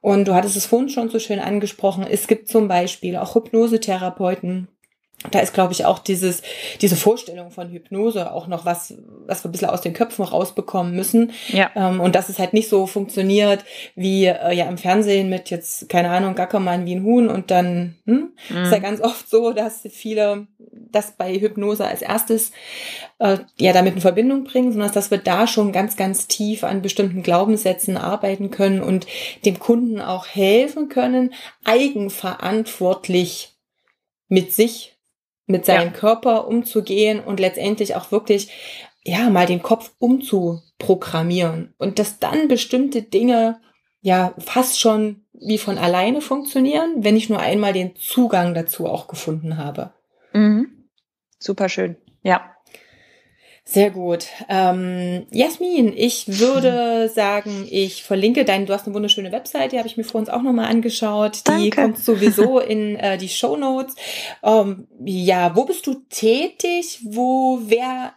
Und 0.00 0.28
du 0.28 0.34
hattest 0.34 0.56
es 0.56 0.64
vorhin 0.64 0.88
schon 0.88 1.10
so 1.10 1.18
schön 1.18 1.40
angesprochen. 1.40 2.06
Es 2.08 2.28
gibt 2.28 2.48
zum 2.48 2.68
Beispiel 2.68 3.16
auch 3.16 3.34
Hypnosetherapeuten, 3.34 4.68
da 5.30 5.38
ist, 5.40 5.54
glaube 5.54 5.72
ich, 5.72 5.84
auch 5.84 5.98
dieses, 5.98 6.42
diese 6.80 6.96
Vorstellung 6.96 7.50
von 7.50 7.70
Hypnose 7.70 8.32
auch 8.32 8.46
noch 8.48 8.64
was, 8.64 8.94
was 9.26 9.44
wir 9.44 9.48
ein 9.48 9.52
bisschen 9.52 9.70
aus 9.70 9.80
den 9.80 9.92
Köpfen 9.92 10.24
rausbekommen 10.24 10.94
müssen. 10.94 11.32
Ja. 11.48 11.70
Ähm, 11.76 12.00
und 12.00 12.14
dass 12.14 12.28
es 12.28 12.38
halt 12.38 12.52
nicht 12.52 12.68
so 12.68 12.86
funktioniert 12.86 13.64
wie 13.94 14.26
äh, 14.26 14.52
ja 14.52 14.66
im 14.68 14.78
Fernsehen 14.78 15.28
mit 15.30 15.50
jetzt, 15.50 15.88
keine 15.88 16.10
Ahnung, 16.10 16.34
Gackermann 16.34 16.86
wie 16.86 16.96
ein 16.96 17.04
Huhn 17.04 17.28
und 17.28 17.50
dann 17.50 17.96
hm, 18.06 18.32
mhm. 18.48 18.56
ist 18.56 18.72
ja 18.72 18.78
ganz 18.78 19.00
oft 19.00 19.28
so, 19.28 19.52
dass 19.52 19.82
viele 19.90 20.46
das 20.90 21.12
bei 21.12 21.38
Hypnose 21.38 21.86
als 21.86 22.02
erstes 22.02 22.52
äh, 23.18 23.38
ja 23.58 23.72
damit 23.72 23.94
in 23.94 24.00
Verbindung 24.00 24.44
bringen, 24.44 24.72
sondern 24.72 24.92
dass 24.92 25.10
wir 25.10 25.18
da 25.18 25.46
schon 25.46 25.72
ganz, 25.72 25.96
ganz 25.96 26.26
tief 26.26 26.64
an 26.64 26.82
bestimmten 26.82 27.22
Glaubenssätzen 27.22 27.96
arbeiten 27.96 28.50
können 28.50 28.82
und 28.82 29.06
dem 29.44 29.58
Kunden 29.58 30.00
auch 30.00 30.26
helfen 30.26 30.88
können, 30.88 31.32
eigenverantwortlich 31.64 33.52
mit 34.28 34.52
sich 34.52 34.91
mit 35.46 35.64
seinem 35.64 35.92
ja. 35.92 35.98
Körper 35.98 36.46
umzugehen 36.46 37.20
und 37.20 37.40
letztendlich 37.40 37.94
auch 37.96 38.12
wirklich, 38.12 38.50
ja, 39.04 39.30
mal 39.30 39.46
den 39.46 39.62
Kopf 39.62 39.92
umzuprogrammieren 39.98 41.74
und 41.78 41.98
dass 41.98 42.18
dann 42.18 42.48
bestimmte 42.48 43.02
Dinge 43.02 43.60
ja 44.00 44.34
fast 44.38 44.80
schon 44.80 45.24
wie 45.32 45.58
von 45.58 45.78
alleine 45.78 46.20
funktionieren, 46.20 46.96
wenn 46.98 47.16
ich 47.16 47.28
nur 47.28 47.40
einmal 47.40 47.72
den 47.72 47.96
Zugang 47.96 48.54
dazu 48.54 48.86
auch 48.86 49.08
gefunden 49.08 49.56
habe. 49.56 49.92
Mhm. 50.32 50.88
Super 51.38 51.68
schön. 51.68 51.96
Ja. 52.22 52.54
Sehr 53.64 53.90
gut. 53.90 54.26
Ähm, 54.48 55.26
Jasmin, 55.30 55.92
ich 55.96 56.40
würde 56.40 57.08
sagen, 57.14 57.66
ich 57.70 58.02
verlinke 58.02 58.44
deinen, 58.44 58.66
du 58.66 58.72
hast 58.72 58.86
eine 58.86 58.94
wunderschöne 58.94 59.30
Website, 59.30 59.72
die 59.72 59.78
habe 59.78 59.86
ich 59.86 59.96
mir 59.96 60.04
vor 60.04 60.20
uns 60.20 60.28
auch 60.28 60.42
nochmal 60.42 60.68
angeschaut. 60.68 61.42
Die 61.46 61.70
Danke. 61.70 61.82
kommt 61.82 61.98
sowieso 61.98 62.58
in 62.60 62.96
äh, 62.96 63.18
die 63.18 63.28
Show 63.28 63.56
Notes. 63.56 63.94
Ähm, 64.42 64.88
ja, 65.04 65.54
wo 65.54 65.64
bist 65.64 65.86
du 65.86 65.94
tätig? 66.10 67.00
Wo, 67.04 67.60
wer 67.62 68.14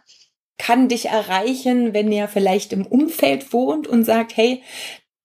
kann 0.58 0.88
dich 0.88 1.06
erreichen, 1.06 1.94
wenn 1.94 2.10
er 2.10 2.28
vielleicht 2.28 2.72
im 2.72 2.86
Umfeld 2.86 3.52
wohnt 3.52 3.86
und 3.86 4.04
sagt, 4.04 4.36
hey, 4.36 4.62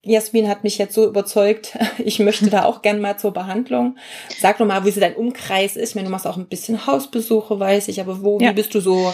Jasmin 0.03 0.47
hat 0.47 0.63
mich 0.63 0.77
jetzt 0.77 0.95
so 0.95 1.07
überzeugt, 1.07 1.77
ich 1.97 2.19
möchte 2.19 2.49
da 2.49 2.65
auch 2.65 2.81
gern 2.81 3.01
mal 3.01 3.17
zur 3.17 3.31
Behandlung. 3.31 3.97
Sag 4.39 4.57
doch 4.57 4.65
mal, 4.65 4.85
wie 4.85 4.91
so 4.91 4.99
dein 4.99 5.15
Umkreis 5.15 5.75
ist. 5.75 5.89
Ich 5.89 5.95
meine, 5.95 6.07
du 6.07 6.11
machst 6.11 6.27
auch 6.27 6.37
ein 6.37 6.47
bisschen 6.47 6.87
Hausbesuche, 6.87 7.59
weiß 7.59 7.87
ich, 7.87 8.01
aber 8.01 8.21
wo, 8.23 8.39
ja. 8.39 8.49
wie 8.49 8.55
bist 8.55 8.73
du 8.73 8.81
so, 8.81 9.13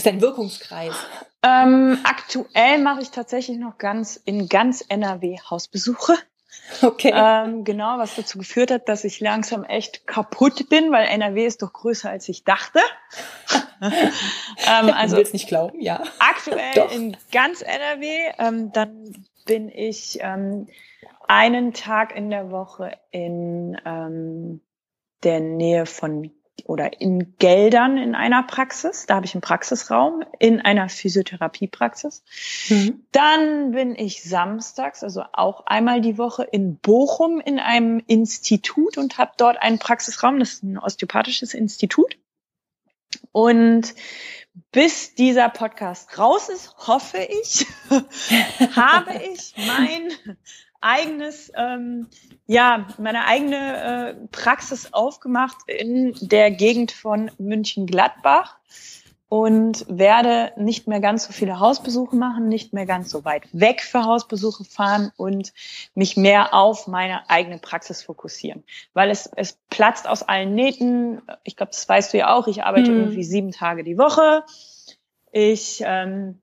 ist 0.00 0.06
dein 0.06 0.20
Wirkungskreis? 0.20 0.94
Ähm, 1.42 1.98
aktuell 2.04 2.78
mache 2.78 3.02
ich 3.02 3.10
tatsächlich 3.10 3.58
noch 3.58 3.78
ganz 3.78 4.16
in 4.16 4.48
ganz 4.48 4.84
NRW 4.88 5.38
Hausbesuche. 5.48 6.14
Okay. 6.82 7.12
Ähm, 7.14 7.64
genau, 7.64 7.98
was 7.98 8.16
dazu 8.16 8.38
geführt 8.38 8.70
hat, 8.70 8.88
dass 8.88 9.04
ich 9.04 9.20
langsam 9.20 9.64
echt 9.64 10.06
kaputt 10.06 10.68
bin, 10.68 10.92
weil 10.92 11.06
NRW 11.06 11.46
ist 11.46 11.62
doch 11.62 11.72
größer 11.72 12.08
als 12.10 12.28
ich 12.28 12.44
dachte. 12.44 12.80
ähm, 13.82 14.90
also 14.94 15.16
du 15.16 15.20
willst 15.20 15.32
nicht 15.32 15.48
glauben, 15.48 15.80
ja. 15.80 16.02
Aktuell 16.18 16.74
doch. 16.74 16.92
in 16.92 17.16
ganz 17.32 17.62
NRW. 17.62 18.32
Ähm, 18.38 18.72
dann 18.72 19.26
bin 19.46 19.68
ich 19.68 20.18
ähm, 20.20 20.68
einen 21.28 21.72
Tag 21.72 22.14
in 22.14 22.30
der 22.30 22.50
Woche 22.50 22.98
in 23.10 23.80
ähm, 23.84 24.60
der 25.22 25.40
Nähe 25.40 25.86
von 25.86 26.30
oder 26.66 27.00
in 27.00 27.36
Geldern 27.38 27.96
in 27.96 28.14
einer 28.14 28.42
Praxis. 28.42 29.06
Da 29.06 29.16
habe 29.16 29.26
ich 29.26 29.34
einen 29.34 29.40
Praxisraum 29.40 30.24
in 30.38 30.60
einer 30.60 30.88
Physiotherapiepraxis. 30.88 32.22
Mhm. 32.68 33.06
Dann 33.12 33.72
bin 33.72 33.94
ich 33.94 34.22
samstags, 34.22 35.02
also 35.02 35.24
auch 35.32 35.66
einmal 35.66 36.00
die 36.00 36.18
Woche 36.18 36.44
in 36.44 36.76
Bochum 36.76 37.40
in 37.40 37.58
einem 37.58 38.02
Institut 38.06 38.98
und 38.98 39.18
habe 39.18 39.32
dort 39.36 39.60
einen 39.62 39.78
Praxisraum. 39.78 40.38
Das 40.38 40.54
ist 40.54 40.62
ein 40.62 40.78
osteopathisches 40.78 41.54
Institut. 41.54 42.16
Und 43.32 43.94
bis 44.72 45.14
dieser 45.14 45.48
Podcast 45.48 46.18
raus 46.18 46.48
ist, 46.48 46.74
hoffe 46.86 47.18
ich, 47.18 47.66
habe 48.76 49.20
ich 49.32 49.54
mein 49.56 50.12
eigenes, 50.80 51.52
ähm, 51.56 52.08
ja, 52.46 52.86
meine 52.98 53.26
eigene 53.26 53.56
äh, 53.56 54.14
Praxis 54.32 54.92
aufgemacht 54.92 55.56
in 55.66 56.14
der 56.20 56.50
Gegend 56.50 56.92
von 56.92 57.30
München-Gladbach 57.38 58.58
und 59.30 59.86
werde 59.88 60.52
nicht 60.56 60.88
mehr 60.88 60.98
ganz 60.98 61.24
so 61.24 61.32
viele 61.32 61.60
Hausbesuche 61.60 62.16
machen, 62.16 62.48
nicht 62.48 62.72
mehr 62.72 62.84
ganz 62.84 63.10
so 63.10 63.24
weit 63.24 63.44
weg 63.52 63.80
für 63.80 64.02
Hausbesuche 64.02 64.64
fahren 64.64 65.12
und 65.16 65.52
mich 65.94 66.16
mehr 66.16 66.52
auf 66.52 66.88
meine 66.88 67.30
eigene 67.30 67.58
Praxis 67.58 68.02
fokussieren. 68.02 68.64
Weil 68.92 69.08
es, 69.08 69.30
es 69.36 69.56
platzt 69.70 70.08
aus 70.08 70.24
allen 70.24 70.56
Nähten. 70.56 71.22
Ich 71.44 71.56
glaube, 71.56 71.70
das 71.70 71.88
weißt 71.88 72.12
du 72.12 72.18
ja 72.18 72.34
auch. 72.34 72.48
Ich 72.48 72.64
arbeite 72.64 72.90
hm. 72.90 72.98
irgendwie 72.98 73.22
sieben 73.22 73.52
Tage 73.52 73.84
die 73.84 73.98
Woche. 73.98 74.42
Ich 75.30 75.80
ähm, 75.86 76.42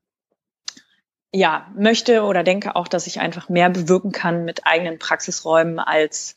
ja, 1.30 1.66
möchte 1.76 2.22
oder 2.22 2.42
denke 2.42 2.74
auch, 2.74 2.88
dass 2.88 3.06
ich 3.06 3.20
einfach 3.20 3.50
mehr 3.50 3.68
bewirken 3.68 4.12
kann 4.12 4.46
mit 4.46 4.66
eigenen 4.66 4.98
Praxisräumen 4.98 5.78
als 5.78 6.36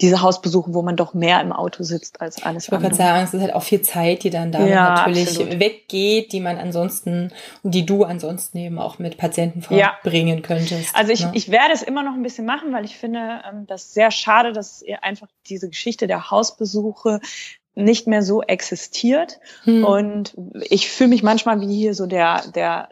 diese 0.00 0.22
Hausbesuche, 0.22 0.72
wo 0.72 0.82
man 0.82 0.94
doch 0.94 1.14
mehr 1.14 1.40
im 1.40 1.52
Auto 1.52 1.82
sitzt 1.82 2.20
als 2.20 2.40
alles 2.44 2.68
ich 2.68 2.72
andere. 2.72 2.92
Ich 2.92 2.98
sagen, 2.98 3.24
es 3.24 3.34
ist 3.34 3.40
halt 3.40 3.54
auch 3.54 3.64
viel 3.64 3.82
Zeit, 3.82 4.22
die 4.22 4.30
dann 4.30 4.52
da 4.52 4.64
ja, 4.64 4.94
natürlich 4.94 5.28
absolut. 5.28 5.58
weggeht, 5.58 6.32
die 6.32 6.40
man 6.40 6.58
ansonsten 6.58 7.32
und 7.64 7.74
die 7.74 7.84
du 7.84 8.04
ansonsten 8.04 8.58
eben 8.58 8.78
auch 8.78 9.00
mit 9.00 9.16
Patienten 9.18 9.62
verbringen 9.62 10.38
ja. 10.38 10.42
könntest. 10.42 10.94
Also 10.94 11.12
ich, 11.12 11.24
ne? 11.24 11.32
ich 11.34 11.50
werde 11.50 11.74
es 11.74 11.82
immer 11.82 12.04
noch 12.04 12.14
ein 12.14 12.22
bisschen 12.22 12.46
machen, 12.46 12.72
weil 12.72 12.84
ich 12.84 12.96
finde 12.96 13.42
ähm, 13.50 13.66
das 13.66 13.92
sehr 13.92 14.12
schade, 14.12 14.52
dass 14.52 14.84
einfach 15.02 15.28
diese 15.46 15.68
Geschichte 15.68 16.06
der 16.06 16.30
Hausbesuche 16.30 17.20
nicht 17.74 18.06
mehr 18.06 18.22
so 18.22 18.42
existiert. 18.42 19.40
Hm. 19.64 19.84
Und 19.84 20.34
ich 20.68 20.88
fühle 20.88 21.10
mich 21.10 21.24
manchmal 21.24 21.60
wie 21.60 21.74
hier 21.74 21.94
so 21.94 22.06
der, 22.06 22.42
der 22.54 22.88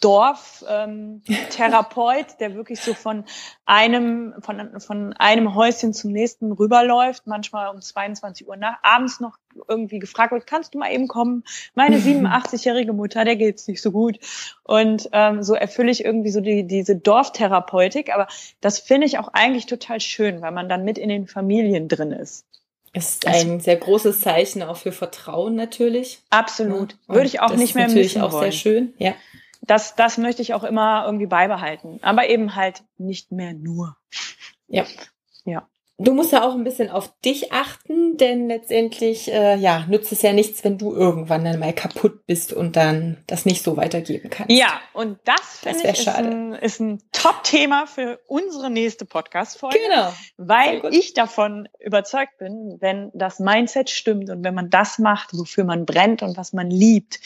Dorftherapeut, 0.00 2.26
ähm, 2.28 2.36
der 2.40 2.54
wirklich 2.54 2.80
so 2.80 2.94
von 2.94 3.24
einem, 3.64 4.34
von, 4.40 4.80
von 4.80 5.12
einem 5.14 5.54
Häuschen 5.54 5.94
zum 5.94 6.10
nächsten 6.12 6.52
rüberläuft, 6.52 7.26
manchmal 7.26 7.74
um 7.74 7.80
22 7.80 8.46
Uhr 8.46 8.56
nach, 8.56 8.76
abends 8.82 9.20
noch 9.20 9.38
irgendwie 9.68 10.00
gefragt 10.00 10.32
wird, 10.32 10.46
kannst 10.46 10.74
du 10.74 10.78
mal 10.78 10.92
eben 10.92 11.08
kommen? 11.08 11.44
Meine 11.74 11.96
87-jährige 12.00 12.92
Mutter, 12.92 13.24
der 13.24 13.36
geht's 13.36 13.66
nicht 13.66 13.80
so 13.80 13.92
gut. 13.92 14.18
Und 14.62 15.08
ähm, 15.12 15.42
so 15.42 15.54
erfülle 15.54 15.90
ich 15.90 16.04
irgendwie 16.04 16.30
so 16.30 16.40
die, 16.40 16.66
diese 16.66 16.96
Dorftherapeutik. 16.96 18.12
Aber 18.12 18.28
das 18.60 18.80
finde 18.80 19.06
ich 19.06 19.16
auch 19.18 19.28
eigentlich 19.32 19.64
total 19.66 20.00
schön, 20.00 20.42
weil 20.42 20.52
man 20.52 20.68
dann 20.68 20.84
mit 20.84 20.98
in 20.98 21.08
den 21.08 21.26
Familien 21.26 21.88
drin 21.88 22.12
ist. 22.12 22.44
Ist 22.92 23.26
ein 23.26 23.58
sehr 23.58 23.76
großes 23.76 24.20
Zeichen 24.20 24.62
auch 24.62 24.76
für 24.76 24.92
Vertrauen 24.92 25.56
natürlich. 25.56 26.20
Absolut. 26.30 26.96
Ja, 27.08 27.14
Würde 27.14 27.26
ich 27.26 27.40
auch 27.40 27.56
nicht 27.56 27.74
mehr 27.74 27.88
natürlich 27.88 28.20
auch 28.20 28.38
sehr 28.38 28.52
schön, 28.52 28.94
ja 28.98 29.14
das, 29.66 29.94
das 29.96 30.18
möchte 30.18 30.42
ich 30.42 30.54
auch 30.54 30.64
immer 30.64 31.04
irgendwie 31.06 31.26
beibehalten. 31.26 31.98
Aber 32.02 32.28
eben 32.28 32.54
halt 32.54 32.82
nicht 32.98 33.32
mehr 33.32 33.52
nur. 33.52 33.96
Ja. 34.68 34.84
Ja. 35.44 35.68
Du 35.96 36.12
musst 36.12 36.32
ja 36.32 36.44
auch 36.44 36.54
ein 36.54 36.64
bisschen 36.64 36.90
auf 36.90 37.12
dich 37.24 37.52
achten, 37.52 38.16
denn 38.16 38.48
letztendlich 38.48 39.32
äh, 39.32 39.54
ja 39.54 39.86
nützt 39.86 40.10
es 40.10 40.22
ja 40.22 40.32
nichts, 40.32 40.64
wenn 40.64 40.76
du 40.76 40.92
irgendwann 40.92 41.44
dann 41.44 41.60
mal 41.60 41.72
kaputt 41.72 42.26
bist 42.26 42.52
und 42.52 42.74
dann 42.74 43.22
das 43.28 43.46
nicht 43.46 43.62
so 43.62 43.76
weitergeben 43.76 44.28
kannst. 44.28 44.50
Ja, 44.50 44.80
und 44.92 45.20
das, 45.24 45.60
das 45.62 45.82
finde 45.82 45.90
ich 45.90 46.00
ist 46.00 46.08
ein, 46.08 46.52
ist 46.54 46.80
ein 46.80 47.00
Top-Thema 47.12 47.86
für 47.86 48.18
unsere 48.26 48.70
nächste 48.70 49.04
Podcast-Folge. 49.04 49.78
Genau. 49.78 50.12
Weil 50.36 50.82
ich 50.90 51.14
davon 51.14 51.68
überzeugt 51.78 52.38
bin, 52.38 52.76
wenn 52.80 53.12
das 53.14 53.38
Mindset 53.38 53.88
stimmt 53.88 54.30
und 54.30 54.42
wenn 54.42 54.54
man 54.54 54.70
das 54.70 54.98
macht, 54.98 55.32
wofür 55.32 55.62
man 55.62 55.86
brennt 55.86 56.22
und 56.22 56.36
was 56.36 56.52
man 56.52 56.70
liebt, 56.70 57.20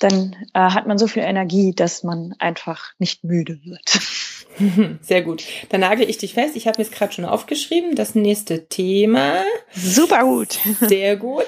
dann 0.00 0.34
äh, 0.54 0.58
hat 0.58 0.86
man 0.86 0.98
so 0.98 1.06
viel 1.06 1.22
Energie, 1.22 1.74
dass 1.74 2.02
man 2.02 2.34
einfach 2.38 2.92
nicht 2.98 3.22
müde 3.22 3.60
wird. 3.64 4.00
Sehr 5.00 5.22
gut. 5.22 5.44
Dann 5.68 5.80
nagel 5.80 6.08
ich 6.08 6.18
dich 6.18 6.34
fest. 6.34 6.56
Ich 6.56 6.66
habe 6.66 6.78
mir 6.78 6.84
es 6.84 6.90
gerade 6.90 7.12
schon 7.12 7.24
aufgeschrieben. 7.24 7.94
Das 7.94 8.14
nächste 8.14 8.66
Thema. 8.66 9.42
Super 9.72 10.24
gut. 10.24 10.58
Sehr 10.80 11.16
gut. 11.16 11.46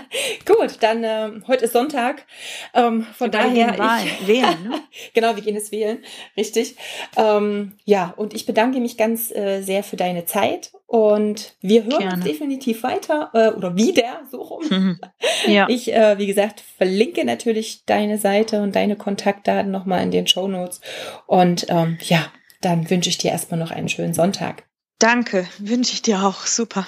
gut, 0.46 0.76
dann 0.80 1.04
äh, 1.04 1.30
heute 1.46 1.64
ist 1.64 1.72
Sonntag. 1.72 2.24
Ähm, 2.72 3.06
von 3.16 3.32
wir 3.32 3.40
daher. 3.40 4.04
Ich, 4.04 4.28
wählen, 4.28 4.68
ne? 4.68 4.80
genau, 5.14 5.34
wir 5.34 5.42
gehen 5.42 5.56
es 5.56 5.72
wählen. 5.72 5.98
Richtig. 6.36 6.76
Ähm, 7.16 7.72
ja, 7.84 8.14
und 8.16 8.34
ich 8.34 8.46
bedanke 8.46 8.80
mich 8.80 8.96
ganz 8.96 9.30
äh, 9.30 9.62
sehr 9.62 9.82
für 9.82 9.96
deine 9.96 10.24
Zeit 10.24 10.72
und 10.94 11.56
wir 11.60 11.82
hören 11.82 11.98
Gerne. 11.98 12.14
uns 12.14 12.24
definitiv 12.24 12.84
weiter 12.84 13.30
äh, 13.34 13.48
oder 13.48 13.74
wieder 13.74 14.20
so 14.30 14.40
rum. 14.40 14.62
Mhm. 14.70 15.00
Ja. 15.48 15.66
Ich, 15.74 15.92
äh, 15.92 16.18
wie 16.18 16.26
gesagt, 16.28 16.60
verlinke 16.60 17.24
natürlich 17.24 17.84
deine 17.84 18.16
Seite 18.16 18.62
und 18.62 18.76
deine 18.76 18.94
Kontaktdaten 18.94 19.72
nochmal 19.72 20.04
in 20.04 20.12
den 20.12 20.28
Show 20.28 20.46
Notes. 20.46 20.80
Und 21.26 21.66
ähm, 21.68 21.98
ja, 22.02 22.30
dann 22.60 22.88
wünsche 22.90 23.08
ich 23.10 23.18
dir 23.18 23.32
erstmal 23.32 23.58
noch 23.58 23.72
einen 23.72 23.88
schönen 23.88 24.14
Sonntag. 24.14 24.68
Danke, 25.00 25.48
wünsche 25.58 25.94
ich 25.94 26.02
dir 26.02 26.22
auch. 26.22 26.46
Super. 26.46 26.86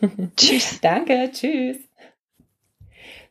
tschüss. 0.36 0.78
Danke, 0.80 1.30
tschüss. 1.32 1.78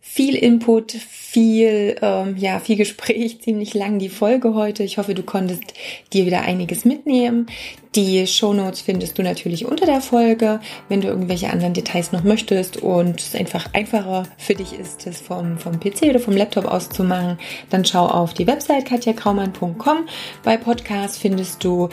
Viel 0.04 0.36
Input, 0.36 0.94
viel, 0.94 1.96
ähm, 2.02 2.36
ja, 2.36 2.60
viel 2.60 2.76
Gespräch, 2.76 3.40
ziemlich 3.42 3.76
lang 3.76 4.00
die 4.00 4.10
Folge 4.10 4.56
heute. 4.56 4.84
Ich 4.84 4.98
hoffe, 4.98 5.14
du 5.14 5.22
konntest 5.22 5.64
dir 6.12 6.26
wieder 6.26 6.42
einiges 6.42 6.86
mitnehmen. 6.86 7.46
Die 7.94 8.26
Show 8.26 8.52
Notes 8.54 8.82
findest 8.82 9.20
du 9.20 9.24
natürlich 9.24 9.66
unter 9.66 9.86
der 9.86 10.02
Folge, 10.02 10.60
wenn 10.90 11.02
du 11.02 11.08
irgendwelche 11.08 11.52
anderen 11.52 11.74
Details 11.74 12.12
noch 12.12 12.24
möchtest 12.24 12.78
und 12.78 13.20
es 13.20 13.36
einfach 13.36 13.74
einfacher 13.74 14.24
für 14.38 14.56
dich 14.56 14.74
ist, 14.74 15.06
das 15.06 15.22
vom, 15.22 15.60
vom 15.60 15.80
PC 15.80 16.04
oder 16.10 16.20
vom 16.20 16.36
Laptop 16.36 16.66
aus 16.66 16.90
zu 16.90 17.04
machen, 17.04 17.38
dann 17.70 17.86
schau 17.86 18.08
auf 18.08 18.34
die 18.34 18.48
Website 18.48 18.86
katjakraumann.com. 18.86 20.08
Bei 20.44 20.58
Podcast 20.58 21.20
findest 21.20 21.64
du 21.64 21.90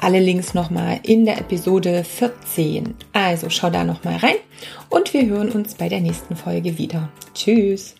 alle 0.00 0.20
Links 0.20 0.54
nochmal 0.54 1.00
in 1.02 1.24
der 1.24 1.38
Episode 1.38 2.04
14. 2.04 2.94
Also 3.12 3.50
schau 3.50 3.70
da 3.70 3.84
nochmal 3.84 4.16
rein 4.16 4.36
und 4.88 5.12
wir 5.12 5.26
hören 5.26 5.50
uns 5.50 5.74
bei 5.74 5.88
der 5.88 6.00
nächsten 6.00 6.36
Folge 6.36 6.78
wieder. 6.78 7.08
Tschüss! 7.34 7.99